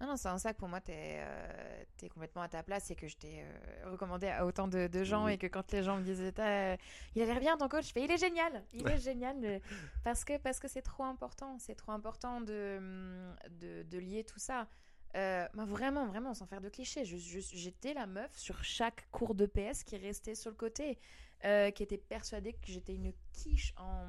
Ah 0.00 0.06
non, 0.06 0.16
c'est 0.16 0.28
en 0.28 0.38
ça 0.38 0.52
que 0.52 0.58
pour 0.58 0.68
moi, 0.68 0.80
tu 0.80 0.92
es, 0.92 1.18
euh, 1.18 1.84
es, 2.02 2.08
complètement 2.08 2.42
à 2.42 2.48
ta 2.48 2.62
place 2.62 2.90
et 2.90 2.94
que 2.94 3.08
je 3.08 3.16
t'ai 3.16 3.42
euh, 3.42 3.90
recommandé 3.90 4.28
à 4.28 4.46
autant 4.46 4.68
de, 4.68 4.86
de 4.86 5.04
gens 5.04 5.26
et 5.26 5.38
que 5.38 5.48
quand 5.48 5.72
les 5.72 5.82
gens 5.82 5.96
me 5.96 6.04
disaient 6.04 6.32
euh, 6.38 6.76
il 7.16 7.22
a 7.22 7.26
l'air 7.26 7.40
bien 7.40 7.56
ton 7.56 7.68
coach, 7.68 7.88
je 7.88 7.92
fais 7.92 8.04
il 8.04 8.10
est 8.10 8.18
génial, 8.18 8.62
il 8.72 8.86
est 8.86 8.98
génial 8.98 9.60
parce 10.04 10.24
que 10.24 10.38
parce 10.38 10.60
que 10.60 10.68
c'est 10.68 10.82
trop 10.82 11.02
important, 11.02 11.58
c'est 11.58 11.74
trop 11.74 11.90
important 11.90 12.40
de, 12.40 12.80
de, 13.60 13.82
de, 13.82 13.98
lier 13.98 14.22
tout 14.22 14.38
ça. 14.38 14.68
Bah 15.14 15.48
vraiment, 15.64 16.06
vraiment, 16.06 16.32
sans 16.32 16.46
faire 16.46 16.60
de 16.60 16.68
clichés, 16.68 17.04
j'étais 17.04 17.92
la 17.92 18.06
meuf 18.06 18.30
sur 18.36 18.62
chaque 18.62 19.10
cours 19.10 19.34
de 19.34 19.46
PS 19.46 19.82
qui 19.82 19.96
restait 19.96 20.36
sur 20.36 20.50
le 20.50 20.56
côté. 20.56 20.96
Euh, 21.44 21.70
qui 21.70 21.84
était 21.84 21.98
persuadée 21.98 22.52
que 22.52 22.66
j'étais 22.66 22.96
une 22.96 23.12
quiche 23.32 23.72
en, 23.76 24.04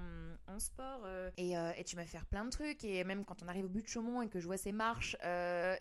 en 0.52 0.58
sport. 0.58 1.02
Euh, 1.06 1.30
et, 1.38 1.56
euh, 1.56 1.72
et, 1.78 1.84
tu 1.84 1.96
m'as 1.96 2.02
fait 2.02 2.14
faire 2.14 2.26
plein 2.26 2.44
de 2.44 2.50
trucs. 2.50 2.84
Et 2.84 3.04
même 3.04 3.24
quand 3.24 3.44
on 3.44 3.48
arrive 3.48 3.66
au 3.66 3.70
but 3.70 3.84
de 3.84 3.88
Chaumont 3.88 4.24
et 4.24 4.30
que 4.30 4.40
je 4.40 4.48
vois 4.48 4.58
ces 4.58 4.72
marches, 4.72 5.16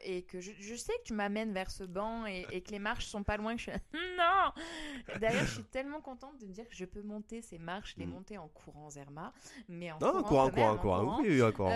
et 0.05 0.27
que 0.29 0.43
je, 0.43 0.53
je, 0.61 0.75
sais 0.75 0.93
que 0.99 1.05
tu 1.05 1.15
m'amènes 1.15 1.55
vers 1.55 1.71
ce 1.71 1.85
banc 1.85 2.27
et, 2.27 2.45
et, 2.53 2.61
que 2.61 2.71
les 2.71 2.79
marches 2.79 3.07
sont 3.07 3.23
pas 3.23 3.39
loin, 3.39 3.57
que 3.57 3.63
je 3.63 3.71
suis 3.71 3.81
non 4.19 4.53
D'ailleurs, 5.21 5.47
je 5.47 5.55
suis 5.55 5.65
tellement 5.65 6.03
contente 6.03 6.37
de 6.39 6.45
me 6.45 6.53
dire 6.53 6.69
que 6.69 6.77
je 6.77 6.85
peux 6.85 7.01
monter 7.01 7.41
ces 7.41 7.59
marches, 7.59 7.97
les 7.97 8.05
mm. 8.05 8.11
monter 8.11 8.37
en 8.37 8.49
courant 8.49 8.91
Zerma. 8.91 9.33
Mais 9.71 9.91
en 9.91 9.99
non, 10.01 10.23
courant, 10.23 10.51
courant, 10.51 10.77
courant, 10.77 10.77
courant, 10.77 11.21
oui, 11.23 11.41
oui, 11.41 11.53
courant. 11.55 11.71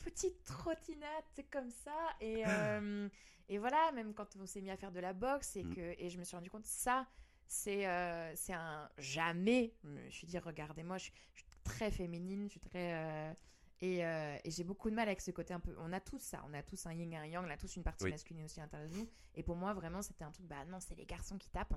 petite 0.00 0.42
trottinette 0.42 1.46
comme 1.52 1.70
ça. 1.70 1.92
Et, 2.20 2.42
et 3.48 3.58
voilà, 3.58 3.92
même 3.92 4.12
quand 4.12 4.34
on 4.42 4.46
s'est 4.46 4.60
mis 4.60 4.70
à 4.70 4.76
faire 4.76 4.90
de 4.90 4.98
la 4.98 5.12
boxe 5.12 5.54
et, 5.54 5.62
mm. 5.62 5.74
que, 5.76 6.02
et 6.02 6.10
je 6.10 6.18
me 6.18 6.24
suis 6.24 6.34
rendu 6.34 6.50
compte, 6.50 6.66
ça 6.66 7.06
c'est 7.46 7.86
euh, 7.86 8.32
c'est 8.36 8.52
un 8.52 8.88
jamais. 8.98 9.74
Je 9.82 9.88
me 9.88 10.10
suis 10.10 10.26
dit, 10.26 10.38
regardez-moi, 10.38 10.98
je, 10.98 11.10
je, 11.34 11.40
suis 11.40 11.46
très 11.62 11.90
féminine, 11.90 12.44
je 12.44 12.52
suis 12.52 12.60
très. 12.60 12.94
Euh, 12.94 13.32
et, 13.80 14.04
euh, 14.04 14.36
et 14.44 14.50
j'ai 14.50 14.64
beaucoup 14.64 14.88
de 14.88 14.94
mal 14.94 15.08
avec 15.08 15.20
ce 15.20 15.30
côté 15.30 15.52
un 15.52 15.60
peu. 15.60 15.74
On 15.78 15.92
a 15.92 16.00
tous 16.00 16.20
ça, 16.20 16.42
on 16.48 16.54
a 16.54 16.62
tous 16.62 16.86
un 16.86 16.92
yin 16.92 17.12
et 17.12 17.16
un 17.16 17.26
yang, 17.26 17.44
on 17.46 17.50
a 17.50 17.56
tous 17.56 17.76
une 17.76 17.82
partie 17.82 18.04
oui. 18.04 18.10
masculine 18.10 18.44
aussi 18.44 18.60
à 18.60 18.62
l'intérieur 18.62 18.88
de 18.88 18.96
nous. 18.96 19.08
Et 19.34 19.42
pour 19.42 19.56
moi, 19.56 19.74
vraiment, 19.74 20.00
c'était 20.00 20.24
un 20.24 20.30
truc, 20.30 20.46
bah 20.46 20.64
non, 20.66 20.78
c'est 20.80 20.94
les 20.94 21.06
garçons 21.06 21.36
qui 21.36 21.50
tapent. 21.50 21.76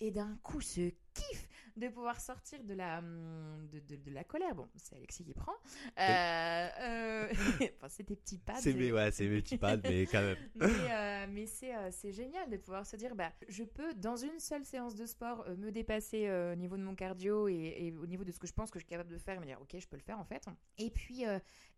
Et 0.00 0.10
d'un 0.10 0.36
coup, 0.42 0.60
ce 0.60 0.92
kiff 1.16 1.48
de 1.76 1.88
pouvoir 1.88 2.20
sortir 2.20 2.62
de 2.64 2.74
la, 2.74 2.98
hum, 2.98 3.68
de, 3.70 3.80
de, 3.80 3.96
de 3.96 4.10
la 4.10 4.24
colère. 4.24 4.54
Bon, 4.54 4.66
c'est 4.76 4.96
Alexis 4.96 5.24
qui 5.24 5.34
prend. 5.34 5.52
Euh, 5.98 6.68
euh, 6.80 7.28
enfin, 7.76 7.88
c'est 7.88 8.06
des 8.06 8.16
petits 8.16 8.38
pads. 8.38 8.60
C'est 8.60 8.72
mes, 8.72 8.92
ouais, 8.92 9.10
mes 9.20 9.42
petits 9.42 9.58
pads, 9.58 9.76
mais 9.84 10.06
quand 10.06 10.22
même. 10.22 10.36
mais, 10.54 10.66
euh, 10.66 11.26
mais 11.28 11.46
c'est, 11.46 12.12
génial 12.12 12.48
de 12.48 12.56
pouvoir 12.56 12.86
se 12.86 12.96
dire, 12.96 13.14
bah, 13.14 13.30
je 13.48 13.64
peux, 13.64 13.92
dans 13.94 14.16
une 14.16 14.38
seule 14.38 14.64
séance 14.64 14.94
de 14.94 15.04
sport, 15.06 15.46
me 15.58 15.70
dépasser 15.70 16.30
au 16.52 16.54
niveau 16.54 16.76
de 16.76 16.82
mon 16.82 16.94
cardio 16.94 17.48
et, 17.48 17.74
et, 17.78 17.92
au 17.92 18.06
niveau 18.06 18.24
de 18.24 18.32
ce 18.32 18.38
que 18.38 18.46
je 18.46 18.52
pense 18.52 18.70
que 18.70 18.78
je 18.78 18.84
suis 18.84 18.90
capable 18.90 19.10
de 19.10 19.18
faire, 19.18 19.38
me 19.40 19.46
dire, 19.46 19.60
ok, 19.60 19.76
je 19.78 19.86
peux 19.86 19.96
le 19.96 20.02
faire 20.02 20.18
en 20.18 20.24
fait. 20.24 20.46
Et 20.78 20.90
puis, 20.90 21.24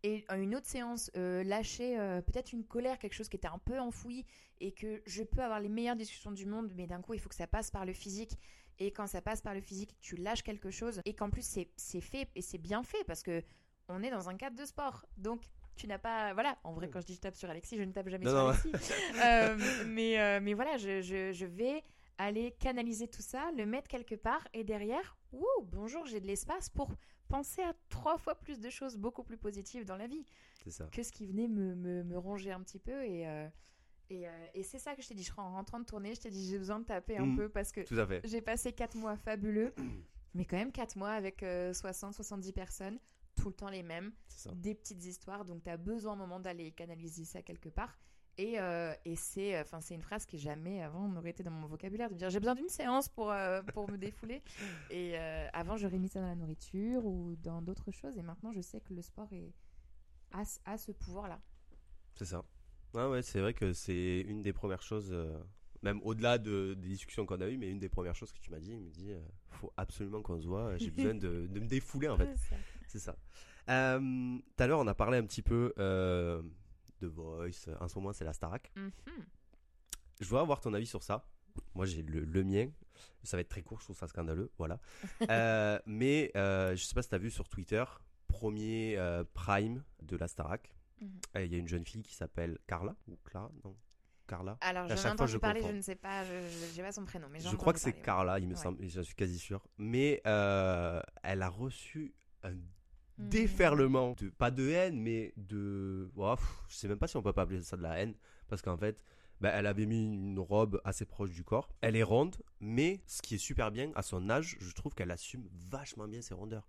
et 0.05 0.25
une 0.33 0.55
autre 0.55 0.67
séance, 0.67 1.11
lâcher 1.15 1.97
peut-être 2.27 2.53
une 2.53 2.65
colère, 2.65 2.99
quelque 2.99 3.15
chose 3.15 3.29
qui 3.29 3.37
était 3.37 3.49
un 3.49 3.59
peu 3.59 3.79
enfoui 3.81 4.25
et 4.61 4.73
que 4.73 5.03
je 5.07 5.23
peux 5.23 5.43
avoir 5.43 5.61
les 5.61 5.69
meilleures 5.69 5.97
discussions 5.97 6.33
du 6.33 6.47
monde, 6.47 6.73
mais 6.77 6.87
d'un 6.87 7.01
coup, 7.01 7.15
il 7.15 7.21
faut 7.21 7.29
que 7.29 7.35
ça 7.35 7.47
passe 7.47 7.71
par 7.71 7.85
le 7.85 7.93
physique. 7.93 8.39
Et 8.81 8.91
quand 8.93 9.07
ça 9.07 9.21
passe 9.21 9.41
par 9.41 9.55
le 9.55 9.61
physique, 9.61 9.97
tu 10.01 10.17
lâches 10.17 10.43
quelque 10.43 10.71
chose 10.71 11.01
et 11.05 11.15
qu'en 11.15 11.31
plus 11.31 11.43
c'est 11.77 12.01
fait 12.01 12.29
et 12.35 12.43
c'est 12.43 12.59
bien 12.59 12.83
fait 12.83 13.03
parce 13.05 13.23
que 13.23 13.43
on 13.89 14.03
est 14.03 14.11
dans 14.11 14.29
un 14.29 14.37
cadre 14.37 14.57
de 14.57 14.65
sport. 14.65 15.05
Donc 15.17 15.43
tu 15.75 15.87
n'as 15.87 15.99
pas 15.99 16.35
voilà 16.35 16.59
en 16.65 16.73
vrai 16.73 16.89
quand 16.91 17.01
je 17.01 17.07
dis 17.07 17.15
je 17.15 17.21
tape 17.21 17.37
sur 17.37 17.49
Alexis 17.49 17.77
je 17.77 17.83
ne 17.83 17.93
tape 17.93 18.09
jamais 18.09 18.25
non, 18.25 18.53
sur 18.53 18.69
non. 18.69 18.73
Alexis 18.75 18.93
euh, 19.25 19.85
mais 19.87 20.21
euh, 20.21 20.41
mais 20.43 20.55
voilà 20.55 20.77
je, 20.77 21.01
je, 21.01 21.33
je, 21.33 21.47
vais 21.47 21.83
aller 22.19 22.51
canaliser 22.59 23.07
tout 23.09 23.23
ça, 23.23 23.51
le 23.57 23.65
mettre 23.65 23.87
quelque 23.89 24.17
part 24.17 24.47
et 24.53 24.65
derrière, 24.65 25.17
ouh, 25.33 25.45
bonjour, 25.63 26.05
j'ai 26.07 26.19
de 26.21 26.27
l'espace 26.27 26.69
pour 26.69 26.91
penser 27.29 27.63
à 27.63 27.75
trois 27.91 28.19
fois 28.19 28.35
plus 28.35 28.59
de 28.59 28.71
choses 28.71 28.97
beaucoup 28.97 29.23
plus 29.23 29.37
positives 29.37 29.85
dans 29.85 29.97
la 29.97 30.09
vie 30.09 30.25
ça. 30.69 30.87
que 30.91 31.03
ce 31.05 31.13
qui 31.13 31.27
venait 31.27 31.47
me, 31.47 31.75
me- 31.77 32.03
me 32.03 32.19
ronger 32.19 32.51
un 32.51 32.61
petit 32.61 32.81
peu 32.81 33.05
et, 33.05 33.29
euh, 33.29 33.47
et, 34.11 34.29
euh, 34.29 34.47
et 34.55 34.63
c'est 34.63 34.79
ça 34.79 34.95
que 34.95 35.03
je 35.03 35.09
t'ai 35.09 35.15
dit, 35.15 35.23
je 35.25 35.31
crois, 35.33 35.45
en 35.45 35.53
rentrant 35.53 35.81
de 35.81 35.85
tournée, 35.85 36.15
je 36.15 36.21
t'ai 36.21 36.31
dit 36.31 36.49
j'ai 36.49 36.59
besoin 36.59 36.79
de 36.81 36.85
taper 36.85 37.17
un 37.19 37.27
Mhm. 37.27 37.37
peu 37.37 37.49
parce 37.49 37.73
que 37.73 37.83
j'ai 38.25 38.41
passé 38.43 38.73
4 38.73 38.97
mois 38.97 39.17
fabuleux, 39.17 39.75
mais 40.35 40.45
quand 40.45 40.57
même 40.57 40.73
4 40.73 40.97
mois 40.97 41.11
avec 41.13 41.43
60-70 41.43 42.53
personnes, 42.53 42.99
tout 43.37 43.49
le 43.49 43.55
temps 43.55 43.71
les 43.71 43.83
mêmes, 43.83 44.13
des 44.57 44.75
petites 44.75 45.05
histoires, 45.05 45.45
donc 45.45 45.63
tu 45.63 45.71
as 45.71 45.77
besoin 45.77 46.15
un 46.15 46.17
moment 46.17 46.41
d'aller 46.41 46.73
canaliser 46.73 47.25
ça 47.25 47.43
quelque 47.43 47.69
part. 47.69 47.99
Et, 48.41 48.61
euh, 48.61 48.95
et 49.05 49.17
c'est 49.17 49.61
enfin 49.61 49.81
c'est 49.81 49.97
une 49.97 50.03
phrase 50.03 50.25
qui 50.25 50.39
jamais 50.39 50.81
avant 50.81 51.09
n'aurait 51.09 51.31
été 51.31 51.43
dans 51.43 51.51
mon 51.51 51.67
vocabulaire 51.67 52.09
de 52.09 52.15
dire 52.15 52.31
j'ai 52.31 52.39
besoin 52.39 52.55
d'une 52.55 52.69
séance 52.69 53.09
pour, 53.09 53.33
euh, 53.33 53.63
pour 53.75 53.91
me 53.91 53.97
défouler. 53.99 54.45
Et 54.91 55.19
euh, 55.19 55.49
avant 55.53 55.77
j'aurais 55.77 55.99
mis 55.99 56.09
ça 56.09 56.21
dans 56.21 56.29
la 56.29 56.37
nourriture 56.37 57.05
ou 57.05 57.35
dans 57.35 57.61
d'autres 57.63 57.91
choses 57.91 58.17
et 58.17 58.23
maintenant 58.23 58.53
je 58.53 58.61
sais 58.61 58.81
que 58.81 58.95
le 58.95 59.03
sport 59.03 59.33
est, 59.33 59.53
a, 60.31 60.45
ce- 60.45 60.61
a 60.67 60.79
ce 60.79 60.93
pouvoir-là. 60.93 61.41
C'est 62.15 62.27
ça. 62.27 62.45
Ouais, 62.95 63.07
ouais, 63.07 63.23
c'est 63.23 63.41
vrai 63.41 63.55
que 63.55 63.73
c'est 63.73 64.21
une 64.21 64.43
des 64.43 64.53
premières 64.53 64.83
choses, 64.83 65.11
euh, 65.13 65.39
même 65.83 66.01
au-delà 66.03 66.39
de, 66.39 66.75
des 66.75 66.89
discussions 66.89 67.27
qu'on 67.27 67.41
a 67.41 67.47
eues, 67.49 67.59
mais 67.59 67.71
une 67.71 67.79
des 67.79 67.89
premières 67.89 68.15
choses 68.15 68.33
que 68.33 68.39
tu 68.41 68.51
m'as 68.51 68.59
dit, 68.61 68.73
il 68.73 68.81
me 68.81 68.91
dit, 68.91 69.13
euh, 69.13 69.21
faut 69.51 69.73
absolument 69.77 70.23
qu'on 70.23 70.41
se 70.41 70.47
voit, 70.47 70.77
j'ai 70.79 70.91
besoin 70.91 71.15
de, 71.15 71.47
de 71.47 71.61
me 71.61 71.67
défouler 71.67 72.09
en 72.09 72.17
fait. 72.17 72.35
C'est 72.87 72.99
ça. 72.99 73.17
Euh, 73.69 73.99
Tout 74.57 74.63
à 74.63 74.67
l'heure, 74.67 74.81
on 74.81 74.87
a 74.87 74.95
parlé 74.95 75.19
un 75.19 75.25
petit 75.25 75.43
peu 75.43 75.75
euh, 75.79 76.43
de 77.01 77.07
Voice. 77.07 77.69
En 77.81 77.89
ce 77.89 77.99
moment, 77.99 78.13
c'est 78.15 78.25
la 78.25 78.33
Starac. 78.33 78.73
Mhm. 78.77 78.91
Je 80.21 80.25
voudrais 80.27 80.43
avoir 80.43 80.61
ton 80.61 80.73
avis 80.75 80.87
sur 80.87 81.03
ça. 81.03 81.29
Moi, 81.75 81.85
j'ai 81.87 82.03
le, 82.03 82.21
le 82.21 82.45
mien. 82.45 82.71
Ça 83.23 83.37
va 83.37 83.43
être 83.43 83.49
très 83.51 83.63
court, 83.63 83.79
je 83.81 83.85
trouve 83.85 83.97
ça 83.97 84.09
scandaleux. 84.09 84.51
Voilà. 84.59 84.81
Mais 85.87 86.31
je 86.35 86.83
sais 86.83 86.95
pas 86.95 87.03
si 87.03 87.11
tu 87.11 87.15
as 87.15 87.19
vu 87.19 87.31
sur 87.31 87.47
Twitter, 87.49 87.85
premier 88.27 88.97
euh, 88.97 89.25
Prime 89.35 89.83
de 90.03 90.17
la 90.17 90.29
Starac. 90.29 90.75
Mhm. 91.01 91.21
Il 91.37 91.53
y 91.53 91.55
a 91.55 91.59
une 91.59 91.69
jeune 91.69 91.85
fille 91.85 92.03
qui 92.03 92.15
s'appelle 92.15 92.59
Carla. 92.67 92.95
Ou 93.09 93.17
Clara 93.25 93.51
Non. 93.65 93.77
Carla. 94.27 94.59
Alors 94.61 94.85
À 94.85 94.89
j'en 94.89 94.95
ai 94.95 94.97
chaque 94.97 95.03
fois, 95.05 95.13
entendu 95.13 95.33
je 95.33 95.39
parler, 95.39 95.63
je 95.63 95.69
ne 95.73 95.81
sais 95.81 95.95
pas, 95.95 96.23
je 96.25 96.77
n'ai 96.77 96.83
pas 96.83 96.93
son 96.93 97.05
prénom. 97.07 97.29
Mais 97.31 97.41
Je 97.41 97.57
crois 97.57 97.73
que 97.73 97.81
c'est 97.81 97.95
ouais. 97.95 98.03
Carla, 98.03 98.39
il 98.39 98.47
me 98.47 98.55
Ouais. 98.55 98.61
semble. 98.61 98.87
J'en 98.87 99.03
suis 99.03 99.15
quasi 99.15 99.39
sûr. 99.39 99.67
Mais 99.79 100.21
euh, 100.27 101.01
elle 101.23 101.41
a 101.43 101.49
reçu 101.49 102.15
un 102.43 102.53
Mhm. 102.53 103.29
déferlement 103.31 104.13
de 104.19 104.29
pas 104.29 104.51
de 104.51 104.69
haine 104.69 105.01
mais 105.01 105.33
de 105.37 106.11
Ouah, 106.15 106.37
pff, 106.37 106.63
je 106.69 106.77
sais 106.77 106.89
même 106.89 106.99
pas 106.99 107.09
si 107.09 107.17
on 107.17 107.23
peut 107.23 107.33
pas 107.33 107.43
appeler 107.43 107.63
ça 107.63 107.77
de 107.77 107.83
la 107.83 107.99
haine 107.99 108.15
parce 108.47 108.63
qu'en 108.63 108.77
fait 108.77 109.03
bah, 109.41 109.51
elle 109.51 109.67
avait 109.67 109.87
mis 109.87 110.05
une 110.05 110.39
robe 110.39 110.81
assez 110.85 111.05
proche 111.05 111.31
du 111.33 111.43
corps 111.43 111.69
elle 111.81 111.97
est 111.97 112.05
ronde 112.05 112.37
mais 112.61 113.01
ce 113.07 113.21
qui 113.21 113.35
est 113.35 113.39
super 113.39 113.73
bien 113.73 113.91
à 113.97 114.03
son 114.03 114.31
âge 114.31 114.57
je 114.61 114.73
trouve 114.73 114.95
qu'elle 114.95 115.11
assume 115.11 115.49
vachement 115.53 116.07
bien 116.07 116.23
ses 116.23 116.35
rondeurs 116.35 116.69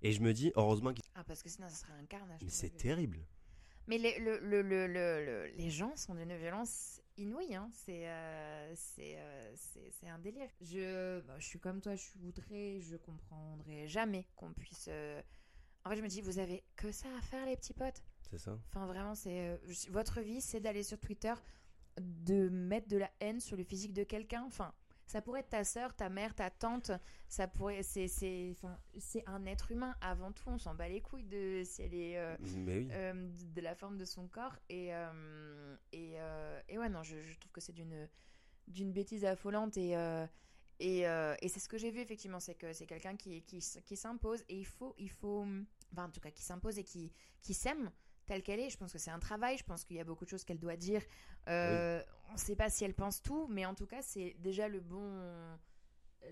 et 0.00 0.12
je 0.12 0.22
me 0.22 0.32
dis 0.32 0.50
heureusement 0.56 0.94
qu'il- 0.94 1.04
Ah, 1.14 1.24
parce 1.24 1.42
que 1.42 1.50
sinon, 1.50 1.68
ça 1.68 1.74
serait 1.74 1.92
un 1.92 2.06
carnage. 2.06 2.40
mais 2.42 2.48
c'est 2.48 2.72
le- 2.72 2.78
terrible 2.78 3.18
Mais 3.88 3.98
les, 3.98 4.18
le, 4.20 4.38
le, 4.38 4.62
le, 4.62 4.86
le- 4.86 5.24
le- 5.24 5.46
les 5.56 5.70
gens 5.70 5.94
sont 5.96 6.14
d'une 6.14 6.36
violence 6.36 7.00
inouïe. 7.16 7.54
Hein. 7.54 7.68
C'est 7.72 8.08
euh, 8.08 8.72
c'est 8.76 9.16
euh, 9.16 9.54
un 10.08 10.18
délire. 10.18 10.48
Je, 10.60 11.20
bah, 11.20 11.34
je 11.38 11.46
suis 11.46 11.58
comme 11.58 11.80
toi, 11.80 11.94
je 11.96 12.02
suis 12.02 12.20
outrée. 12.24 12.80
Je 12.80 12.96
comprendrai 12.96 13.88
jamais 13.88 14.26
qu'on 14.36 14.52
puisse. 14.52 14.86
euh, 14.88 15.20
En 15.84 15.90
fait, 15.90 15.96
je 15.96 16.02
me 16.02 16.08
dis, 16.08 16.20
vous 16.20 16.38
avez 16.38 16.62
que 16.76 16.92
ça 16.92 17.08
à 17.18 17.20
faire, 17.22 17.44
les 17.46 17.56
petits 17.56 17.74
potes. 17.74 18.02
c'est 18.30 18.38
ça 18.38 18.56
Enfin, 18.68 18.86
vraiment, 18.86 19.14
c'est 19.16 19.48
euh, 19.48 19.56
votre 19.90 20.20
vie, 20.20 20.40
c'est 20.40 20.60
d'aller 20.60 20.84
sur 20.84 20.98
Twitter, 21.00 21.34
de 22.00 22.48
mettre 22.48 22.88
de 22.88 22.98
la 22.98 23.10
haine 23.20 23.40
sur 23.40 23.56
le 23.56 23.64
physique 23.64 23.92
de 23.92 24.04
quelqu'un. 24.04 24.44
Enfin, 24.46 24.72
ça 25.12 25.20
pourrait 25.22 25.40
être 25.40 25.50
ta 25.50 25.62
sœur, 25.64 25.94
ta 25.94 26.08
mère, 26.08 26.34
ta 26.34 26.48
tante. 26.50 26.90
Ça 27.28 27.46
pourrait, 27.46 27.82
c'est, 27.82 28.08
c'est, 28.08 28.50
enfin, 28.56 28.78
c'est 28.98 29.22
un 29.28 29.44
être 29.46 29.70
humain 29.70 29.94
avant 30.00 30.32
tout. 30.32 30.44
On 30.48 30.58
s'en 30.58 30.74
bat 30.74 30.88
les 30.88 31.00
couilles 31.02 31.24
de 31.24 31.62
si 31.64 31.82
elle 31.82 31.94
est 31.94 32.16
euh, 32.18 32.34
oui 32.66 32.88
euh, 32.90 33.12
de- 33.12 33.54
de 33.54 33.60
la 33.60 33.74
forme 33.74 33.98
de 33.98 34.04
son 34.06 34.26
corps. 34.28 34.56
Et 34.70 34.94
euh, 34.94 35.76
et, 35.92 36.14
et 36.68 36.78
ouais, 36.78 36.88
non, 36.88 37.02
je, 37.02 37.20
je 37.20 37.38
trouve 37.38 37.52
que 37.52 37.60
c'est 37.60 37.72
d'une 37.74 38.08
d'une 38.68 38.92
bêtise 38.92 39.24
affolante 39.24 39.76
et 39.76 39.94
et, 40.80 41.00
et 41.02 41.48
c'est 41.48 41.60
ce 41.60 41.68
que 41.68 41.76
j'ai 41.78 41.90
vu 41.90 42.00
effectivement, 42.00 42.40
c'est 42.40 42.54
que 42.54 42.72
c'est 42.72 42.86
quelqu'un 42.86 43.14
qui, 43.16 43.42
qui, 43.42 43.58
qui 43.84 43.96
s'impose 43.96 44.42
et 44.48 44.56
il 44.58 44.64
faut, 44.66 44.94
il 44.98 45.10
faut, 45.10 45.46
enfin 45.92 46.06
en 46.06 46.10
tout 46.10 46.20
cas 46.20 46.30
qui 46.30 46.42
s'impose 46.42 46.78
et 46.78 46.84
qui, 46.84 47.12
qui 47.40 47.54
s'aime 47.54 47.90
telle 48.32 48.42
qu'elle 48.42 48.60
est. 48.60 48.70
Je 48.70 48.78
pense 48.78 48.92
que 48.92 48.98
c'est 48.98 49.10
un 49.10 49.18
travail, 49.18 49.58
je 49.58 49.64
pense 49.64 49.84
qu'il 49.84 49.96
y 49.96 50.00
a 50.00 50.04
beaucoup 50.04 50.24
de 50.24 50.30
choses 50.30 50.44
qu'elle 50.44 50.58
doit 50.58 50.76
dire. 50.76 51.02
Euh, 51.48 52.02
On 52.30 52.32
ne 52.34 52.38
sait 52.38 52.56
pas 52.56 52.70
si 52.70 52.84
elle 52.84 52.94
pense 52.94 53.22
tout, 53.22 53.46
mais 53.50 53.66
en 53.66 53.74
tout 53.74 53.86
cas 53.86 54.00
c'est 54.00 54.34
déjà 54.38 54.66
le 54.68 54.80
bon, 54.80 55.06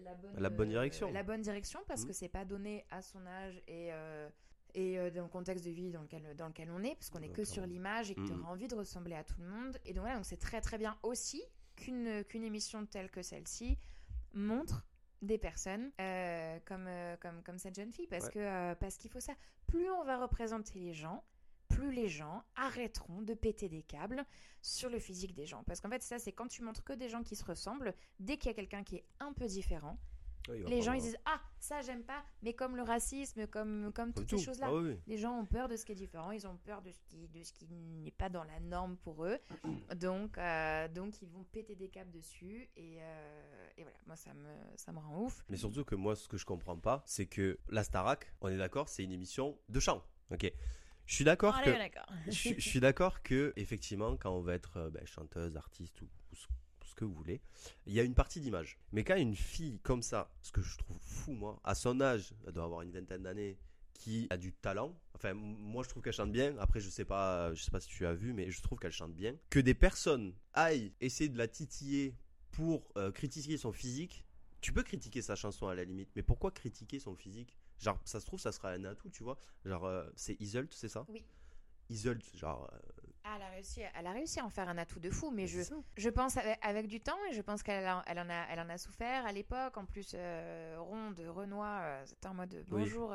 la 0.03 0.15
bonne, 0.15 0.37
La 0.39 0.51
bonne 0.51 0.69
euh, 0.69 0.73
direction. 0.73 1.13
la 1.13 1.23
bonne 1.23 1.43
direction 1.43 1.81
parce 1.87 2.03
Mhm. 2.03 2.07
que 2.09 2.13
c'est 2.15 2.29
pas 2.29 2.45
donné 2.45 2.87
à 2.91 3.03
son 3.03 3.27
âge 3.27 3.61
et 3.69 3.93
euh, 3.93 4.29
et 4.75 5.11
dans 5.11 5.25
le 5.25 5.29
contexte 5.29 5.65
de 5.65 5.71
vie 5.71 5.91
dans 5.91 6.03
lequel, 6.03 6.23
dans 6.37 6.47
lequel 6.47 6.71
on 6.71 6.81
est, 6.85 6.95
parce 6.95 7.11
qu'on 7.11 7.21
est 7.23 7.33
que 7.33 7.43
sur 7.43 7.67
l'image 7.67 8.13
et 8.13 8.15
que 8.15 8.25
tu 8.25 8.33
auras 8.33 8.51
envie 8.53 8.69
de 8.69 8.77
ressembler 8.77 9.17
à 9.17 9.25
tout 9.25 9.41
le 9.41 9.49
monde. 9.49 9.77
Et 9.85 9.93
donc 9.93 10.03
voilà, 10.03 10.15
donc 10.15 10.25
c'est 10.25 10.37
très 10.39 10.61
très 10.61 10.79
bien 10.79 10.97
aussi 11.03 11.43
qu'une 11.75 12.23
qu'une 12.25 12.45
émission 12.45 12.87
telle 12.87 13.11
que 13.11 13.21
celle-ci 13.21 13.77
montre 14.33 14.87
des 15.23 15.39
personnes 15.39 15.91
euh, 16.01 16.59
comme, 16.65 16.89
comme, 17.21 17.43
comme 17.43 17.59
cette 17.59 17.75
jeune 17.75 17.91
fille, 17.93 18.07
parce 18.07 18.27
Ouais. 18.27 18.31
que 18.31 18.39
euh, 18.39 18.75
parce 18.77 18.97
qu'il 18.97 19.11
faut 19.11 19.19
ça. 19.21 19.33
Plus 19.67 19.91
on 19.91 20.05
va 20.05 20.19
représenter 20.19 20.79
les 20.79 20.93
gens, 20.95 21.25
plus 21.81 21.93
les 21.93 22.09
gens 22.09 22.43
arrêteront 22.57 23.23
de 23.23 23.33
péter 23.33 23.71
des 23.71 23.83
câbles 23.83 24.23
sur 24.61 24.91
le 24.91 24.99
physique 24.99 25.35
des 25.35 25.47
gens. 25.47 25.65
Parce 25.65 25.81
qu'en 25.81 25.89
fait, 25.89 26.03
ça, 26.03 26.19
c'est 26.19 26.33
quand 26.33 26.47
tu 26.47 26.63
montres 26.63 26.85
que 26.85 26.93
des 26.93 27.09
gens 27.09 27.23
qui 27.23 27.37
se 27.37 27.45
ressemblent, 27.45 27.95
dès 28.19 28.37
qu'il 28.37 28.49
y 28.49 28.51
a 28.51 28.55
quelqu'un 28.55 28.85
qui 28.85 28.97
est 28.97 29.05
un 29.19 29.33
peu 29.33 29.47
différent, 29.47 29.99
les 30.49 30.83
gens 30.83 30.93
ils 30.93 31.03
disent 31.03 31.19
Ah, 31.25 31.41
ça 31.59 31.81
j'aime 31.81 32.03
pas, 32.03 32.23
mais 32.43 32.53
comme 32.53 32.77
le 32.77 32.83
racisme, 32.83 33.47
comme, 33.47 33.93
comme 33.95 34.13
toutes 34.13 34.27
tout. 34.27 34.39
ces 34.39 34.45
choses-là. 34.45 34.67
Ah 34.69 34.75
oui. 34.75 34.99
Les 35.07 35.17
gens 35.17 35.39
ont 35.39 35.47
peur 35.47 35.69
de 35.69 35.77
ce 35.77 35.87
qui 35.87 35.93
est 35.93 35.97
différent, 35.97 36.33
ils 36.33 36.47
ont 36.47 36.57
peur 36.59 36.83
de 36.83 36.91
ce 36.91 37.01
qui, 37.03 37.29
de 37.29 37.43
ce 37.43 37.53
qui 37.53 37.67
n'est 37.67 38.11
pas 38.11 38.29
dans 38.29 38.45
la 38.45 38.61
norme 38.61 38.97
pour 38.99 39.25
eux. 39.25 39.39
Donc, 39.97 40.37
euh, 40.39 40.89
donc 40.89 41.21
ils 41.23 41.29
vont 41.29 41.45
péter 41.45 41.77
des 41.77 41.89
câbles 41.89 42.11
dessus. 42.11 42.69
Et, 42.77 42.99
euh, 43.01 43.69
et 43.77 43.83
voilà, 43.83 43.99
moi 44.07 44.17
ça 44.17 44.35
me, 44.35 44.51
ça 44.77 44.93
me 44.93 44.99
rend 44.99 45.25
ouf. 45.25 45.45
Mais 45.49 45.57
surtout 45.57 45.85
que 45.85 45.95
moi, 45.95 46.17
ce 46.17 46.29
que 46.29 46.37
je 46.37 46.45
comprends 46.45 46.79
pas, 46.79 47.03
c'est 47.07 47.27
que 47.27 47.59
la 47.69 47.85
Starac, 47.85 48.35
on 48.41 48.49
est 48.49 48.59
d'accord, 48.59 48.89
c'est 48.89 49.05
une 49.05 49.13
émission 49.13 49.59
de 49.69 49.81
chant. 49.81 50.03
Ok? 50.31 50.51
Je 51.11 51.17
suis 51.17 51.25
d'accord 51.25 51.55
que. 51.65 51.71
je, 52.27 52.31
suis- 52.31 52.55
je 52.61 52.69
suis 52.69 52.79
d'accord 52.81 53.23
que 53.23 53.53
effectivement 53.57 54.17
quand 54.17 54.31
on 54.31 54.41
va 54.43 54.55
être 54.55 54.77
euh, 54.77 54.91
ben, 54.91 55.05
chanteuse, 55.07 55.57
artiste 55.57 56.01
ou, 56.03 56.05
ou 56.05 56.37
ce, 56.37 56.47
ce 56.87 56.95
que 56.95 57.05
vous 57.05 57.13
voulez, 57.15 57.41
il 57.87 57.93
y 57.93 57.99
a 57.99 58.05
une 58.05 58.15
partie 58.15 58.41
d'image. 58.41 58.79
Mais 58.93 59.03
quand 59.03 59.17
une 59.17 59.35
fille 59.35 59.81
comme 59.83 60.03
ça, 60.03 60.31
ce 60.41 60.53
que 60.53 60.63
je 60.63 60.79
trouve 60.79 60.97
fou 61.01 61.33
moi, 61.33 61.59
à 61.65 61.75
son 61.75 62.01
âge, 62.01 62.33
elle 62.47 62.53
doit 62.53 62.63
avoir 62.63 62.83
une 62.83 62.93
vingtaine 62.93 63.23
d'années, 63.25 63.59
qui 63.95 64.29
a 64.31 64.37
du 64.37 64.53
talent. 64.53 64.97
Enfin, 65.17 65.35
moi 65.35 65.83
je 65.83 65.89
trouve 65.89 66.03
qu'elle 66.05 66.13
chante 66.13 66.31
bien. 66.31 66.57
Après, 66.59 66.79
je 66.79 66.89
sais 66.89 67.05
pas, 67.05 67.53
je 67.55 67.63
sais 67.65 67.73
pas 67.73 67.81
si 67.81 67.89
tu 67.89 68.07
as 68.07 68.15
vu, 68.15 68.33
mais 68.33 68.49
je 68.53 68.63
trouve 68.63 68.79
qu'elle 68.79 68.93
chante 68.93 69.13
bien. 69.15 69.35
Que 69.51 69.59
des 69.59 69.75
personnes 69.75 70.33
aillent 70.55 70.93
essayer 71.01 71.29
de 71.29 71.37
la 71.37 71.49
titiller 71.49 72.15
pour 72.53 72.89
euh, 72.97 73.11
critiquer 73.11 73.57
son 73.59 73.73
physique. 73.73 74.25
Tu 74.61 74.73
peux 74.73 74.85
critiquer 74.85 75.23
sa 75.23 75.35
chanson 75.35 75.67
à 75.67 75.75
la 75.75 75.83
limite, 75.85 76.11
mais 76.15 76.23
pourquoi 76.23 76.53
critiquer 76.53 77.01
son 77.01 77.17
physique 77.17 77.57
Genre, 77.81 77.99
ça 78.05 78.21
se 78.21 78.27
trouve, 78.27 78.39
ça 78.41 78.53
sera 78.53 78.71
un 78.71 78.85
atout, 78.85 79.11
tu 79.11 79.23
vois. 79.23 79.39
Genre, 79.65 79.85
euh, 79.85 80.09
c'est 80.17 80.39
Iseult, 80.41 80.69
c'est 80.71 80.89
ça? 80.89 81.05
Oui. 81.09 81.25
Iseult, 81.89 82.19
genre. 82.37 82.71
euh, 82.73 82.79
Ah, 83.25 83.35
elle, 83.37 83.43
a 83.43 83.49
réussi, 83.51 83.81
elle 83.99 84.07
a 84.07 84.13
réussi 84.13 84.39
à 84.41 84.45
en 84.45 84.51
faire 84.51 84.69
un 84.69 84.79
atout 84.79 85.01
de 85.01 85.11
fou, 85.11 85.31
mais 85.31 85.47
je, 85.47 85.61
je 85.97 86.09
pense 86.11 86.37
avec, 86.37 86.59
avec 86.63 86.87
du 86.87 87.01
temps 87.01 87.19
et 87.31 87.35
je 87.35 87.41
pense 87.43 87.63
qu'elle 87.63 87.87
en, 87.89 88.03
elle 88.07 88.19
en, 88.19 88.29
a, 88.31 88.47
elle 88.51 88.61
en 88.61 88.69
a 88.69 88.79
souffert 88.79 89.27
à 89.27 89.33
l'époque. 89.33 89.77
En 89.77 89.85
plus, 89.87 90.13
euh, 90.15 90.77
Ronde, 90.79 91.21
Renoir, 91.29 92.07
c'était 92.07 92.29
en 92.29 92.35
mode 92.35 92.65
bonjour. 92.69 93.15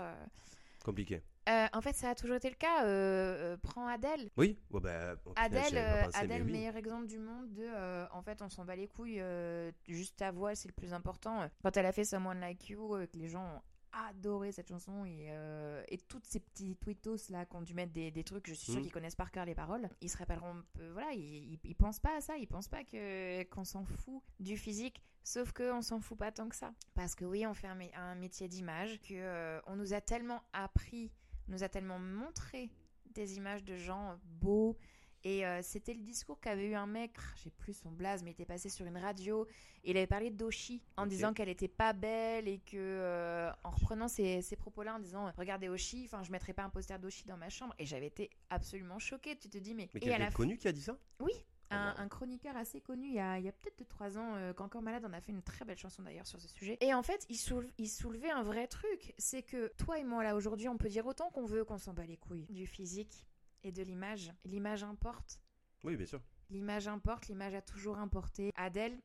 Compliqué. 0.83 1.23
Euh, 1.47 1.67
en 1.73 1.81
fait, 1.81 1.93
ça 1.93 2.09
a 2.09 2.15
toujours 2.15 2.35
été 2.35 2.49
le 2.49 2.55
cas. 2.55 2.83
euh, 2.85 3.53
euh, 3.53 3.57
prends 3.61 3.87
Adèle. 3.87 4.29
Oui, 4.35 4.57
ouais, 4.71 4.79
bah, 4.81 5.15
final, 5.17 5.33
Adèle, 5.35 6.03
pensé, 6.05 6.17
Adèle 6.17 6.43
oui. 6.43 6.51
meilleur 6.51 6.75
exemple 6.75 7.05
du 7.07 7.19
monde 7.19 7.53
de. 7.53 8.11
en 8.11 8.21
fait, 8.23 8.41
on 8.41 8.49
s'en 8.49 8.65
bat 8.65 8.75
les 8.75 8.87
couilles. 8.87 9.21
juste 9.87 10.17
ta 10.17 10.31
voix, 10.31 10.53
c'est 10.55 10.67
le 10.67 10.73
plus 10.73 10.93
important. 10.93 11.47
Quand 11.63 11.77
elle 11.77 11.85
a 11.85 11.91
fait 11.91 12.03
Someone 12.03 12.39
Like 12.39 12.67
You, 12.69 12.89
que 13.11 13.17
les 13.17 13.27
gens 13.29 13.43
ont 13.57 13.61
adoré 14.09 14.51
cette 14.51 14.67
chanson 14.69 15.05
et, 15.05 15.27
euh, 15.29 15.83
et 15.87 15.97
toutes 15.97 16.25
ces 16.25 16.39
petits 16.39 16.75
tweetos 16.75 17.29
là 17.29 17.45
qui 17.45 17.55
ont 17.55 17.61
dû 17.61 17.73
mettre 17.73 17.93
des, 17.93 18.11
des 18.11 18.23
trucs, 18.23 18.47
je 18.47 18.53
suis 18.53 18.65
sûre 18.71 18.75
Mhm. 18.77 18.83
qu'ils 18.83 18.91
connaissent 18.91 19.15
par 19.15 19.31
cœur 19.31 19.45
les 19.45 19.55
paroles. 19.55 19.89
Ils 20.01 20.09
se 20.09 20.17
rappelleront. 20.17 20.61
euh, 20.79 20.91
voilà, 20.93 21.13
ils, 21.13 21.53
ils, 21.53 21.59
ils 21.63 21.75
pensent 21.75 21.99
pas 21.99 22.15
à 22.17 22.21
ça. 22.21 22.37
Ils 22.37 22.47
pensent 22.47 22.67
pas 22.67 22.83
que 22.83 23.43
qu'on 23.43 23.63
s'en 23.63 23.85
fout 23.85 24.21
du 24.39 24.57
physique. 24.57 25.01
Sauf 25.23 25.51
que 25.53 25.71
on 25.71 25.81
s'en 25.81 25.99
fout 26.01 26.17
pas 26.17 26.31
tant 26.31 26.47
que 26.49 26.55
ça. 26.55 26.73
Parce 26.93 27.15
que 27.15 27.25
oui, 27.25 27.45
on 27.47 27.53
fait 27.53 27.67
un 27.67 28.15
métier 28.15 28.47
d'image 28.47 28.99
que 29.01 29.13
euh, 29.13 29.59
on 29.67 29.75
nous 29.75 29.93
a 29.93 30.01
tellement 30.01 30.41
appris, 30.53 31.11
on 31.47 31.53
nous 31.53 31.63
a 31.63 31.69
tellement 31.69 31.97
montré 31.99 32.69
des 33.13 33.37
images 33.37 33.63
de 33.63 33.75
gens 33.77 34.19
beaux. 34.25 34.77
Et 35.25 35.43
euh, 35.43 35.59
c'était 35.63 35.95
le 35.95 36.01
discours 36.01 36.39
qu'avait 36.39 36.67
eu 36.67 36.75
un 36.75 36.85
mec, 36.85 37.15
ah, 37.17 37.33
j'ai 37.43 37.49
plus 37.49 37.73
son 37.73 37.89
blaze, 37.89 38.21
mais 38.21 38.29
il 38.29 38.33
était 38.33 38.45
passé 38.45 38.69
sur 38.69 38.85
une 38.85 38.97
radio. 38.97 39.47
Et 39.83 39.89
il 39.89 39.97
avait 39.97 40.05
parlé 40.05 40.29
Doshi 40.29 40.83
en 40.97 41.07
disant 41.07 41.33
qu'elle 41.33 41.49
était 41.49 41.67
pas 41.67 41.93
belle 41.93 42.47
et 42.47 42.59
que, 42.59 42.77
euh, 42.77 43.51
en 43.63 43.71
reprenant 43.71 44.07
ces, 44.07 44.43
ces 44.43 44.55
propos-là, 44.55 44.95
en 44.95 44.99
disant 44.99 45.31
Regardez 45.35 45.67
Oshi, 45.67 46.03
enfin, 46.05 46.21
je 46.21 46.31
mettrais 46.31 46.53
pas 46.53 46.61
un 46.63 46.69
poster 46.69 46.99
d'Oshi 46.99 47.25
dans 47.25 47.37
ma 47.37 47.49
chambre. 47.49 47.73
Et 47.79 47.87
j'avais 47.87 48.05
été 48.05 48.29
absolument 48.51 48.99
choquée. 48.99 49.35
Tu 49.35 49.49
te 49.49 49.57
dis, 49.57 49.73
mais. 49.73 49.89
Mais 49.95 49.99
quelqu'un 49.99 50.29
connu 50.29 50.57
qui 50.57 50.67
a 50.67 50.71
dit 50.71 50.83
ça? 50.83 50.95
Oui. 51.19 51.31
un, 51.71 51.85
marrant. 51.85 51.99
un 52.01 52.07
chroniqueur 52.07 52.55
assez 52.55 52.79
connu 52.79 53.07
il 53.07 53.15
y 53.15 53.19
a, 53.19 53.39
il 53.39 53.45
y 53.45 53.49
a 53.49 53.51
peut-être 53.51 53.83
3 53.87 54.19
ans, 54.19 54.35
euh, 54.35 54.53
qu'encore 54.53 54.83
malade, 54.83 55.03
on 55.09 55.13
a 55.13 55.21
fait 55.21 55.31
une 55.31 55.41
très 55.41 55.65
belle 55.65 55.79
chanson 55.79 56.03
d'ailleurs 56.03 56.27
sur 56.27 56.39
ce 56.39 56.47
sujet. 56.47 56.77
Et 56.81 56.93
en 56.93 57.01
fait, 57.01 57.25
il, 57.29 57.37
souleve- 57.37 57.71
il 57.79 57.89
soulevait 57.89 58.29
un 58.29 58.43
vrai 58.43 58.67
truc. 58.67 59.15
C'est 59.17 59.41
que 59.41 59.71
toi 59.77 59.97
et 59.97 60.03
moi, 60.03 60.23
là, 60.23 60.35
aujourd'hui, 60.35 60.67
on 60.69 60.77
peut 60.77 60.89
dire 60.89 61.07
autant 61.07 61.31
qu'on 61.31 61.45
veut 61.45 61.65
qu'on 61.65 61.79
s'en 61.79 61.93
bat 61.93 62.05
les 62.05 62.17
couilles 62.17 62.45
du 62.51 62.67
physique 62.67 63.25
et 63.65 63.71
de 63.71 63.83
l'image. 63.83 64.31
L'image 64.45 64.83
importe. 64.83 65.41
Oui, 65.83 65.97
bien 65.97 66.05
sûr. 66.05 66.21
L'image 66.49 66.87
importe, 66.87 67.27
l'image 67.27 67.55
a 67.55 67.61
toujours 67.61 67.97
importé. 67.97 68.51
Adèle, 68.55 69.01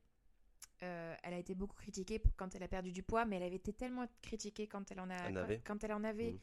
euh, 0.83 1.17
elle 1.23 1.35
a 1.35 1.39
été 1.39 1.55
beaucoup 1.55 1.77
critiquée 1.77 2.23
quand 2.37 2.55
elle 2.55 2.63
a 2.63 2.69
perdu 2.69 2.93
du 2.93 3.03
poids, 3.03 3.25
mais 3.25 3.37
elle 3.37 3.45
avait 3.45 3.57
été 3.57 3.73
tellement 3.73 4.07
critiquée 4.23 4.69
quand 4.69 4.93
elle 4.93 5.01
en, 5.01 5.11
a, 5.11 5.19
quand, 5.19 5.37
avait. 5.37 5.61
quand 5.61 5.83
elle 5.83 5.93
en 5.95 6.05
avait. 6.05 6.33
Mhm. 6.33 6.41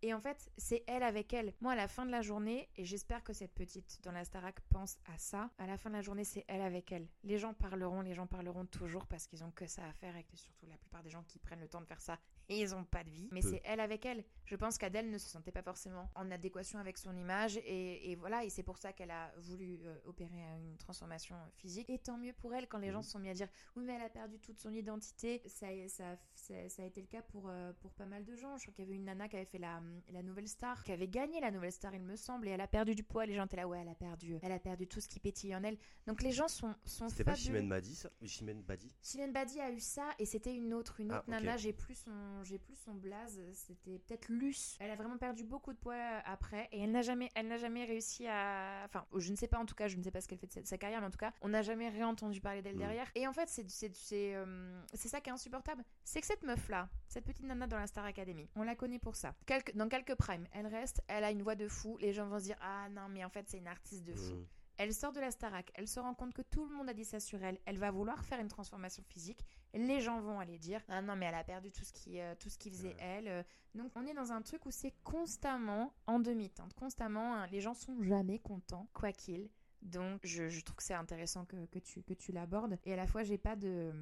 Et 0.00 0.14
en 0.14 0.20
fait, 0.20 0.50
c'est 0.56 0.84
elle 0.86 1.02
avec 1.02 1.34
elle. 1.34 1.52
Moi, 1.60 1.72
à 1.72 1.76
la 1.76 1.88
fin 1.88 2.06
de 2.06 2.10
la 2.12 2.22
journée, 2.22 2.68
et 2.76 2.84
j'espère 2.84 3.24
que 3.24 3.32
cette 3.32 3.52
petite 3.52 3.98
dans 4.04 4.12
la 4.12 4.24
Starac 4.24 4.60
pense 4.70 4.96
à 5.12 5.18
ça, 5.18 5.50
à 5.58 5.66
la 5.66 5.76
fin 5.76 5.90
de 5.90 5.96
la 5.96 6.02
journée, 6.02 6.24
c'est 6.24 6.44
elle 6.46 6.62
avec 6.62 6.92
elle. 6.92 7.08
Les 7.24 7.36
gens 7.36 7.52
parleront, 7.52 8.00
les 8.00 8.14
gens 8.14 8.28
parleront 8.28 8.64
toujours 8.64 9.06
parce 9.06 9.26
qu'ils 9.26 9.42
ont 9.42 9.50
que 9.50 9.66
ça 9.66 9.84
à 9.84 9.92
faire 9.92 10.16
et 10.16 10.22
que 10.22 10.36
surtout 10.36 10.66
la 10.66 10.76
plupart 10.76 11.02
des 11.02 11.10
gens 11.10 11.24
qui 11.24 11.38
prennent 11.40 11.60
le 11.60 11.68
temps 11.68 11.80
de 11.80 11.86
faire 11.86 12.00
ça, 12.00 12.18
ils 12.56 12.74
ont 12.74 12.84
pas 12.84 13.04
de 13.04 13.10
vie. 13.10 13.28
Mais 13.32 13.42
c'est 13.42 13.60
elle 13.64 13.80
avec 13.80 14.06
elle. 14.06 14.24
Je 14.46 14.56
pense 14.56 14.78
qu'Adèle 14.78 15.10
ne 15.10 15.18
se 15.18 15.28
sentait 15.28 15.52
pas 15.52 15.62
forcément 15.62 16.10
en 16.14 16.30
adéquation 16.30 16.78
avec 16.78 16.96
son 16.96 17.14
image 17.16 17.58
et, 17.58 18.10
et 18.10 18.14
voilà, 18.16 18.44
et 18.44 18.48
c'est 18.50 18.62
pour 18.62 18.78
ça 18.78 18.92
qu'elle 18.94 19.10
a 19.10 19.30
voulu 19.38 19.78
euh, 19.84 19.94
opérer 20.06 20.40
une 20.58 20.76
transformation 20.78 21.36
physique. 21.56 21.90
Et 21.90 21.98
tant 21.98 22.16
mieux 22.16 22.32
pour 22.32 22.54
elle 22.54 22.66
quand 22.66 22.78
les 22.78 22.90
gens 22.90 22.98
Mhm. 23.00 23.04
se 23.04 23.10
sont 23.10 23.18
mis 23.18 23.28
à 23.28 23.34
dire 23.34 23.48
oui 23.76 23.84
mais 23.84 23.94
elle 23.94 24.02
a 24.02 24.08
perdu 24.08 24.38
toute 24.38 24.58
son 24.58 24.72
identité. 24.72 25.42
Ça, 25.46 25.66
ça, 25.88 26.16
ça, 26.34 26.68
ça 26.68 26.82
a 26.82 26.86
été 26.86 27.00
le 27.02 27.06
cas 27.06 27.20
pour, 27.22 27.48
euh, 27.50 27.72
pour 27.80 27.92
pas 27.92 28.06
mal 28.06 28.24
de 28.24 28.34
gens. 28.36 28.56
Je 28.56 28.62
crois 28.62 28.74
qu'il 28.74 28.84
y 28.84 28.88
avait 28.88 28.96
une 28.96 29.04
nana 29.04 29.28
qui 29.28 29.36
avait 29.36 29.44
fait 29.44 29.58
la, 29.58 29.82
la 30.10 30.22
nouvelle 30.22 30.48
star, 30.48 30.82
qui 30.84 30.92
avait 30.92 31.08
gagné 31.08 31.40
la 31.40 31.50
nouvelle 31.50 31.72
star 31.72 31.94
il 31.94 32.02
me 32.02 32.16
semble, 32.16 32.48
et 32.48 32.52
elle 32.52 32.60
a 32.62 32.66
perdu 32.68 32.94
du 32.94 33.02
poids. 33.04 33.26
Les 33.26 33.34
gens 33.34 33.44
étaient 33.44 33.56
là 33.56 33.68
ouais 33.68 33.80
elle 33.82 33.88
a 33.88 33.94
perdu, 33.94 34.38
elle 34.42 34.52
a 34.52 34.58
perdu 34.58 34.86
tout 34.86 35.00
ce 35.00 35.08
qui 35.08 35.20
pétille 35.20 35.54
en 35.54 35.62
elle. 35.62 35.76
Donc 36.06 36.22
les 36.22 36.32
gens 36.32 36.48
sont, 36.48 36.74
sont 36.84 37.08
C'était 37.10 37.24
pas. 37.24 37.34
Chimène 37.34 37.68
Badi, 37.68 37.94
ça? 37.94 38.08
Chimène 38.24 38.62
Badi? 38.62 38.94
Chimène 39.02 39.32
Badi 39.32 39.60
a 39.60 39.70
eu 39.70 39.80
ça 39.80 40.08
et 40.18 40.24
c'était 40.24 40.54
une 40.54 40.72
autre, 40.72 41.00
une 41.00 41.12
Ah, 41.12 41.18
autre 41.18 41.28
nana. 41.30 41.56
J'ai 41.58 41.72
plus 41.72 41.94
son, 41.94 42.37
j'ai 42.44 42.58
plus 42.58 42.76
son 42.76 42.94
blaze. 42.94 43.40
C'était 43.52 43.98
peut-être 43.98 44.28
Luce. 44.28 44.76
Elle 44.80 44.90
a 44.90 44.96
vraiment 44.96 45.18
perdu 45.18 45.44
beaucoup 45.44 45.72
de 45.72 45.78
poids 45.78 45.94
euh, 45.94 46.20
après 46.24 46.68
et 46.72 46.80
elle 46.82 46.90
n'a 46.90 47.02
jamais, 47.02 47.30
elle 47.34 47.48
n'a 47.48 47.56
jamais 47.58 47.84
réussi 47.84 48.26
à, 48.26 48.82
enfin, 48.86 49.04
je 49.16 49.30
ne 49.30 49.36
sais 49.36 49.48
pas 49.48 49.58
en 49.58 49.66
tout 49.66 49.74
cas, 49.74 49.88
je 49.88 49.96
ne 49.96 50.02
sais 50.02 50.10
pas 50.10 50.20
ce 50.20 50.28
qu'elle 50.28 50.38
fait 50.38 50.46
de 50.46 50.52
sa, 50.52 50.60
de 50.62 50.66
sa 50.66 50.78
carrière, 50.78 51.00
mais 51.00 51.06
en 51.06 51.10
tout 51.10 51.18
cas, 51.18 51.32
on 51.40 51.48
n'a 51.48 51.62
jamais 51.62 51.88
réentendu 51.88 52.40
parler 52.40 52.62
d'elle 52.62 52.76
Mm. 52.76 52.78
derrière. 52.78 53.10
Et 53.14 53.26
en 53.26 53.32
fait, 53.32 53.48
c'est, 53.48 53.68
c'est, 53.70 53.94
c'est, 53.94 54.34
euh, 54.34 54.80
c'est 54.94 55.08
ça 55.08 55.20
qui 55.20 55.30
est 55.30 55.32
insupportable, 55.32 55.82
c'est 56.04 56.20
que 56.20 56.26
cette 56.26 56.42
meuf 56.42 56.68
là, 56.68 56.88
cette 57.08 57.24
petite 57.24 57.44
nana 57.46 57.66
dans 57.66 57.78
la 57.78 57.86
Star 57.86 58.04
Academy, 58.04 58.48
on 58.56 58.62
la 58.62 58.74
connaît 58.74 58.98
pour 58.98 59.16
ça. 59.16 59.34
Dans 59.74 59.88
quelques 59.88 60.14
primes, 60.14 60.46
elle 60.52 60.66
reste, 60.66 61.02
elle 61.08 61.24
a 61.24 61.30
une 61.30 61.42
voix 61.42 61.54
de 61.54 61.68
fou. 61.68 61.96
Les 62.00 62.12
gens 62.12 62.26
vont 62.28 62.38
se 62.38 62.44
dire 62.44 62.56
ah 62.60 62.88
non 62.90 63.08
mais 63.08 63.24
en 63.24 63.30
fait 63.30 63.48
c'est 63.48 63.58
une 63.58 63.66
artiste 63.68 64.04
de 64.04 64.14
fou. 64.14 64.34
Mhm. 64.34 64.46
Elle 64.78 64.94
sort 64.94 65.12
de 65.12 65.20
la 65.20 65.30
Starac, 65.30 65.70
elle 65.74 65.86
se 65.88 66.00
rend 66.00 66.14
compte 66.14 66.32
que 66.32 66.42
tout 66.42 66.64
le 66.66 66.74
monde 66.74 66.88
a 66.88 66.94
dit 66.94 67.04
ça 67.04 67.18
sur 67.20 67.42
elle, 67.42 67.58
elle 67.66 67.78
va 67.78 67.90
vouloir 67.90 68.24
faire 68.24 68.38
une 68.40 68.48
transformation 68.48 69.02
physique, 69.02 69.44
les 69.74 70.00
gens 70.00 70.20
vont 70.20 70.38
aller 70.40 70.58
dire 70.58 70.80
ah 70.88 71.02
non 71.02 71.16
mais 71.16 71.26
elle 71.26 71.34
a 71.34 71.44
perdu 71.44 71.70
tout 71.72 71.84
ce 71.84 71.92
qui, 71.92 72.20
euh, 72.20 72.34
tout 72.36 72.48
ce 72.48 72.56
qui 72.58 72.70
faisait 72.70 72.94
Ouais. 72.94 72.96
elle. 73.00 73.28
euh. 73.28 73.42
Donc 73.74 73.90
on 73.96 74.06
est 74.06 74.14
dans 74.14 74.32
un 74.32 74.40
truc 74.40 74.64
où 74.66 74.70
c'est 74.70 74.94
constamment 75.02 75.92
en 76.06 76.20
demi-teinte, 76.20 76.72
constamment 76.74 77.34
hein, 77.34 77.46
les 77.48 77.60
gens 77.60 77.74
sont 77.74 78.00
jamais 78.02 78.38
contents 78.38 78.88
quoi 78.94 79.12
qu'il. 79.12 79.50
Donc 79.82 80.20
je, 80.24 80.48
je 80.48 80.60
trouve 80.62 80.76
que 80.76 80.82
c'est 80.82 80.94
intéressant 80.94 81.44
que, 81.44 81.66
que 81.66 81.78
tu, 81.80 82.02
que 82.02 82.14
tu 82.14 82.32
l'abordes 82.32 82.78
et 82.84 82.92
à 82.92 82.96
la 82.96 83.06
fois 83.06 83.22
j'ai 83.24 83.38
pas 83.38 83.56
de... 83.56 83.92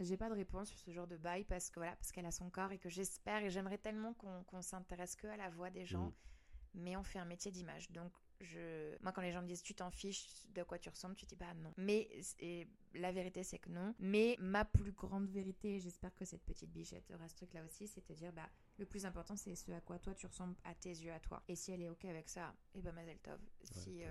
J'ai 0.00 0.16
pas 0.16 0.28
de 0.30 0.34
réponse 0.34 0.68
sur 0.68 0.78
ce 0.78 0.90
genre 0.90 1.06
de 1.06 1.16
bail 1.16 1.44
parce 1.44 1.70
que 1.70 1.78
voilà 1.78 1.94
parce 1.94 2.10
qu'elle 2.10 2.26
a 2.26 2.32
son 2.32 2.50
corps 2.50 2.72
et 2.72 2.78
que 2.78 2.88
j'espère 2.88 3.44
et 3.44 3.50
j'aimerais 3.50 3.78
tellement 3.78 4.14
qu'on 4.14 4.42
qu'on 4.44 4.60
s'intéresse 4.62 5.14
que 5.14 5.28
à 5.28 5.36
la 5.36 5.48
voix 5.50 5.70
des 5.70 5.84
gens 5.84 6.06
Mhm. 6.06 6.82
mais 6.82 6.96
on 6.96 7.04
fait 7.04 7.18
un 7.20 7.24
métier 7.26 7.52
d'image. 7.52 7.90
Donc, 7.92 8.10
je... 8.42 8.96
moi, 9.02 9.12
quand 9.12 9.22
les 9.22 9.32
gens 9.32 9.42
me 9.42 9.46
disent 9.46 9.62
tu 9.62 9.74
t'en 9.74 9.90
fiches 9.90 10.26
de 10.50 10.62
quoi 10.62 10.78
tu 10.78 10.88
ressembles, 10.88 11.14
tu 11.14 11.26
dis 11.26 11.36
bah 11.36 11.54
non. 11.54 11.72
Mais 11.76 12.08
et 12.40 12.66
la 12.94 13.12
vérité, 13.12 13.42
c'est 13.42 13.58
que 13.58 13.70
non. 13.70 13.94
Mais 13.98 14.36
ma 14.38 14.64
plus 14.64 14.92
grande 14.92 15.28
vérité, 15.28 15.76
et 15.76 15.80
j'espère 15.80 16.14
que 16.14 16.24
cette 16.24 16.44
petite 16.44 16.70
bichette 16.70 17.10
aura 17.10 17.28
ce 17.28 17.36
truc 17.36 17.52
là 17.54 17.64
aussi, 17.64 17.88
c'est 17.88 18.06
de 18.08 18.14
dire 18.14 18.32
bah 18.32 18.48
le 18.78 18.86
plus 18.86 19.06
important, 19.06 19.36
c'est 19.36 19.54
ce 19.54 19.70
à 19.72 19.80
quoi 19.80 19.98
toi 19.98 20.14
tu 20.14 20.26
ressembles 20.26 20.56
à 20.64 20.74
tes 20.74 20.90
yeux 20.90 21.12
à 21.12 21.20
toi. 21.20 21.42
Et 21.48 21.56
si 21.56 21.72
elle 21.72 21.82
est 21.82 21.88
ok 21.88 22.04
avec 22.04 22.28
ça, 22.28 22.54
et 22.74 22.82
bah 22.82 22.92
Mazel 22.92 23.18
Tov. 23.18 23.40
Si, 23.62 24.02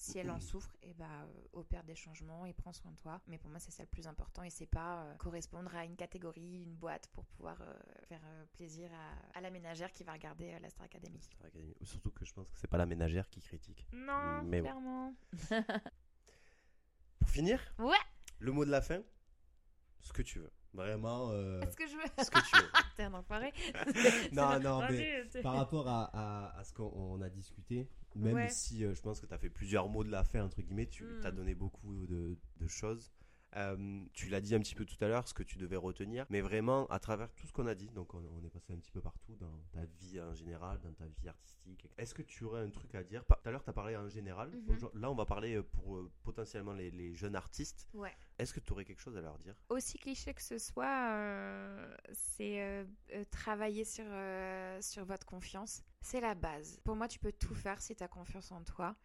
euh, 0.00 0.12
si 0.12 0.18
elle 0.18 0.30
en 0.30 0.40
souffre, 0.40 0.74
et 0.82 0.94
bah 0.94 1.04
euh, 1.22 1.26
opère 1.52 1.84
des 1.84 1.94
changements 1.94 2.46
et 2.46 2.52
prends 2.52 2.72
soin 2.72 2.90
de 2.90 2.96
toi. 2.96 3.20
Mais 3.26 3.38
pour 3.38 3.50
moi, 3.50 3.58
c'est 3.60 3.70
ça 3.70 3.82
le 3.82 3.88
plus 3.88 4.06
important 4.06 4.42
et 4.42 4.50
c'est 4.50 4.66
pas 4.66 5.04
euh, 5.04 5.14
correspondre 5.16 5.74
à 5.76 5.84
une 5.84 5.96
catégorie, 5.96 6.62
une 6.62 6.74
boîte 6.74 7.08
pour 7.08 7.24
pouvoir 7.26 7.60
euh, 7.60 7.74
faire 8.08 8.20
euh, 8.24 8.44
plaisir 8.54 8.90
à, 8.92 9.38
à 9.38 9.40
la 9.40 9.50
ménagère 9.50 9.92
qui 9.92 10.02
va 10.04 10.12
regarder 10.12 10.52
euh, 10.54 10.58
la 10.60 10.70
Star 10.70 10.84
Academy. 10.86 11.20
Star 11.20 11.46
Academy. 11.46 11.74
Surtout 11.82 12.10
que 12.10 12.24
je 12.24 12.32
pense 12.32 12.50
que 12.50 12.58
c'est 12.58 12.66
pas 12.68 12.78
la 12.78 12.86
ménagère 12.86 13.28
qui 13.28 13.40
critique. 13.40 13.86
Non, 13.92 14.42
Mais 14.44 14.60
bon. 14.62 14.68
clairement. 14.68 15.14
Pour 17.20 17.28
finir 17.28 17.60
Ouais. 17.78 17.96
Le 18.38 18.52
mot 18.52 18.64
de 18.64 18.70
la 18.70 18.80
fin 18.80 19.02
Ce 20.00 20.12
que 20.12 20.22
tu 20.22 20.38
veux. 20.38 20.50
Vraiment, 20.72 21.30
euh, 21.32 21.60
Est-ce 21.62 21.76
que 21.76 21.86
je 21.88 21.96
veux. 21.96 22.24
ce 22.24 22.30
que 22.30 22.38
tu 22.48 22.56
veux. 22.56 22.68
T'es 22.96 23.02
un 23.04 23.14
enfoiré. 23.14 23.52
Non, 24.32 24.60
non, 24.60 24.82
mais 24.88 25.24
par 25.42 25.54
rapport 25.54 25.88
à, 25.88 26.04
à- 26.12 26.58
à 26.58 26.64
ce 26.64 26.72
qu'on 26.72 26.92
on 26.94 27.20
a 27.22 27.28
discuté, 27.28 27.88
même 28.14 28.34
Ouais. 28.34 28.48
si 28.48 28.84
euh, 28.84 28.94
je 28.94 29.00
pense 29.02 29.20
que 29.20 29.26
tu 29.26 29.34
as 29.34 29.38
fait 29.38 29.50
plusieurs 29.50 29.88
mots 29.88 30.04
de 30.04 30.10
la 30.10 30.22
fin, 30.22 30.44
entre 30.44 30.62
guillemets, 30.62 30.86
tu 30.86 31.04
Mm. 31.04 31.26
as 31.26 31.30
donné 31.32 31.54
beaucoup 31.54 32.06
de, 32.06 32.36
de 32.60 32.66
choses. 32.68 33.10
Euh, 33.56 34.04
tu 34.12 34.28
l'as 34.28 34.40
dit 34.40 34.54
un 34.54 34.60
petit 34.60 34.74
peu 34.74 34.84
tout 34.84 35.02
à 35.04 35.08
l'heure, 35.08 35.26
ce 35.26 35.34
que 35.34 35.42
tu 35.42 35.58
devais 35.58 35.76
retenir, 35.76 36.24
mais 36.30 36.40
vraiment 36.40 36.86
à 36.86 36.98
travers 37.00 37.32
tout 37.34 37.46
ce 37.46 37.52
qu'on 37.52 37.66
a 37.66 37.74
dit, 37.74 37.88
donc 37.88 38.14
on, 38.14 38.22
on 38.38 38.44
est 38.44 38.50
passé 38.50 38.72
un 38.72 38.76
petit 38.76 38.92
peu 38.92 39.00
partout 39.00 39.34
dans 39.36 39.52
ta 39.72 39.84
vie 39.84 40.20
en 40.20 40.34
général, 40.34 40.80
dans 40.80 40.92
ta 40.92 41.06
vie 41.06 41.28
artistique. 41.28 41.88
Est-ce 41.98 42.14
que 42.14 42.22
tu 42.22 42.44
aurais 42.44 42.60
un 42.62 42.70
truc 42.70 42.94
à 42.94 43.02
dire? 43.02 43.24
Tout 43.24 43.34
à 43.44 43.50
l'heure, 43.50 43.64
tu 43.64 43.70
as 43.70 43.72
parlé 43.72 43.96
en 43.96 44.08
général. 44.08 44.50
Mhm. 44.50 44.90
Là, 44.94 45.10
on 45.10 45.14
va 45.14 45.26
parler 45.26 45.56
euh, 45.56 45.62
pour 45.62 45.96
euh, 45.96 46.10
potentiellement 46.22 46.72
les, 46.72 46.90
les 46.90 47.14
jeunes 47.14 47.34
artistes. 47.34 47.88
Ouais. 47.92 48.14
Est-ce 48.38 48.54
que 48.54 48.60
tu 48.60 48.72
aurais 48.72 48.84
quelque 48.84 49.00
chose 49.00 49.16
à 49.16 49.20
leur 49.20 49.38
dire? 49.38 49.56
Aussi 49.68 49.98
cliché 49.98 50.32
que 50.32 50.42
ce 50.42 50.58
soit, 50.58 51.12
euh, 51.12 51.96
c'est 52.12 52.86
travailler 53.30 53.84
sur, 53.84 54.04
sur 54.80 55.04
votre 55.04 55.26
confiance. 55.26 55.82
C'est 56.00 56.20
la 56.20 56.34
base. 56.34 56.80
Pour 56.84 56.96
moi, 56.96 57.08
tu 57.08 57.18
peux 57.18 57.32
tout 57.32 57.54
faire 57.54 57.80
si 57.82 57.94
tu 57.94 58.02
as 58.02 58.08
confiance 58.08 58.50
en 58.52 58.62
toi. 58.62 58.96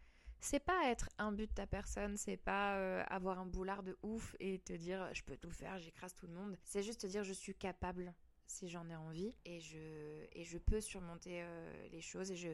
C'est 0.42 0.60
pas 0.60 0.90
être 0.90 1.10
un 1.18 1.32
but 1.32 1.50
de 1.50 1.56
ta 1.56 1.66
personne, 1.66 2.18
c'est 2.18 2.38
pas 2.38 2.78
euh, 2.78 3.04
avoir 3.08 3.40
un 3.40 3.46
boulard 3.46 3.82
de 3.82 3.98
ouf 4.04 4.36
et 4.40 4.60
te 4.60 4.74
dire 4.74 5.10
je 5.14 5.24
peux 5.24 5.38
tout 5.38 5.52
faire, 5.52 5.80
j'écrase 5.80 6.14
tout 6.14 6.28
le 6.28 6.34
monde. 6.34 6.58
C'est 6.64 6.84
juste 6.84 7.02
te 7.02 7.08
dire 7.08 7.24
je 7.24 7.34
suis 7.34 7.56
capable 7.56 8.14
si 8.48 8.70
j'en 8.70 8.88
ai 8.90 8.96
envie 8.96 9.36
et 9.46 9.60
je, 9.60 10.28
et 10.34 10.44
je 10.44 10.58
peux 10.58 10.82
surmonter 10.82 11.42
euh, 11.42 11.88
les 11.92 12.02
choses 12.02 12.32
et 12.32 12.36
je, 12.36 12.50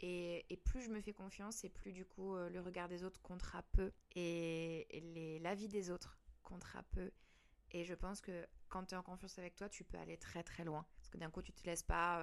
et, 0.00 0.46
et 0.50 0.56
plus 0.56 0.82
je 0.82 0.90
me 0.90 1.00
fais 1.00 1.12
confiance 1.12 1.64
et 1.64 1.68
plus 1.68 1.92
du 1.92 2.04
coup 2.04 2.34
euh, 2.34 2.48
le 2.48 2.60
regard 2.60 2.88
des 2.88 3.04
autres 3.04 3.20
comptera 3.22 3.62
peu 3.72 3.92
et, 4.14 5.38
l'avis 5.42 5.68
des 5.68 5.90
autres 5.90 6.18
comptera 6.42 6.82
peu. 6.90 7.10
Et 7.72 7.84
je 7.84 7.94
pense 7.94 8.20
que 8.20 8.46
quand 8.68 8.84
tu 8.84 8.94
es 8.94 8.98
en 8.98 9.02
confiance 9.02 9.38
avec 9.38 9.56
toi, 9.56 9.68
tu 9.68 9.82
peux 9.82 9.96
aller 9.98 10.18
très 10.18 10.42
très 10.42 10.64
loin. 10.64 10.84
Parce 10.98 11.08
que 11.08 11.16
d'un 11.16 11.30
coup, 11.30 11.40
tu 11.40 11.52
te 11.52 11.64
laisses 11.64 11.82
pas 11.82 12.22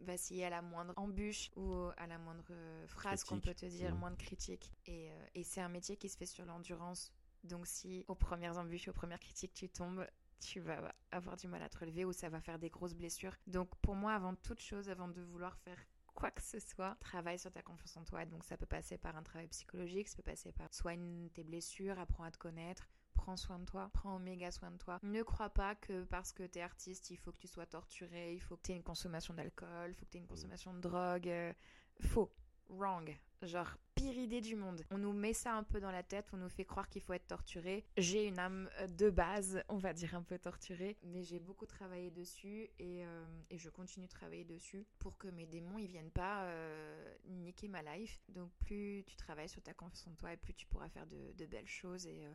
vaciller 0.00 0.44
à 0.46 0.50
la 0.50 0.62
moindre 0.62 0.92
embûche 0.96 1.50
ou 1.56 1.74
à 1.96 2.06
la 2.06 2.18
moindre 2.18 2.44
euh, 2.50 2.86
phrase 2.86 3.24
qu'on 3.24 3.40
peut 3.40 3.54
te 3.54 3.66
dire, 3.66 3.92
Mhm. 3.92 3.98
moindre 3.98 4.16
critique. 4.18 4.72
Et, 4.86 5.10
euh, 5.10 5.26
et 5.34 5.44
c'est 5.44 5.60
un 5.60 5.68
métier 5.68 5.96
qui 5.96 6.08
se 6.08 6.16
fait 6.16 6.26
sur 6.26 6.44
l'endurance. 6.44 7.12
Donc 7.44 7.66
si 7.66 8.04
aux 8.08 8.14
premières 8.14 8.58
embûches, 8.58 8.88
aux 8.88 8.92
premières 8.92 9.20
critiques, 9.20 9.54
tu 9.54 9.68
tombes, 9.68 10.06
tu 10.40 10.60
vas 10.60 10.94
avoir 11.10 11.36
du 11.36 11.48
mal 11.48 11.62
à 11.62 11.68
te 11.68 11.78
relever 11.78 12.04
ou 12.04 12.12
ça 12.12 12.28
va 12.28 12.40
faire 12.40 12.58
des 12.58 12.70
grosses 12.70 12.94
blessures. 12.94 13.34
Donc 13.46 13.74
pour 13.76 13.94
moi, 13.94 14.14
avant 14.14 14.34
toute 14.34 14.60
chose, 14.60 14.88
avant 14.88 15.08
de 15.08 15.20
vouloir 15.22 15.56
faire 15.58 15.78
quoi 16.14 16.30
que 16.30 16.42
ce 16.42 16.58
soit, 16.58 16.96
travaille 17.00 17.38
sur 17.38 17.50
ta 17.50 17.62
confiance 17.62 17.96
en 17.96 18.04
toi. 18.04 18.26
Donc 18.26 18.44
ça 18.44 18.56
peut 18.56 18.66
passer 18.66 18.98
par 18.98 19.16
un 19.16 19.22
travail 19.22 19.48
psychologique, 19.48 20.08
ça 20.08 20.16
peut 20.16 20.22
passer 20.30 20.52
par 20.52 20.72
soigne 20.74 21.30
tes 21.30 21.44
blessures, 21.44 21.98
apprends 21.98 22.24
à 22.24 22.30
te 22.30 22.36
connaître, 22.38 22.88
prends 23.14 23.36
soin 23.36 23.58
de 23.58 23.64
toi, 23.64 23.90
prends 23.92 24.18
méga 24.18 24.50
soin 24.50 24.70
de 24.70 24.78
toi. 24.78 24.98
Ne 25.02 25.22
crois 25.22 25.50
pas 25.50 25.74
que 25.74 26.04
parce 26.04 26.32
que 26.32 26.42
t'es 26.44 26.60
artiste, 26.62 27.10
il 27.10 27.16
faut 27.16 27.32
que 27.32 27.38
tu 27.38 27.48
sois 27.48 27.66
torturé, 27.66 28.34
il 28.34 28.40
faut 28.40 28.56
que 28.56 28.62
t'aies 28.62 28.76
une 28.76 28.82
consommation 28.82 29.34
d'alcool, 29.34 29.90
il 29.90 29.94
faut 29.94 30.04
que 30.06 30.10
t'aies 30.10 30.18
une 30.18 30.26
consommation 30.26 30.72
de 30.74 30.80
drogue. 30.80 31.28
euh, 31.28 31.52
Faux. 32.00 32.30
Wrong. 32.72 33.18
Genre, 33.42 33.76
pire 33.96 34.16
idée 34.16 34.40
du 34.40 34.54
monde. 34.54 34.82
On 34.92 34.98
nous 34.98 35.12
met 35.12 35.32
ça 35.32 35.54
un 35.54 35.64
peu 35.64 35.80
dans 35.80 35.90
la 35.90 36.04
tête, 36.04 36.28
on 36.32 36.36
nous 36.36 36.48
fait 36.48 36.64
croire 36.64 36.88
qu'il 36.88 37.02
faut 37.02 37.14
être 37.14 37.26
torturé. 37.26 37.84
J'ai 37.96 38.26
une 38.28 38.38
âme 38.38 38.70
euh, 38.78 38.86
de 38.86 39.10
base, 39.10 39.60
on 39.68 39.78
va 39.78 39.92
dire 39.92 40.14
un 40.14 40.22
peu 40.22 40.38
torturée, 40.38 40.96
mais 41.02 41.24
j'ai 41.24 41.40
beaucoup 41.40 41.66
travaillé 41.66 42.12
dessus 42.12 42.70
et, 42.78 43.04
euh, 43.04 43.24
et 43.50 43.58
je 43.58 43.68
continue 43.70 44.06
de 44.06 44.10
travailler 44.12 44.44
dessus 44.44 44.86
pour 45.00 45.18
que 45.18 45.26
mes 45.26 45.46
démons 45.46 45.78
ils 45.78 45.88
viennent 45.88 46.12
pas 46.12 46.44
euh, 46.44 47.14
niquer 47.24 47.66
ma 47.66 47.82
life. 47.82 48.22
Donc 48.28 48.52
plus 48.60 49.02
tu 49.04 49.16
travailles 49.16 49.48
sur 49.48 49.62
ta 49.62 49.74
confiance 49.74 50.06
en 50.06 50.14
toi 50.14 50.32
et 50.32 50.36
plus 50.36 50.54
tu 50.54 50.66
pourras 50.66 50.88
faire 50.88 51.06
de, 51.06 51.32
de 51.32 51.46
belles 51.46 51.66
choses 51.66 52.06
et, 52.06 52.24
euh, 52.24 52.34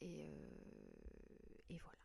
et, 0.00 0.22
euh, 0.24 1.70
et 1.70 1.78
voilà. 1.78 1.98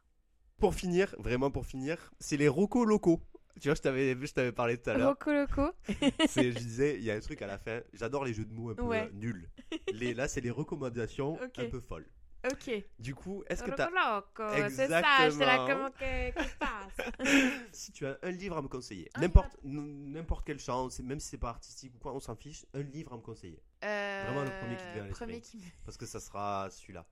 Pour 0.58 0.74
finir, 0.76 1.16
vraiment 1.20 1.52
pour 1.52 1.66
finir, 1.66 2.12
c'est 2.20 2.38
les 2.38 2.48
rocos 2.48 2.86
locaux. 2.86 3.22
Tu 3.62 3.70
vois, 3.70 3.76
je 3.76 3.82
t'avais, 3.82 4.16
je 4.26 4.34
t'avais 4.34 4.52
parlé 4.52 4.78
tout 4.78 4.89
à 4.89 4.98
l'heure. 4.98 5.16
Loco. 5.26 5.72
C'est- 6.28 6.52
je 6.52 6.58
disais, 6.58 6.98
il 6.98 7.04
y 7.04 7.12
a 7.12 7.16
un 7.16 7.20
truc 7.22 7.41
à 7.41 7.48
la 7.48 7.58
fin. 7.58 7.80
J'adore 7.93 8.26
les 8.26 8.34
jeux 8.34 8.43
de 8.43 8.54
mots 8.54 8.72
un 8.72 8.76
peu 8.76 8.82
Ouais. 8.84 9.08
euh, 9.08 9.12
nuls. 9.14 9.50
Les, 9.93 10.14
là, 10.14 10.28
c'est 10.28 10.41
les 10.41 10.50
recommandations 10.52 11.39
un 11.58 11.70
peu 11.70 11.80
folles. 11.80 12.06
ok. 12.52 12.84
Du 13.00 13.16
coup, 13.16 13.46
est-ce 13.48 13.64
que 13.64 13.72
t'as, 13.72 13.89
Loco, 13.89 14.43
c'est 14.70 14.70
ça, 14.70 14.70
j'étais 14.70 14.88
là 14.89 15.26
Exactement. 15.26 15.68
comment 15.68 15.89
que, 15.91 16.32
qui 16.43 16.50
passe. 16.60 17.30
si 17.72 17.93
tu 17.93 18.06
as 18.06 18.18
un 18.24 18.32
livre 18.32 18.58
à 18.58 18.62
me 18.62 18.68
conseiller, 18.68 19.10
n'importe, 19.18 19.56
n'importe 19.64 20.46
quel 20.46 20.60
c'est- 20.60 21.00
même 21.04 21.22
si 21.22 21.30
c'est 21.30 21.38
pas 21.38 21.50
artistique 21.52 21.96
ou 21.96 22.00
quoi, 22.00 22.14
on 22.14 22.20
s'en 22.20 22.36
fiche, 22.36 22.66
un 22.74 22.82
livre 22.84 23.14
à 23.14 23.16
me 23.16 23.22
conseiller. 23.22 23.64
Euh, 23.86 24.24
Vraiment 24.28 24.43
le 24.43 24.50
premier 24.60 24.76
qui 24.76 24.84
te 24.84 24.93
vient 24.96 25.04
à 25.04 25.08
l'esprit. 25.08 25.26
premier 25.26 25.39
qui 25.41 25.58
me- 25.60 25.64
Parce 25.86 25.96
que 25.96 26.06
ça 26.06 26.20
sera 26.20 26.70
celui-là. 26.72 27.06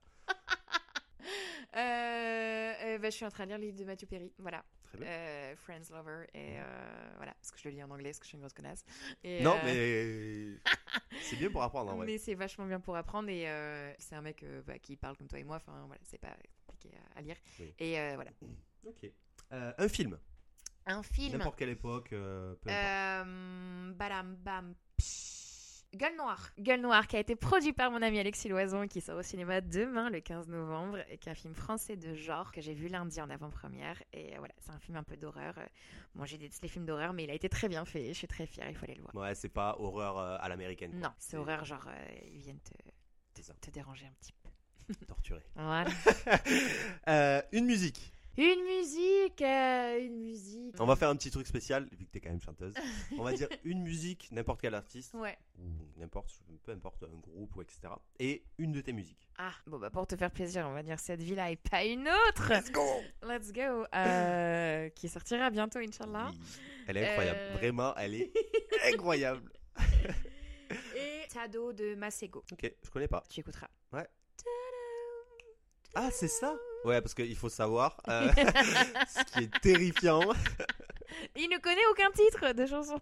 Euh, 1.75 2.73
euh, 2.83 2.97
bah, 2.99 3.09
je 3.09 3.15
suis 3.15 3.25
en 3.25 3.29
train 3.29 3.45
de 3.45 3.49
lire 3.49 3.57
le 3.57 3.65
livre 3.65 3.77
de 3.77 3.85
Matthew 3.85 4.05
Perry. 4.05 4.31
Voilà. 4.37 4.63
Très 4.83 4.97
bien. 4.97 5.07
Euh, 5.07 5.55
Friends 5.55 5.89
Lover. 5.91 6.25
Et 6.33 6.59
euh, 6.59 6.63
voilà. 7.17 7.33
Parce 7.33 7.51
que 7.51 7.59
je 7.59 7.69
le 7.69 7.75
lis 7.75 7.83
en 7.83 7.89
anglais, 7.89 8.09
parce 8.09 8.19
que 8.19 8.25
je 8.25 8.29
suis 8.29 8.35
une 8.35 8.41
grosse 8.41 8.53
connasse. 8.53 8.83
Et, 9.23 9.41
non, 9.41 9.55
mais 9.63 10.59
c'est 11.21 11.35
bien 11.37 11.49
pour 11.49 11.63
apprendre 11.63 11.91
en 11.91 11.97
vrai. 11.97 12.05
Mais 12.05 12.17
c'est 12.17 12.35
vachement 12.35 12.65
bien 12.65 12.79
pour 12.79 12.95
apprendre. 12.95 13.29
Et 13.29 13.45
c'est 13.99 14.15
un 14.15 14.21
mec 14.21 14.45
bah, 14.65 14.77
qui 14.79 14.95
parle 14.95 15.17
comme 15.17 15.27
toi 15.27 15.39
et 15.39 15.43
moi. 15.43 15.57
Enfin, 15.57 15.83
voilà, 15.87 16.01
c'est 16.03 16.19
pas 16.19 16.35
compliqué 16.67 16.95
à, 17.15 17.19
à 17.19 17.21
lire. 17.21 17.37
Oui. 17.59 17.73
Et 17.79 17.93
voilà. 18.15 18.31
Ok. 18.85 19.09
Un 19.51 19.87
film, 19.87 20.17
Un 20.85 21.03
film. 21.03 21.37
n'importe 21.37 21.57
quelle 21.57 21.69
époque, 21.69 22.09
peu 22.09 22.57
importe. 22.67 24.25
Bam, 24.43 24.75
psh. 24.97 25.42
Gueule 25.95 26.15
Noire. 26.17 26.49
Gueule 26.59 26.81
Noire 26.81 27.07
qui 27.07 27.15
a 27.15 27.19
été 27.19 27.35
produit 27.35 27.71
par 27.71 27.91
mon 27.91 28.01
ami 28.01 28.19
Alexis 28.19 28.49
Loison 28.49 28.81
et 28.83 28.87
qui 28.87 28.99
sort 28.99 29.17
au 29.19 29.21
cinéma 29.21 29.61
demain 29.61 30.09
le 30.09 30.21
15 30.21 30.47
novembre 30.47 30.97
et 31.09 31.17
qui 31.19 31.29
est 31.29 31.31
un 31.31 31.35
film 31.35 31.53
français 31.53 31.95
de 31.95 32.15
genre 32.15 32.51
que 32.51 32.61
j'ai 32.61 32.73
vu 32.73 32.87
lundi 32.87 33.21
en 33.21 33.29
avant-première 33.29 34.01
et 34.11 34.33
euh, 34.33 34.39
voilà 34.39 34.53
c'est 34.59 34.71
un 34.71 34.79
film 34.79 34.97
un 34.97 35.03
peu 35.03 35.15
d'horreur. 35.17 35.53
Euh, 35.59 35.65
Bon 36.15 36.25
j'ai 36.25 36.37
détesté 36.37 36.65
les 36.67 36.71
films 36.71 36.85
d'horreur 36.85 37.13
mais 37.13 37.23
il 37.25 37.29
a 37.29 37.33
été 37.33 37.47
très 37.49 37.67
bien 37.69 37.85
fait 37.85 38.07
je 38.07 38.13
suis 38.13 38.27
très 38.27 38.45
fière 38.47 38.67
il 38.69 38.75
faut 38.75 38.85
aller 38.85 38.95
le 38.95 39.01
voir. 39.03 39.13
Ouais, 39.15 39.35
c'est 39.35 39.49
pas 39.49 39.75
horreur 39.79 40.17
euh, 40.17 40.37
à 40.39 40.49
l'américaine. 40.49 40.99
Non 40.99 41.11
c'est 41.19 41.37
horreur 41.37 41.63
genre 41.63 41.85
euh, 41.87 42.19
ils 42.33 42.39
viennent 42.41 42.59
te, 42.61 43.41
te 43.61 43.69
déranger 43.71 44.07
un 44.07 44.13
petit 44.19 44.33
peu. 44.33 44.95
torturé. 45.07 45.41
Voilà. 45.55 45.89
Euh, 47.09 47.41
une 47.51 47.65
musique. 47.65 48.12
Une 48.35 48.63
musique, 48.63 49.41
euh, 49.43 49.99
une 49.99 50.17
musique. 50.19 50.75
On 50.79 50.85
va 50.87 50.95
faire 50.95 51.09
un 51.09 51.15
petit 51.15 51.29
truc 51.29 51.45
spécial, 51.45 51.87
vu 51.91 52.05
que 52.05 52.11
t'es 52.11 52.19
quand 52.19 52.29
même 52.31 52.41
chanteuse. 52.41 52.73
On 53.19 53.23
va 53.23 53.31
dire 53.33 53.47
une 53.63 53.83
musique, 53.83 54.27
n'importe 54.31 54.61
quel 54.61 54.73
artiste, 54.73 55.13
Ouais. 55.13 55.37
ou 55.59 55.99
n'importe, 55.99 56.31
peu 56.63 56.71
importe, 56.71 57.03
un 57.03 57.15
groupe, 57.19 57.55
ou 57.55 57.61
etc. 57.61 57.81
Et 58.19 58.43
une 58.57 58.71
de 58.71 58.81
tes 58.81 58.91
musiques. 58.91 59.29
Ah, 59.37 59.53
bon, 59.67 59.77
bah 59.77 59.91
pour 59.91 60.07
te 60.07 60.15
faire 60.15 60.31
plaisir, 60.31 60.65
on 60.67 60.73
va 60.73 60.81
dire 60.81 60.99
cette 60.99 61.21
vie-là 61.21 61.51
et 61.51 61.57
pas 61.57 61.83
une 61.85 62.07
autre. 62.07 62.49
Let's 62.51 62.71
go 62.71 62.81
Let's 63.21 63.51
go. 63.53 63.85
Euh, 63.95 64.89
qui 64.89 65.07
sortira 65.09 65.51
bientôt, 65.51 65.77
Inch'Allah. 65.79 66.31
Oui. 66.31 66.39
Elle 66.87 66.97
est 66.97 67.09
incroyable. 67.09 67.39
Euh. 67.39 67.53
Vraiment, 67.57 67.95
elle 67.97 68.15
est 68.15 68.31
incroyable. 68.93 69.51
Et 70.95 71.27
Tado 71.31 71.71
de 71.71 71.93
Masego. 71.93 72.43
Ok, 72.51 72.71
je 72.83 72.89
connais 72.89 73.07
pas. 73.07 73.23
Tu 73.29 73.41
écouteras. 73.41 73.67
Ah, 75.95 76.09
c'est 76.11 76.27
ça 76.27 76.57
Ouais, 76.85 77.01
parce 77.01 77.13
qu'il 77.13 77.35
faut 77.35 77.49
savoir, 77.49 77.97
euh, 78.09 78.29
ce 79.07 79.23
qui 79.33 79.43
est 79.45 79.59
terrifiant. 79.61 80.21
Il 81.35 81.47
ne 81.49 81.57
connaît 81.59 81.85
aucun 81.91 82.09
titre 82.11 82.53
de 82.53 82.65
chanson. 82.65 82.99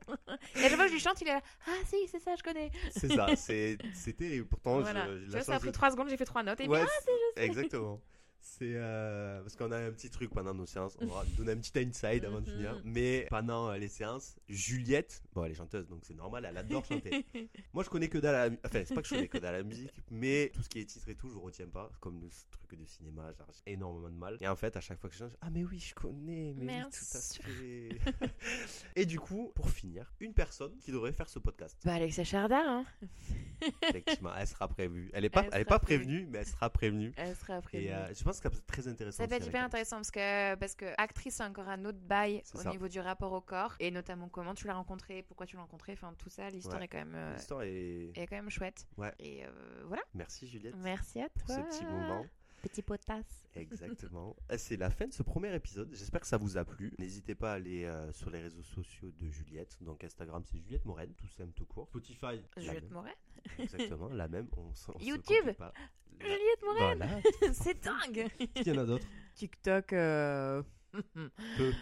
Et 0.56 0.60
à 0.60 0.70
chaque 0.70 0.76
fois 0.76 0.84
que 0.84 0.90
je 0.90 0.94
lui 0.96 1.00
chante, 1.00 1.20
il 1.22 1.28
est 1.28 1.34
là. 1.34 1.42
Ah 1.68 1.72
si, 1.86 2.08
c'est 2.12 2.20
ça, 2.20 2.36
je 2.38 2.44
connais. 2.44 2.70
C'est 2.96 3.08
ça, 3.14 3.28
c'est 3.36 3.78
terrible. 4.18 4.48
Pourtant, 4.48 4.80
voilà. 4.82 5.06
je, 5.08 5.20
Tu 5.26 5.26
la 5.26 5.30
vois, 5.40 5.42
ça 5.42 5.56
a 5.56 5.60
pris 5.60 5.68
de- 5.70 5.74
3 5.74 5.92
secondes, 5.92 6.10
j'ai 6.10 6.18
fait 6.18 6.26
3 6.26 6.44
notes. 6.44 6.60
Et 6.60 6.68
Ouais, 6.68 6.80
bien, 6.80 6.88
ah, 6.90 7.02
c'est 7.06 7.12
je 7.12 7.42
sais. 7.42 7.46
Exactement. 7.48 8.00
C'est 8.44 8.74
euh, 8.74 9.40
parce 9.42 9.56
qu'on 9.56 9.72
a 9.72 9.78
un 9.78 9.92
petit 9.92 10.10
truc 10.10 10.32
pendant 10.32 10.54
nos 10.54 10.66
séances. 10.66 10.98
On 11.00 11.06
va 11.06 11.24
donner 11.38 11.52
un 11.52 11.58
petit 11.58 11.78
inside 11.78 12.26
avant 12.26 12.42
de 12.42 12.50
Mhm. 12.50 12.56
finir. 12.56 12.82
Mais 12.84 13.28
pendant 13.30 13.70
euh, 13.70 13.78
les 13.78 13.88
séances, 13.88 14.36
Juliette, 14.50 15.22
bon, 15.34 15.46
elle 15.46 15.52
est 15.52 15.56
chanteuse, 15.56 15.88
donc 15.88 16.04
c'est 16.04 16.16
normal, 16.16 16.46
elle 16.50 16.58
adore 16.58 16.84
chanter. 16.84 17.24
Moi, 17.74 17.84
je 17.84 17.90
connais 17.90 18.10
que 18.10 18.18
dalle 18.18 18.36
à 18.36 18.50
la 18.50 18.56
Enfin, 18.66 18.82
c'est 18.86 18.96
pas 18.96 19.02
que 19.04 19.08
je 19.08 19.14
connais 19.16 19.28
que 19.28 19.38
dalle 19.38 19.54
à 19.56 19.58
la 19.60 19.64
musique, 19.64 19.92
mais 20.10 20.52
tout 20.56 20.64
ce 20.64 20.70
qui 20.70 20.80
est 20.80 20.86
titre 20.86 21.08
et 21.10 21.16
tout, 21.16 21.30
je 21.30 21.38
retiens 21.38 21.68
pas. 21.68 21.92
Comme 22.00 22.20
le 22.20 22.30
truc 22.50 22.80
de 22.80 22.86
cinéma, 22.86 23.32
j'ai 23.66 23.74
énormément 23.74 24.10
de 24.10 24.16
mal. 24.18 24.38
Et 24.42 24.48
en 24.48 24.56
fait, 24.56 24.76
à 24.76 24.82
chaque 24.82 25.00
fois 25.00 25.10
que 25.10 25.14
je 25.16 25.20
chante, 25.20 25.32
je- 25.32 25.38
ah, 25.42 25.50
mais 25.52 25.64
oui, 25.64 25.78
je 25.80 25.94
connais, 25.94 26.54
mais 26.58 26.84
oui, 26.84 26.90
tout 26.92 27.18
à 27.18 27.22
fait. 27.22 28.00
et 28.96 29.06
du 29.06 29.20
coup, 29.20 29.52
pour 29.56 29.70
finir, 29.70 30.14
une 30.20 30.34
personne 30.34 30.78
qui 30.80 30.92
devrait 30.92 31.12
faire 31.14 31.30
ce 31.30 31.40
podcast. 31.40 31.78
Bah, 31.86 31.94
Alexia 31.96 32.24
Chardin, 32.24 32.62
hein. 32.66 32.86
Effectivement, 33.84 34.32
elle 34.36 34.48
sera 34.48 34.68
prévue. 34.68 35.10
Elle 35.14 35.26
est 35.26 35.30
pas, 35.30 35.44
Elle 35.44 35.50
elle 35.54 35.62
est 35.62 35.66
pas 35.66 35.80
prévenue, 35.80 36.28
mais 36.30 36.40
elle 36.40 36.46
sera 36.48 36.70
prévenue. 36.70 37.14
Elle 37.18 37.36
sera 37.36 37.56
après. 37.56 37.84
Et 37.84 37.94
euh, 37.94 38.14
je 38.14 38.24
pense 38.24 38.40
que 38.40 38.50
c'est 38.52 38.66
très 38.66 38.88
intéressant. 38.88 39.24
Ça 39.24 39.28
peut 39.28 39.36
être 39.36 39.48
hyper 39.48 39.64
intéressant 39.64 39.98
parce 39.98 40.12
que, 40.12 40.56
parce 40.56 40.76
que 40.76 40.86
actrice, 40.98 41.36
c'est 41.36 41.44
encore 41.44 41.70
un 41.70 41.86
autre 41.86 42.00
bail 42.00 42.42
au 42.56 42.60
ça. 42.60 42.70
niveau 42.72 42.88
du 42.88 43.00
rapport 43.00 43.32
au 43.34 43.42
corps 43.42 43.76
et 43.80 43.92
notamment 43.92 44.30
comment 44.30 44.54
tu 44.54 44.68
l'as 44.68 44.74
rencontré, 44.74 45.24
pourquoi 45.24 45.46
tu 45.46 45.56
l'as 45.56 45.62
rencontré, 45.62 45.94
enfin 45.94 46.14
tout 46.18 46.30
ça, 46.30 46.50
l'histoire 46.50 46.80
Ouais. 46.80 46.86
est 46.86 46.88
quand 46.88 46.98
même, 47.00 47.14
euh, 47.16 47.36
L'histoire 47.36 47.62
est. 47.64 48.12
est 48.16 48.28
quand 48.28 48.36
même 48.38 48.50
chouette. 48.50 48.88
Ouais. 48.98 49.14
Et 49.20 49.46
euh, 49.46 49.50
voilà. 49.86 50.02
Merci 50.14 50.48
Juliette 50.48 50.76
Merci 50.78 51.22
à 51.22 51.30
pour 51.30 51.46
toi. 51.46 51.56
ce 51.56 51.78
petit 51.78 51.86
moment. 51.86 52.26
Petit 52.62 52.82
potasse. 52.82 53.48
Exactement. 53.56 54.36
Euh, 54.52 54.56
C'est 54.58 54.78
la 54.78 54.90
fin 54.92 55.08
de 55.08 55.14
ce 55.14 55.24
premier 55.24 55.54
épisode. 55.56 55.90
J'espère 55.94 56.22
que 56.22 56.28
ça 56.28 56.38
vous 56.38 56.58
a 56.58 56.64
plu. 56.66 56.94
N'hésitez 57.00 57.34
pas 57.36 57.52
à 57.54 57.56
aller 57.56 57.86
euh, 57.86 58.12
sur 58.12 58.30
les 58.30 58.40
réseaux 58.40 58.62
sociaux 58.64 59.12
de 59.12 59.30
Juliette. 59.30 59.78
Donc 59.82 60.04
Instagram, 60.04 60.44
c'est 60.46 60.58
Juliette 60.60 60.86
Moren, 60.86 61.12
tout 61.16 61.28
simple, 61.28 61.54
tout 61.54 61.66
court. 61.66 61.88
Spotify, 61.88 62.42
Juliette. 62.58 62.92
Moret. 62.92 63.16
Exactement, 63.58 64.10
la 64.10 64.28
même. 64.28 64.48
On, 64.58 64.72
on 64.96 65.00
YouTube. 65.00 65.36
complique 65.40 65.58
pas. 65.58 65.74
La- 66.20 66.26
Juliette 66.28 66.64
Moret. 66.64 66.96
Voilà. 66.96 67.22
c'est 67.54 67.84
dingue. 67.84 68.28
Il 68.56 68.68
y 68.68 68.72
en 68.72 68.78
a 68.78 68.86
d'autres. 68.86 69.08
TikTok. 69.36 69.94
euh, 69.94 70.62
Peu. 71.58 71.74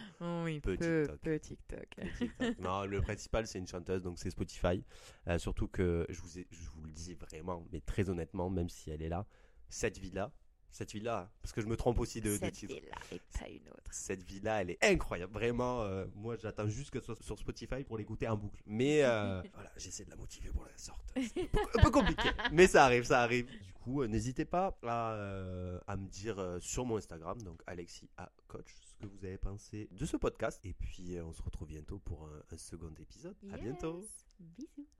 oui, 0.44 0.60
Peu 0.60 0.76
peu, 0.76 1.02
TikTok. 1.02 1.20
peu 1.20 1.38
TikTok. 1.40 1.96
TikTok. 2.16 2.58
non, 2.60 2.84
le 2.86 3.00
principal, 3.02 3.46
c'est 3.46 3.58
une 3.58 3.66
chanteuse, 3.66 4.02
donc 4.02 4.18
c'est 4.18 4.30
Spotify. 4.30 4.82
Euh, 5.28 5.38
surtout 5.38 5.68
que 5.68 6.06
je 6.08 6.20
vous, 6.22 6.38
ai- 6.38 6.46
je 6.50 6.68
vous 6.70 6.84
le 6.84 6.92
dis 6.92 7.14
vraiment, 7.14 7.66
mais 7.72 7.80
très 7.80 8.08
honnêtement, 8.08 8.48
même 8.48 8.68
si 8.70 8.90
elle 8.90 9.02
est 9.02 9.08
là, 9.08 9.26
cette 9.68 9.98
vie-là, 9.98 10.32
cette 10.72 10.92
vie-là, 10.92 11.30
parce 11.42 11.52
que 11.52 11.60
je 11.60 11.66
me 11.66 11.76
trompe 11.76 11.98
aussi 11.98 12.20
de, 12.20 12.30
de 12.30 12.36
Cette 12.36 12.54
titre. 12.54 12.74
là 12.74 12.98
et 13.12 13.20
pas 13.38 13.48
une 13.48 13.68
autre. 13.68 13.90
Cette 13.90 14.22
vie-là, 14.22 14.62
elle 14.62 14.70
est 14.70 14.84
incroyable. 14.84 15.32
Vraiment, 15.32 15.82
euh, 15.82 16.06
moi, 16.14 16.36
j'attends 16.36 16.68
juste 16.68 16.90
que 16.90 17.00
ce 17.00 17.06
soit 17.06 17.22
sur 17.22 17.38
Spotify 17.38 17.82
pour 17.84 17.98
l'écouter 17.98 18.28
en 18.28 18.36
boucle. 18.36 18.62
Mais 18.66 19.02
euh, 19.02 19.42
voilà, 19.54 19.70
j'essaie 19.76 20.04
de 20.04 20.10
la 20.10 20.16
motiver 20.16 20.50
pour 20.50 20.64
la 20.64 20.76
sorte. 20.78 21.02
C'est 21.16 21.42
un 21.42 21.46
peu, 21.46 21.58
un 21.78 21.82
peu 21.82 21.90
compliqué. 21.90 22.28
Mais 22.52 22.66
ça 22.68 22.84
arrive, 22.84 23.04
ça 23.04 23.20
arrive. 23.22 23.46
Du 23.46 23.72
coup, 23.74 24.02
euh, 24.02 24.06
n'hésitez 24.06 24.44
pas 24.44 24.78
à, 24.84 25.80
à 25.86 25.96
me 25.96 26.06
dire 26.08 26.58
sur 26.60 26.84
mon 26.86 26.96
Instagram, 26.98 27.40
donc 27.42 27.62
Alexis 27.66 28.08
A 28.16 28.30
Coach, 28.46 28.72
ce 28.84 28.94
que 28.96 29.06
vous 29.06 29.24
avez 29.24 29.38
pensé 29.38 29.88
de 29.90 30.04
ce 30.06 30.16
podcast. 30.16 30.64
Et 30.64 30.72
puis, 30.74 31.18
on 31.20 31.32
se 31.32 31.42
retrouve 31.42 31.68
bientôt 31.68 31.98
pour 31.98 32.26
un, 32.26 32.42
un 32.54 32.56
second 32.56 32.94
épisode. 33.00 33.34
À 33.52 33.56
bientôt. 33.58 34.02
Yes. 34.02 34.26
Bisous. 34.56 34.99